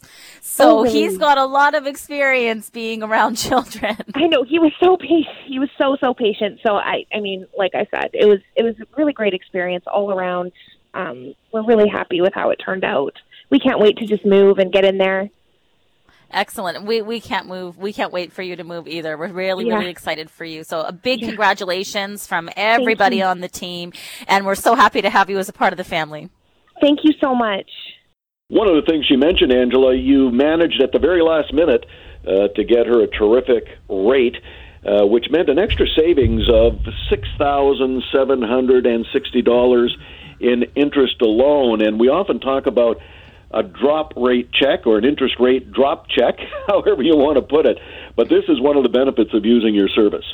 So 0.41 0.79
oh, 0.79 0.83
really? 0.83 1.01
he's 1.01 1.17
got 1.17 1.37
a 1.37 1.45
lot 1.45 1.73
of 1.73 1.87
experience 1.87 2.69
being 2.69 3.01
around 3.01 3.35
children. 3.37 3.97
I 4.13 4.27
know. 4.27 4.43
He 4.43 4.59
was 4.59 4.71
so 4.81 4.97
patient. 4.97 5.37
He 5.45 5.59
was 5.59 5.69
so, 5.81 5.97
so 5.99 6.13
patient. 6.13 6.59
So 6.65 6.75
I, 6.75 7.05
I 7.13 7.19
mean, 7.19 7.47
like 7.57 7.73
I 7.73 7.87
said, 7.93 8.11
it 8.13 8.25
was, 8.25 8.39
it 8.55 8.63
was 8.63 8.75
a 8.79 8.85
really 8.97 9.13
great 9.13 9.33
experience 9.33 9.85
all 9.91 10.11
around. 10.11 10.51
Um, 10.93 11.33
we're 11.51 11.65
really 11.65 11.89
happy 11.89 12.21
with 12.21 12.33
how 12.33 12.51
it 12.51 12.57
turned 12.57 12.83
out. 12.83 13.15
We 13.49 13.59
can't 13.59 13.79
wait 13.79 13.97
to 13.97 14.05
just 14.05 14.25
move 14.25 14.59
and 14.59 14.71
get 14.71 14.85
in 14.85 14.97
there 14.97 15.29
Excellent. 16.33 16.83
We 16.85 17.01
we 17.01 17.21
can't 17.21 17.47
move. 17.47 17.77
We 17.77 17.93
can't 17.93 18.11
wait 18.11 18.31
for 18.33 18.41
you 18.41 18.55
to 18.55 18.63
move 18.63 18.87
either. 18.87 19.17
We're 19.17 19.31
really 19.31 19.67
yeah. 19.67 19.75
really 19.75 19.89
excited 19.89 20.29
for 20.29 20.45
you. 20.45 20.63
So 20.63 20.81
a 20.81 20.91
big 20.91 21.21
yeah. 21.21 21.27
congratulations 21.27 22.25
from 22.25 22.49
everybody 22.57 23.21
on 23.21 23.39
the 23.39 23.47
team, 23.47 23.93
and 24.27 24.45
we're 24.45 24.55
so 24.55 24.75
happy 24.75 25.01
to 25.01 25.09
have 25.09 25.29
you 25.29 25.37
as 25.37 25.47
a 25.47 25.53
part 25.53 25.71
of 25.73 25.77
the 25.77 25.83
family. 25.83 26.29
Thank 26.81 26.99
you 27.03 27.13
so 27.21 27.35
much. 27.35 27.69
One 28.49 28.67
of 28.67 28.75
the 28.75 28.81
things 28.81 29.09
you 29.09 29.17
mentioned, 29.17 29.53
Angela, 29.53 29.95
you 29.95 30.31
managed 30.31 30.81
at 30.81 30.91
the 30.91 30.99
very 30.99 31.21
last 31.21 31.53
minute 31.53 31.85
uh, 32.27 32.47
to 32.55 32.63
get 32.63 32.87
her 32.87 33.01
a 33.03 33.07
terrific 33.07 33.65
rate. 33.89 34.35
Uh, 34.85 35.05
which 35.05 35.27
meant 35.31 35.47
an 35.47 35.57
extra 35.57 35.87
savings 35.95 36.41
of 36.49 36.77
six 37.09 37.25
thousand 37.37 38.03
seven 38.11 38.41
hundred 38.41 38.85
and 38.85 39.05
sixty 39.13 39.41
dollars 39.41 39.95
in 40.41 40.63
interest 40.75 41.21
alone. 41.21 41.81
And 41.81 41.97
we 41.97 42.09
often 42.09 42.41
talk 42.41 42.65
about 42.65 42.97
a 43.53 43.63
drop 43.63 44.13
rate 44.15 44.51
check 44.51 44.85
or 44.87 44.97
an 44.97 45.05
interest 45.05 45.35
rate 45.39 45.71
drop 45.71 46.07
check, 46.09 46.39
however 46.67 47.03
you 47.03 47.15
want 47.15 47.37
to 47.37 47.41
put 47.41 47.65
it. 47.65 47.77
But 48.15 48.29
this 48.29 48.43
is 48.47 48.59
one 48.59 48.77
of 48.77 48.83
the 48.83 48.89
benefits 48.89 49.33
of 49.33 49.45
using 49.45 49.75
your 49.75 49.89
service. 49.89 50.25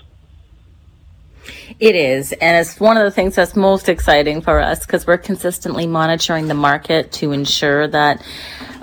It 1.80 1.96
is, 1.96 2.32
and 2.34 2.58
it's 2.58 2.80
one 2.80 2.98
of 2.98 3.04
the 3.04 3.12
things 3.12 3.36
that's 3.36 3.56
most 3.56 3.90
exciting 3.90 4.42
for 4.42 4.60
us 4.60 4.86
because 4.86 5.08
we're 5.08 5.18
consistently 5.18 5.88
monitoring 5.88 6.48
the 6.48 6.54
market 6.54 7.12
to 7.14 7.32
ensure 7.32 7.88
that 7.88 8.24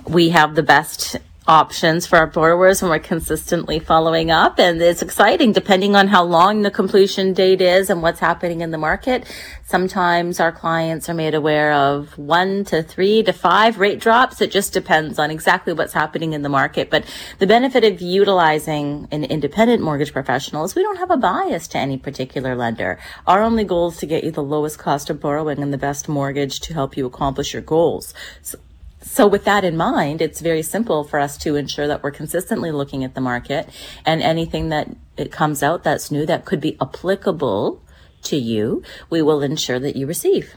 we 0.08 0.30
have 0.30 0.54
the 0.54 0.62
best 0.62 1.16
options 1.48 2.06
for 2.06 2.18
our 2.18 2.26
borrowers 2.26 2.82
and 2.82 2.90
we're 2.90 2.98
consistently 2.98 3.78
following 3.78 4.30
up 4.30 4.58
and 4.58 4.82
it's 4.82 5.02
exciting 5.02 5.52
depending 5.52 5.94
on 5.94 6.08
how 6.08 6.24
long 6.24 6.62
the 6.62 6.70
completion 6.70 7.32
date 7.32 7.60
is 7.60 7.88
and 7.88 8.02
what's 8.02 8.20
happening 8.20 8.60
in 8.60 8.72
the 8.72 8.78
market. 8.78 9.24
Sometimes 9.64 10.40
our 10.40 10.52
clients 10.52 11.08
are 11.08 11.14
made 11.14 11.34
aware 11.34 11.72
of 11.72 12.16
one 12.18 12.64
to 12.64 12.82
three 12.82 13.22
to 13.22 13.32
five 13.32 13.78
rate 13.78 14.00
drops. 14.00 14.40
It 14.40 14.50
just 14.50 14.72
depends 14.72 15.18
on 15.18 15.30
exactly 15.30 15.72
what's 15.72 15.92
happening 15.92 16.32
in 16.32 16.42
the 16.42 16.48
market. 16.48 16.90
But 16.90 17.04
the 17.38 17.46
benefit 17.46 17.84
of 17.84 18.00
utilizing 18.00 19.08
an 19.10 19.24
independent 19.24 19.82
mortgage 19.82 20.12
professional 20.12 20.64
is 20.64 20.74
we 20.74 20.82
don't 20.82 20.98
have 20.98 21.10
a 21.10 21.16
bias 21.16 21.68
to 21.68 21.78
any 21.78 21.98
particular 21.98 22.54
lender. 22.54 22.98
Our 23.26 23.42
only 23.42 23.64
goal 23.64 23.88
is 23.88 23.96
to 23.98 24.06
get 24.06 24.24
you 24.24 24.30
the 24.30 24.42
lowest 24.42 24.78
cost 24.78 25.10
of 25.10 25.20
borrowing 25.20 25.62
and 25.62 25.72
the 25.72 25.78
best 25.78 26.08
mortgage 26.08 26.60
to 26.60 26.74
help 26.74 26.96
you 26.96 27.06
accomplish 27.06 27.52
your 27.52 27.62
goals. 27.62 28.14
So 28.42 28.58
so 29.06 29.26
with 29.26 29.44
that 29.44 29.64
in 29.64 29.76
mind, 29.76 30.20
it's 30.20 30.40
very 30.40 30.62
simple 30.62 31.04
for 31.04 31.18
us 31.18 31.38
to 31.38 31.56
ensure 31.56 31.86
that 31.86 32.02
we're 32.02 32.10
consistently 32.10 32.72
looking 32.72 33.04
at 33.04 33.14
the 33.14 33.20
market 33.20 33.68
and 34.04 34.20
anything 34.22 34.68
that 34.70 34.88
it 35.16 35.32
comes 35.32 35.62
out 35.62 35.84
that's 35.84 36.10
new 36.10 36.26
that 36.26 36.44
could 36.44 36.60
be 36.60 36.76
applicable 36.80 37.82
to 38.22 38.36
you, 38.36 38.82
we 39.08 39.22
will 39.22 39.42
ensure 39.42 39.78
that 39.78 39.96
you 39.96 40.06
receive. 40.06 40.54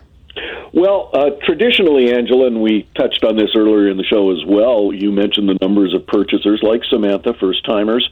Well, 0.74 1.10
uh, 1.14 1.32
traditionally, 1.44 2.14
Angela, 2.14 2.48
and 2.48 2.62
we 2.62 2.88
touched 2.96 3.24
on 3.24 3.36
this 3.36 3.52
earlier 3.56 3.90
in 3.90 3.98
the 3.98 4.04
show 4.04 4.32
as 4.32 4.46
well, 4.46 4.92
you 4.94 5.12
mentioned 5.12 5.50
the 5.50 5.58
numbers 5.62 5.94
of 5.94 6.06
purchasers 6.06 6.62
like 6.62 6.84
Samantha, 6.90 7.34
first 7.40 7.66
timers, 7.66 8.10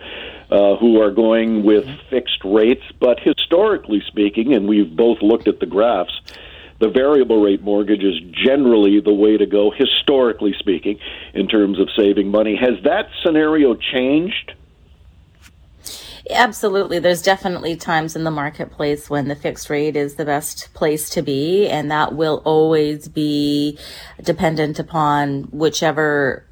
uh, 0.50 0.76
who 0.78 1.02
are 1.02 1.12
going 1.12 1.64
with 1.64 1.86
fixed 2.10 2.44
rates. 2.44 2.84
But 3.00 3.20
historically 3.20 4.02
speaking, 4.08 4.54
and 4.54 4.68
we've 4.68 4.96
both 4.96 5.22
looked 5.22 5.48
at 5.48 5.60
the 5.60 5.66
graphs, 5.66 6.20
the 6.80 6.90
variable 6.90 7.42
rate 7.42 7.62
mortgage 7.62 8.04
is 8.04 8.20
generally 8.32 9.00
the 9.00 9.14
way 9.14 9.38
to 9.38 9.46
go, 9.46 9.72
historically 9.72 10.54
speaking, 10.60 11.00
in 11.34 11.48
terms 11.48 11.80
of 11.80 11.90
saving 11.98 12.30
money. 12.30 12.56
Has 12.56 12.84
that 12.84 13.10
scenario 13.24 13.76
changed? 13.76 14.54
Absolutely. 16.30 17.00
There's 17.00 17.22
definitely 17.22 17.78
times 17.78 18.16
in 18.16 18.24
the 18.24 18.32
marketplace 18.32 19.10
when 19.10 19.28
the 19.28 19.36
fixed 19.36 19.70
rate 19.70 19.96
is 19.96 20.16
the 20.16 20.26
best 20.26 20.74
place 20.74 21.10
to 21.12 21.22
be, 21.22 21.68
and 21.68 21.90
that 21.90 22.16
will 22.16 22.42
always 22.44 23.08
be 23.08 23.80
dependent 24.22 24.78
upon 24.78 25.44
whichever 25.44 26.47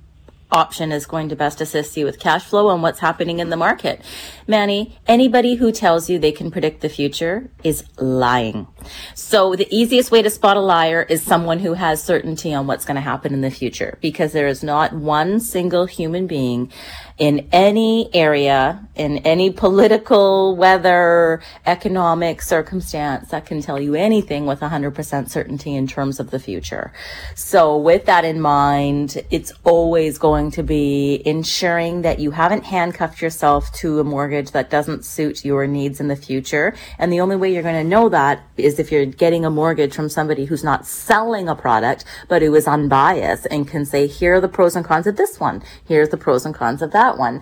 option 0.51 0.91
is 0.91 1.05
going 1.05 1.29
to 1.29 1.35
best 1.35 1.61
assist 1.61 1.97
you 1.97 2.05
with 2.05 2.19
cash 2.19 2.43
flow 2.45 2.69
and 2.69 2.81
what's 2.81 2.99
happening 2.99 3.39
in 3.39 3.49
the 3.49 3.57
market. 3.57 4.01
Manny, 4.47 4.97
anybody 5.07 5.55
who 5.55 5.71
tells 5.71 6.09
you 6.09 6.19
they 6.19 6.31
can 6.31 6.51
predict 6.51 6.81
the 6.81 6.89
future 6.89 7.49
is 7.63 7.83
lying. 7.97 8.67
So 9.15 9.55
the 9.55 9.67
easiest 9.75 10.11
way 10.11 10.21
to 10.21 10.29
spot 10.29 10.57
a 10.57 10.61
liar 10.61 11.05
is 11.09 11.21
someone 11.21 11.59
who 11.59 11.73
has 11.73 12.03
certainty 12.03 12.53
on 12.53 12.67
what's 12.67 12.85
going 12.85 12.95
to 12.95 13.01
happen 13.01 13.33
in 13.33 13.41
the 13.41 13.51
future 13.51 13.97
because 14.01 14.33
there 14.33 14.47
is 14.47 14.63
not 14.63 14.93
one 14.93 15.39
single 15.39 15.85
human 15.85 16.27
being 16.27 16.71
in 17.17 17.47
any 17.53 18.13
area, 18.13 18.85
in 18.93 19.19
any 19.19 19.49
political, 19.49 20.55
weather, 20.57 21.41
economic 21.65 22.41
circumstance 22.41 23.29
that 23.29 23.45
can 23.45 23.61
tell 23.61 23.81
you 23.81 23.95
anything 23.95 24.45
with 24.45 24.59
100% 24.59 25.29
certainty 25.29 25.75
in 25.75 25.87
terms 25.87 26.19
of 26.19 26.31
the 26.31 26.39
future. 26.39 26.91
So 27.33 27.77
with 27.77 28.05
that 28.05 28.25
in 28.25 28.41
mind, 28.41 29.23
it's 29.31 29.53
always 29.63 30.17
going 30.17 30.51
to 30.51 30.63
be 30.63 31.21
ensuring 31.25 32.01
that 32.01 32.19
you 32.19 32.31
haven't 32.31 32.65
handcuffed 32.65 33.21
yourself 33.21 33.71
to 33.75 34.01
a 34.01 34.03
mortgage 34.03 34.51
that 34.51 34.69
doesn't 34.69 35.05
suit 35.05 35.45
your 35.45 35.67
needs 35.67 36.01
in 36.01 36.09
the 36.09 36.15
future. 36.17 36.75
And 36.99 37.13
the 37.13 37.21
only 37.21 37.37
way 37.37 37.53
you're 37.53 37.63
going 37.63 37.81
to 37.81 37.89
know 37.89 38.09
that 38.09 38.43
is 38.57 38.77
if 38.77 38.91
you're 38.91 39.05
getting 39.05 39.45
a 39.45 39.49
mortgage 39.49 39.93
from 39.93 40.09
somebody 40.09 40.45
who's 40.45 40.65
not 40.65 40.85
selling 40.85 41.47
a 41.47 41.55
product, 41.55 42.03
but 42.27 42.41
who 42.41 42.53
is 42.55 42.67
unbiased 42.67 43.47
and 43.49 43.67
can 43.67 43.85
say, 43.85 44.05
here 44.05 44.35
are 44.35 44.41
the 44.41 44.49
pros 44.49 44.75
and 44.75 44.83
cons 44.83 45.07
of 45.07 45.15
this 45.15 45.39
one. 45.39 45.63
Here's 45.87 46.09
the 46.09 46.17
pros 46.17 46.45
and 46.45 46.53
cons 46.53 46.81
of 46.81 46.91
that 46.91 47.04
that 47.05 47.17
one. 47.17 47.41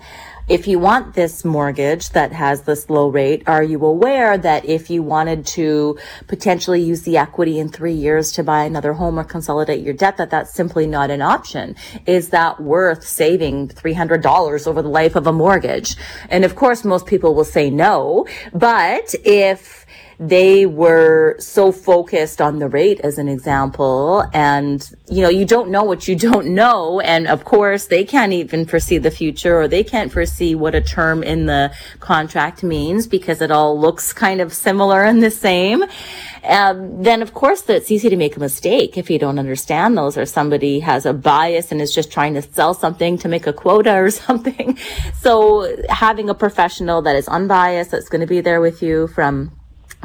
If 0.50 0.68
you 0.68 0.78
want 0.78 1.14
this 1.14 1.46
mortgage 1.46 2.10
that 2.10 2.34
has 2.34 2.64
this 2.64 2.90
low 2.90 3.08
rate, 3.08 3.44
are 3.48 3.64
you 3.64 3.86
aware 3.86 4.38
that 4.38 4.66
if 4.66 4.90
you 4.90 5.02
wanted 5.02 5.46
to 5.58 5.98
potentially 6.28 6.82
use 6.82 7.04
the 7.04 7.16
equity 7.16 7.60
in 7.60 7.70
three 7.70 7.94
years 7.94 8.34
to 8.34 8.44
buy 8.44 8.66
another 8.66 8.92
home 8.92 9.18
or 9.18 9.24
consolidate 9.24 9.82
your 9.86 9.94
debt, 9.94 10.18
that 10.18 10.32
that's 10.32 10.54
simply 10.54 10.86
not 10.86 11.10
an 11.10 11.22
option? 11.22 11.78
Is 12.06 12.30
that 12.30 12.60
worth 12.60 13.08
saving 13.08 13.70
$300 13.70 14.68
over 14.68 14.82
the 14.82 14.90
life 14.90 15.16
of 15.16 15.28
a 15.28 15.32
mortgage? 15.32 15.96
And 16.30 16.44
of 16.44 16.58
course, 16.58 16.84
most 16.84 17.06
people 17.06 17.34
will 17.34 17.46
say 17.46 17.70
no, 17.70 18.28
but 18.52 19.16
if 19.24 19.83
they 20.20 20.66
were 20.66 21.36
so 21.40 21.72
focused 21.72 22.42
on 22.42 22.60
the 22.60 22.68
rate 22.68 23.00
as 23.02 23.18
an 23.18 23.28
example. 23.28 24.24
And, 24.34 24.88
you 25.10 25.22
know, 25.22 25.30
you 25.30 25.46
don't 25.46 25.70
know 25.70 25.84
what 25.84 26.08
you 26.08 26.16
don't 26.16 26.48
know. 26.48 27.00
And 27.00 27.28
of 27.28 27.46
course, 27.46 27.88
they 27.88 28.04
can't 28.04 28.34
even 28.34 28.66
foresee 28.66 28.98
the 28.98 29.12
future 29.12 29.60
or 29.62 29.68
they 29.68 29.84
can't 29.84 30.12
foresee 30.12 30.56
what 30.56 30.76
a 30.76 30.82
term 30.82 31.24
in 31.24 31.46
the 31.46 31.74
contract 32.00 32.64
means 32.64 33.08
because 33.08 33.42
it 33.42 33.52
all 33.52 33.80
looks 33.80 34.14
kind 34.14 34.42
of 34.42 34.54
similar 34.54 35.04
and 35.04 35.22
the 35.22 35.32
same. 35.32 35.84
Um, 36.44 37.02
then 37.02 37.22
of 37.22 37.34
course 37.34 37.70
it's 37.70 37.90
easy 37.90 38.10
to 38.10 38.18
make 38.18 38.36
a 38.36 38.40
mistake 38.40 38.98
if 38.98 39.10
you 39.10 39.18
don't 39.18 39.40
understand 39.40 39.98
those 39.98 40.18
or 40.18 40.26
somebody 40.26 40.82
has 40.82 41.06
a 41.06 41.14
bias 41.14 41.72
and 41.72 41.82
is 41.82 41.94
just 41.94 42.12
trying 42.12 42.34
to 42.34 42.42
sell 42.42 42.74
something 42.74 43.18
to 43.20 43.30
make 43.30 43.48
a 43.48 43.54
quota 43.54 43.94
or 43.96 44.10
something. 44.26 44.78
So 45.22 45.74
having 45.90 46.30
a 46.30 46.34
professional 46.34 47.02
that 47.04 47.16
is 47.16 47.28
unbiased, 47.28 47.92
that's 47.92 48.10
going 48.10 48.22
to 48.22 48.28
be 48.28 48.42
there 48.42 48.60
with 48.60 48.82
you 48.82 49.08
from 49.08 49.52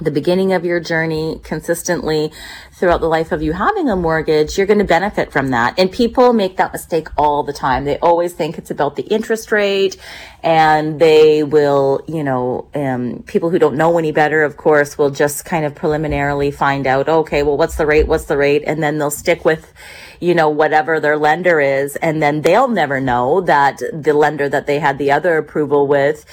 the 0.01 0.11
beginning 0.11 0.53
of 0.53 0.65
your 0.65 0.81
journey 0.81 1.41
consistently 1.43 2.33
throughout 2.73 3.01
the 3.01 3.09
life 3.09 3.33
of 3.33 3.43
you 3.43 3.53
having 3.53 3.89
a 3.89 3.97
mortgage, 3.97 4.57
you're 4.57 4.67
going 4.67 4.79
to 4.79 4.85
benefit 4.85 5.33
from 5.33 5.51
that. 5.51 5.79
And 5.79 5.91
people 5.91 6.33
make 6.33 6.57
that 6.57 6.73
mistake 6.73 7.09
all 7.17 7.43
the 7.43 7.53
time. 7.53 7.85
They 7.85 7.99
always 7.99 8.33
think 8.33 8.59
it's 8.59 8.71
about 8.71 8.97
the 8.97 9.03
interest 9.03 9.51
rate 9.51 9.97
and 10.43 11.01
they 11.01 11.43
will, 11.43 12.03
you 12.07 12.23
know, 12.23 12.69
um, 12.75 13.25
people 13.27 13.51
who 13.51 13.59
don't 13.59 13.77
know 13.77 13.99
any 13.99 14.13
better, 14.13 14.45
of 14.45 14.57
course, 14.57 14.97
will 14.97 15.11
just 15.11 15.45
kind 15.45 15.65
of 15.65 15.75
preliminarily 15.75 16.51
find 16.51 16.87
out, 16.87 17.09
okay, 17.09 17.43
well, 17.43 17.57
what's 17.57 17.77
the 17.77 17.87
rate? 17.87 18.07
What's 18.07 18.27
the 18.27 18.37
rate? 18.37 18.63
And 18.67 18.83
then 18.83 18.99
they'll 18.99 19.11
stick 19.11 19.45
with, 19.45 19.73
you 20.21 20.35
know, 20.35 20.49
whatever 20.49 21.01
their 21.01 21.17
lender 21.17 21.61
is. 21.61 21.97
And 21.97 22.23
then 22.23 22.43
they'll 22.43 22.69
never 22.69 23.01
know 23.01 23.41
that 23.43 23.79
the 23.93 24.15
lender 24.15 24.49
that 24.49 24.67
they 24.67 24.79
had 24.79 24.99
the 24.99 25.11
other 25.11 25.37
approval 25.37 25.87
with 25.87 26.25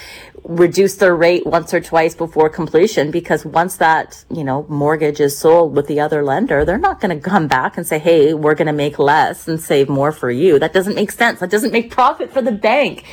reduce 0.43 0.95
their 0.97 1.15
rate 1.15 1.45
once 1.45 1.73
or 1.73 1.81
twice 1.81 2.13
before 2.13 2.49
completion 2.49 3.09
because 3.09 3.43
once 3.45 3.77
that, 3.77 4.23
you 4.29 4.43
know, 4.43 4.65
mortgage 4.69 5.19
is 5.19 5.35
sold 5.35 5.75
with 5.75 5.87
the 5.87 5.99
other 5.99 6.23
lender, 6.23 6.63
they're 6.63 6.77
not 6.77 7.01
going 7.01 7.15
to 7.15 7.29
come 7.29 7.47
back 7.47 7.77
and 7.77 7.87
say, 7.87 7.97
Hey, 7.97 8.33
we're 8.33 8.55
going 8.55 8.67
to 8.67 8.73
make 8.73 8.99
less 8.99 9.47
and 9.47 9.59
save 9.59 9.89
more 9.89 10.11
for 10.11 10.29
you. 10.29 10.59
That 10.59 10.73
doesn't 10.73 10.95
make 10.95 11.11
sense. 11.11 11.39
That 11.39 11.49
doesn't 11.49 11.71
make 11.71 11.89
profit 11.89 12.31
for 12.31 12.41
the 12.41 12.51
bank. 12.51 13.05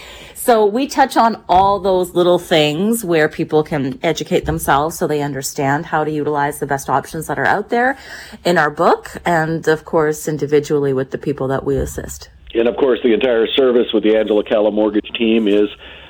So 0.43 0.67
we 0.67 0.89
touch 0.89 1.17
on 1.17 1.41
all 1.49 1.79
those 1.79 2.17
little 2.17 2.41
things 2.41 3.05
where 3.05 3.29
people 3.29 3.63
can 3.63 4.01
educate 4.03 4.45
themselves 4.45 4.99
so 4.99 5.07
they 5.07 5.23
understand 5.23 5.87
how 5.87 6.03
to 6.03 6.11
utilize 6.11 6.59
the 6.59 6.67
best 6.67 6.91
options 6.91 7.29
that 7.29 7.39
are 7.39 7.47
out 7.47 7.69
there 7.69 7.97
in 8.45 8.59
our 8.59 8.69
book 8.69 9.13
and 9.25 9.69
of 9.69 9.85
course 9.85 10.27
individually 10.27 10.93
with 10.93 11.13
the 11.13 11.17
people 11.17 11.47
that 11.47 11.63
we 11.63 11.77
assist. 11.77 12.29
And 12.55 12.67
of 12.67 12.77
course 12.77 12.99
the 13.05 13.15
entire 13.15 13.47
service 13.55 13.93
with 13.95 14.03
the 14.03 14.17
Angela 14.17 14.43
Calla 14.43 14.73
mortgage 14.73 15.09
team 15.17 15.47
is 15.47 15.69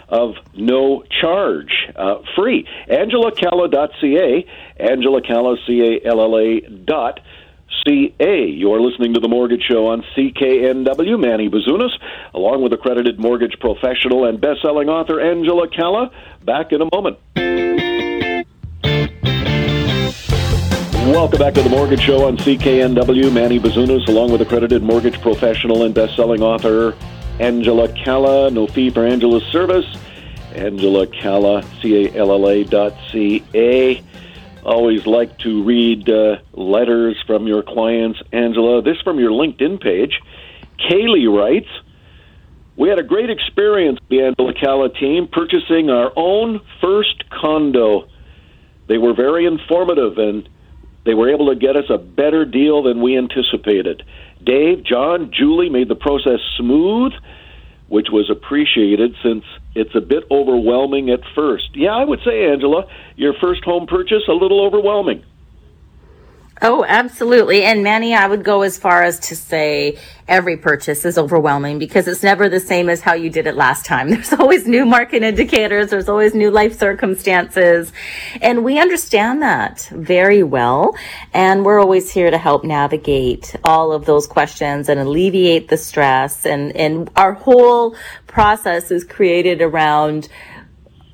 of 0.09 0.31
no 0.55 1.05
charge, 1.21 1.93
uh, 1.95 2.23
free. 2.35 2.67
AngelaCalla.ca, 2.89 4.47
AngelaCalla, 4.81 5.57
C-A-L-L-A 5.67 6.61
dot 6.87 7.21
C-A. 7.87 8.47
You're 8.47 8.81
listening 8.81 9.15
to 9.15 9.21
The 9.21 9.29
Mortgage 9.29 9.63
Show 9.63 9.89
on 9.89 10.05
CKNW. 10.17 11.19
Manny 11.19 11.49
Bazunas, 11.49 11.91
along 12.33 12.63
with 12.63 12.73
accredited 12.73 13.19
mortgage 13.19 13.59
professional 13.59 14.25
and 14.25 14.41
best-selling 14.41 14.89
author 14.89 15.21
Angela 15.21 15.69
Calla. 15.69 16.13
Back 16.45 16.73
in 16.73 16.81
a 16.81 16.89
moment. 16.93 17.19
Welcome 21.13 21.39
back 21.41 21.55
to 21.55 21.63
The 21.63 21.71
Mortgage 21.71 22.03
Show 22.03 22.25
on 22.29 22.37
CKNW. 22.37 23.33
Manny 23.33 23.59
Bazunas, 23.59 24.07
along 24.07 24.31
with 24.31 24.43
accredited 24.43 24.85
mortgage 24.85 25.21
professional 25.21 25.83
and 25.83 25.93
best-selling 25.93 26.41
author 26.41 26.97
Angela 27.41 27.89
Calla. 27.89 28.53
No 28.53 28.69
fee 28.69 28.91
for 28.91 29.05
Angela's 29.05 29.43
service. 29.51 29.87
Angela 30.55 31.09
Calla, 31.09 31.65
C-A-L-L-A 31.81 32.63
dot 32.63 32.95
C-A. 33.11 34.05
Always 34.63 35.05
like 35.07 35.39
to 35.41 35.65
read 35.65 36.09
uh, 36.09 36.37
letters 36.53 37.23
from 37.27 37.47
your 37.47 37.63
clients. 37.63 38.21
Angela, 38.33 38.81
this 38.81 39.01
from 39.03 39.19
your 39.19 39.31
LinkedIn 39.31 39.81
page. 39.83 40.21
Kaylee 40.79 41.29
writes, 41.29 41.69
we 42.77 42.89
had 42.89 42.99
a 42.99 43.03
great 43.03 43.29
experience, 43.29 43.99
with 44.01 44.09
the 44.09 44.23
Angela 44.23 44.55
Calla 44.55 44.89
team, 44.89 45.29
purchasing 45.31 45.91
our 45.91 46.13
own 46.17 46.61
first 46.81 47.25
condo. 47.29 48.09
They 48.89 48.99
were 48.99 49.15
very 49.15 49.47
informative 49.47 50.17
and 50.19 50.49
they 51.05 51.15
were 51.15 51.33
able 51.33 51.49
to 51.49 51.57
get 51.57 51.77
us 51.77 51.85
a 51.91 51.99
better 51.99 52.45
deal 52.45 52.83
than 52.83 53.03
we 53.03 53.19
anticipated. 53.19 54.05
Dave, 54.43 54.85
John, 54.85 55.33
Julie 55.37 55.69
made 55.69 55.89
the 55.89 55.97
process 55.97 56.41
smooth, 56.57 57.13
which 57.89 58.09
was 58.11 58.31
appreciated 58.31 59.15
since 59.23 59.45
it's 59.75 59.95
a 59.95 60.01
bit 60.01 60.25
overwhelming 60.31 61.11
at 61.11 61.21
first. 61.35 61.71
Yeah, 61.75 61.93
I 61.93 62.05
would 62.05 62.21
say, 62.25 62.47
Angela, 62.51 62.85
your 63.17 63.35
first 63.41 63.65
home 63.65 63.87
purchase, 63.87 64.23
a 64.29 64.33
little 64.33 64.65
overwhelming. 64.65 65.25
Oh, 66.61 66.85
absolutely. 66.87 67.63
And 67.65 67.83
Manny, 67.83 68.15
I 68.15 68.27
would 68.27 68.45
go 68.45 68.63
as 68.63 68.77
far 68.79 69.03
as 69.03 69.19
to 69.21 69.37
say 69.37 69.99
every 70.29 70.57
purchase 70.57 71.05
is 71.05 71.19
overwhelming 71.19 71.79
because 71.79 72.07
it's 72.07 72.23
never 72.23 72.49
the 72.49 72.61
same 72.61 72.89
as 72.89 73.01
how 73.01 73.15
you 73.15 73.31
did 73.31 73.47
it 73.47 73.57
last 73.57 73.85
time. 73.85 74.11
There's 74.11 74.33
always 74.33 74.67
new 74.67 74.85
market 74.85 75.23
indicators. 75.23 75.91
There's 75.91 76.09
always 76.09 76.35
new 76.35 76.51
life 76.51 76.79
circumstances. 76.79 77.93
And 78.41 78.65
we 78.65 78.79
understand 78.79 79.43
that 79.43 79.89
very 79.93 80.43
well. 80.43 80.95
And 81.33 81.65
we're 81.65 81.81
always 81.81 82.13
here 82.13 82.31
to 82.31 82.39
help 82.39 82.65
navigate 82.65 83.57
all 83.65 83.93
of 83.93 84.05
those 84.05 84.27
questions 84.27 84.89
and 84.89 85.01
alleviate 85.01 85.69
the 85.69 85.77
stress. 85.79 86.45
And, 86.45 86.77
and 86.77 87.11
our 87.17 87.33
whole 87.33 87.97
process 88.27 88.91
is 88.91 89.05
created 89.05 89.63
around 89.63 90.29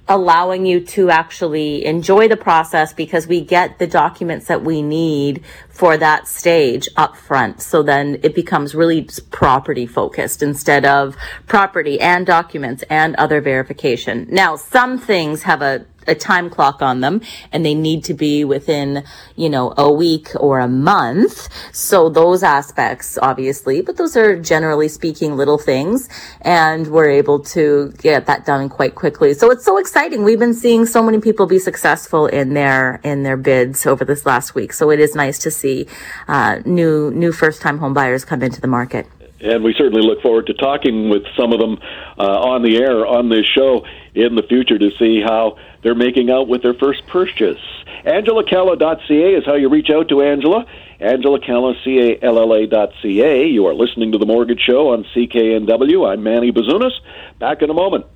allowing 0.09 0.67
you 0.67 0.81
to 0.81 1.11
actually 1.11 1.85
enjoy 1.85 2.29
the 2.29 2.37
process 2.37 2.93
because 2.93 3.27
we 3.27 3.41
get 3.41 3.79
the 3.79 3.87
documents 3.87 4.47
that 4.47 4.65
we 4.65 4.83
need 4.83 5.45
for 5.69 5.97
that 5.97 6.27
stage 6.27 6.89
up 6.97 7.17
front. 7.17 7.61
So 7.61 7.83
then 7.83 8.19
it 8.23 8.35
becomes 8.35 8.75
really 8.75 9.09
property 9.31 9.87
focused 9.87 10.43
instead 10.43 10.85
of 10.85 11.17
property 11.47 12.01
and 12.01 12.27
documents 12.27 12.83
and 12.91 13.15
other 13.17 13.41
verification. 13.41 14.27
Now, 14.31 14.57
some 14.57 14.99
things 14.99 15.43
have 15.43 15.63
a 15.63 15.87
a 16.09 16.15
time 16.15 16.51
clock 16.51 16.83
on 16.83 17.01
them 17.01 17.21
and 17.53 17.65
they 17.65 17.75
need 17.75 18.05
to 18.05 18.15
be 18.15 18.45
within, 18.45 19.05
you 19.37 19.49
know, 19.49 19.75
a 19.77 19.91
week 19.91 20.29
or 20.39 20.59
a 20.61 20.69
month. 20.69 21.49
So 21.73 22.09
those 22.09 22.43
aspects, 22.43 23.19
obviously, 23.21 23.83
but 23.83 23.97
those 23.97 24.17
are 24.17 24.41
generally 24.41 24.89
speaking 24.89 25.37
little 25.37 25.59
things 25.59 26.09
and 26.41 26.89
we're 26.89 27.11
able 27.11 27.41
to 27.41 27.93
get 27.99 28.27
that 28.27 28.47
done 28.47 28.69
quite 28.69 28.95
quickly. 28.95 29.35
So 29.35 29.51
it's 29.51 29.65
so 29.65 29.79
exciting. 29.79 30.25
We've 30.25 30.39
been 30.39 30.55
seeing 30.55 30.87
so 30.87 31.03
many 31.03 31.21
people 31.21 31.47
be 31.47 31.59
successful 31.59 32.27
in 32.27 32.55
their, 32.55 33.01
in 33.05 33.23
their 33.23 33.37
bids 33.37 33.87
over 33.87 34.05
this 34.05 34.27
last 34.27 34.55
week. 34.55 34.73
So 34.73 34.91
it 34.91 35.01
is 35.01 35.15
nice 35.15 35.39
to 35.41 35.51
see, 35.51 35.87
uh, 36.27 36.61
new, 36.65 37.11
new 37.11 37.33
first 37.33 37.61
time 37.63 37.79
home 37.79 37.95
buyers 37.95 38.25
come 38.25 38.43
into 38.43 38.61
the 38.61 38.69
market 38.69 39.07
and 39.41 39.63
we 39.63 39.75
certainly 39.77 40.03
look 40.03 40.21
forward 40.21 40.47
to 40.47 40.55
talking 40.55 41.09
with 41.09 41.23
some 41.37 41.53
of 41.53 41.61
them 41.61 41.79
uh, 42.19 42.23
on 42.23 42.63
the 42.63 42.77
air 42.77 43.07
on 43.07 43.29
this 43.29 43.47
show 43.47 43.85
in 44.15 44.35
the 44.35 44.43
future 44.43 44.79
to 44.79 44.91
see 44.99 45.21
how 45.25 45.57
they're 45.83 45.95
making 45.95 46.31
out 46.31 46.49
with 46.49 46.63
their 46.63 46.75
first 46.75 47.07
purchase. 47.07 47.61
AngelaCalla.ca 48.05 49.35
is 49.35 49.45
how 49.45 49.55
you 49.55 49.69
reach 49.69 49.91
out 49.91 50.09
to 50.09 50.23
Angela. 50.23 50.67
Angela 51.01 51.39
Calla, 51.41 51.75
C-A-L-L-A 51.85 52.67
dot 52.67 52.91
C-A. 53.03 53.47
You 53.47 53.67
are 53.67 53.75
listening 53.75 54.13
to 54.13 54.19
The 54.19 54.27
Mortgage 54.27 54.61
Show 54.61 54.93
on 54.93 55.05
CKNW. 55.15 56.13
I'm 56.13 56.23
Manny 56.23 56.51
Bazunas. 56.51 56.93
Back 57.39 57.63
in 57.63 57.71
a 57.71 57.75
moment. 57.75 58.07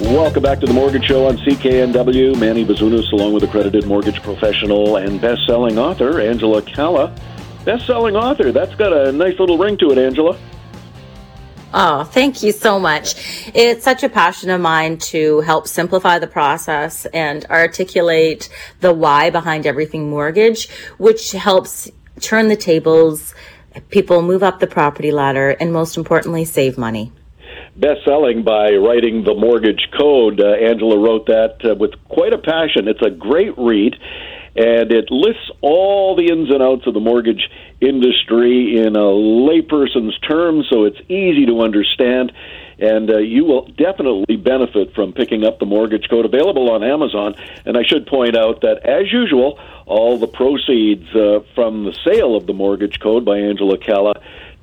Welcome 0.00 0.42
back 0.42 0.60
to 0.60 0.66
The 0.66 0.74
Mortgage 0.74 1.04
Show 1.04 1.26
on 1.26 1.38
CKNW. 1.38 2.38
Manny 2.38 2.64
Bazunas, 2.64 3.10
along 3.12 3.32
with 3.32 3.44
accredited 3.44 3.86
mortgage 3.86 4.22
professional 4.22 4.96
and 4.96 5.20
best-selling 5.20 5.78
author 5.78 6.20
Angela 6.20 6.60
Calla. 6.62 7.14
Best-selling 7.64 8.16
author. 8.16 8.50
That's 8.50 8.74
got 8.74 8.92
a 8.92 9.12
nice 9.12 9.38
little 9.38 9.56
ring 9.56 9.78
to 9.78 9.90
it, 9.90 9.98
Angela. 9.98 10.36
Oh, 11.74 12.04
thank 12.04 12.42
you 12.42 12.52
so 12.52 12.78
much. 12.78 13.14
It's 13.54 13.82
such 13.82 14.02
a 14.02 14.08
passion 14.10 14.50
of 14.50 14.60
mine 14.60 14.98
to 14.98 15.40
help 15.40 15.66
simplify 15.66 16.18
the 16.18 16.26
process 16.26 17.06
and 17.06 17.46
articulate 17.46 18.50
the 18.80 18.92
why 18.92 19.30
behind 19.30 19.66
everything 19.66 20.10
mortgage, 20.10 20.68
which 20.98 21.32
helps 21.32 21.90
turn 22.20 22.48
the 22.48 22.56
tables, 22.56 23.34
people 23.88 24.20
move 24.20 24.42
up 24.42 24.60
the 24.60 24.66
property 24.66 25.12
ladder, 25.12 25.50
and 25.50 25.72
most 25.72 25.96
importantly, 25.96 26.44
save 26.44 26.76
money. 26.76 27.10
Best 27.74 28.04
selling 28.04 28.44
by 28.44 28.72
writing 28.72 29.24
the 29.24 29.34
mortgage 29.34 29.88
code. 29.98 30.40
Uh, 30.40 30.48
Angela 30.48 30.98
wrote 30.98 31.26
that 31.26 31.56
uh, 31.64 31.74
with 31.74 31.92
quite 32.08 32.34
a 32.34 32.38
passion. 32.38 32.86
It's 32.86 33.00
a 33.00 33.10
great 33.10 33.56
read 33.56 33.96
and 34.54 34.92
it 34.92 35.10
lists 35.10 35.50
all 35.62 36.14
the 36.14 36.26
ins 36.26 36.50
and 36.50 36.62
outs 36.62 36.86
of 36.86 36.92
the 36.92 37.00
mortgage 37.00 37.48
industry 37.82 38.78
in 38.78 38.94
a 38.96 39.10
layperson's 39.10 40.16
terms, 40.20 40.66
so 40.70 40.84
it's 40.84 41.00
easy 41.08 41.46
to 41.46 41.60
understand. 41.60 42.32
And 42.78 43.10
uh, 43.10 43.18
you 43.18 43.44
will 43.44 43.66
definitely 43.66 44.36
benefit 44.36 44.94
from 44.94 45.12
picking 45.12 45.44
up 45.44 45.58
the 45.58 45.66
mortgage 45.66 46.08
code 46.08 46.24
available 46.24 46.70
on 46.70 46.82
Amazon. 46.82 47.34
And 47.64 47.76
I 47.76 47.82
should 47.84 48.06
point 48.06 48.36
out 48.36 48.62
that, 48.62 48.84
as 48.84 49.12
usual, 49.12 49.58
all 49.86 50.18
the 50.18 50.26
proceeds 50.26 51.08
uh, 51.14 51.40
from 51.54 51.84
the 51.84 51.96
sale 52.04 52.34
of 52.34 52.46
the 52.46 52.54
mortgage 52.54 52.98
code 53.00 53.24
by 53.24 53.38
Angela 53.38 53.78
Calla 53.78 54.14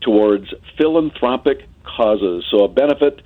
towards 0.02 0.54
philanthropic 0.78 1.68
causes. 1.84 2.46
So 2.50 2.64
a 2.64 2.68
benefit 2.68 3.22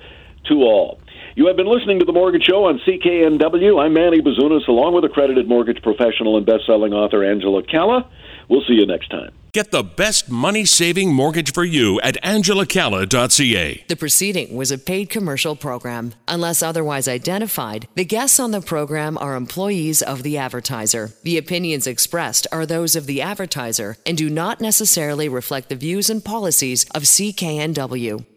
to 0.50 0.56
all. 0.64 1.00
You 1.36 1.48
have 1.48 1.56
been 1.56 1.68
listening 1.68 1.98
to 1.98 2.06
The 2.06 2.14
Mortgage 2.14 2.44
Show 2.44 2.66
on 2.66 2.80
CKNW. 2.86 3.84
I'm 3.84 3.94
Manny 3.94 4.22
Bazunas, 4.22 4.68
along 4.68 4.94
with 4.94 5.04
accredited 5.04 5.48
mortgage 5.48 5.82
professional 5.82 6.38
and 6.38 6.46
best-selling 6.46 6.94
author 6.94 7.24
Angela 7.24 7.64
Calla. 7.64 8.08
We'll 8.50 8.64
see 8.68 8.74
you 8.74 8.86
next 8.86 9.10
time. 9.10 9.32
Get 9.54 9.70
the 9.70 9.84
best 9.84 10.32
money 10.32 10.66
saving 10.66 11.14
mortgage 11.14 11.54
for 11.54 11.64
you 11.64 12.02
at 12.02 12.20
angelacalla.ca. 12.24 13.86
The 13.88 13.96
proceeding 13.96 14.56
was 14.56 14.72
a 14.72 14.80
paid 14.80 15.12
commercial 15.12 15.56
program. 15.56 16.16
Unless 16.28 16.64
otherwise 16.64 17.08
identified, 17.08 17.88
the 17.94 18.04
guests 18.04 18.39
on 18.39 18.50
the 18.50 18.62
program 18.62 19.16
are 19.20 19.36
employees 19.36 20.02
of 20.02 20.24
the 20.24 20.39
advertiser. 20.39 21.12
The 21.22 21.38
opinions 21.38 21.86
expressed 21.86 22.48
are 22.52 22.66
those 22.66 22.96
of 22.96 23.06
the 23.06 23.22
advertiser 23.22 23.98
and 24.08 24.18
do 24.18 24.28
not 24.28 24.60
necessarily 24.60 25.30
reflect 25.30 25.70
the 25.70 25.76
views 25.76 26.10
and 26.10 26.26
policies 26.26 26.86
of 26.96 27.04
CKNW. 27.04 28.26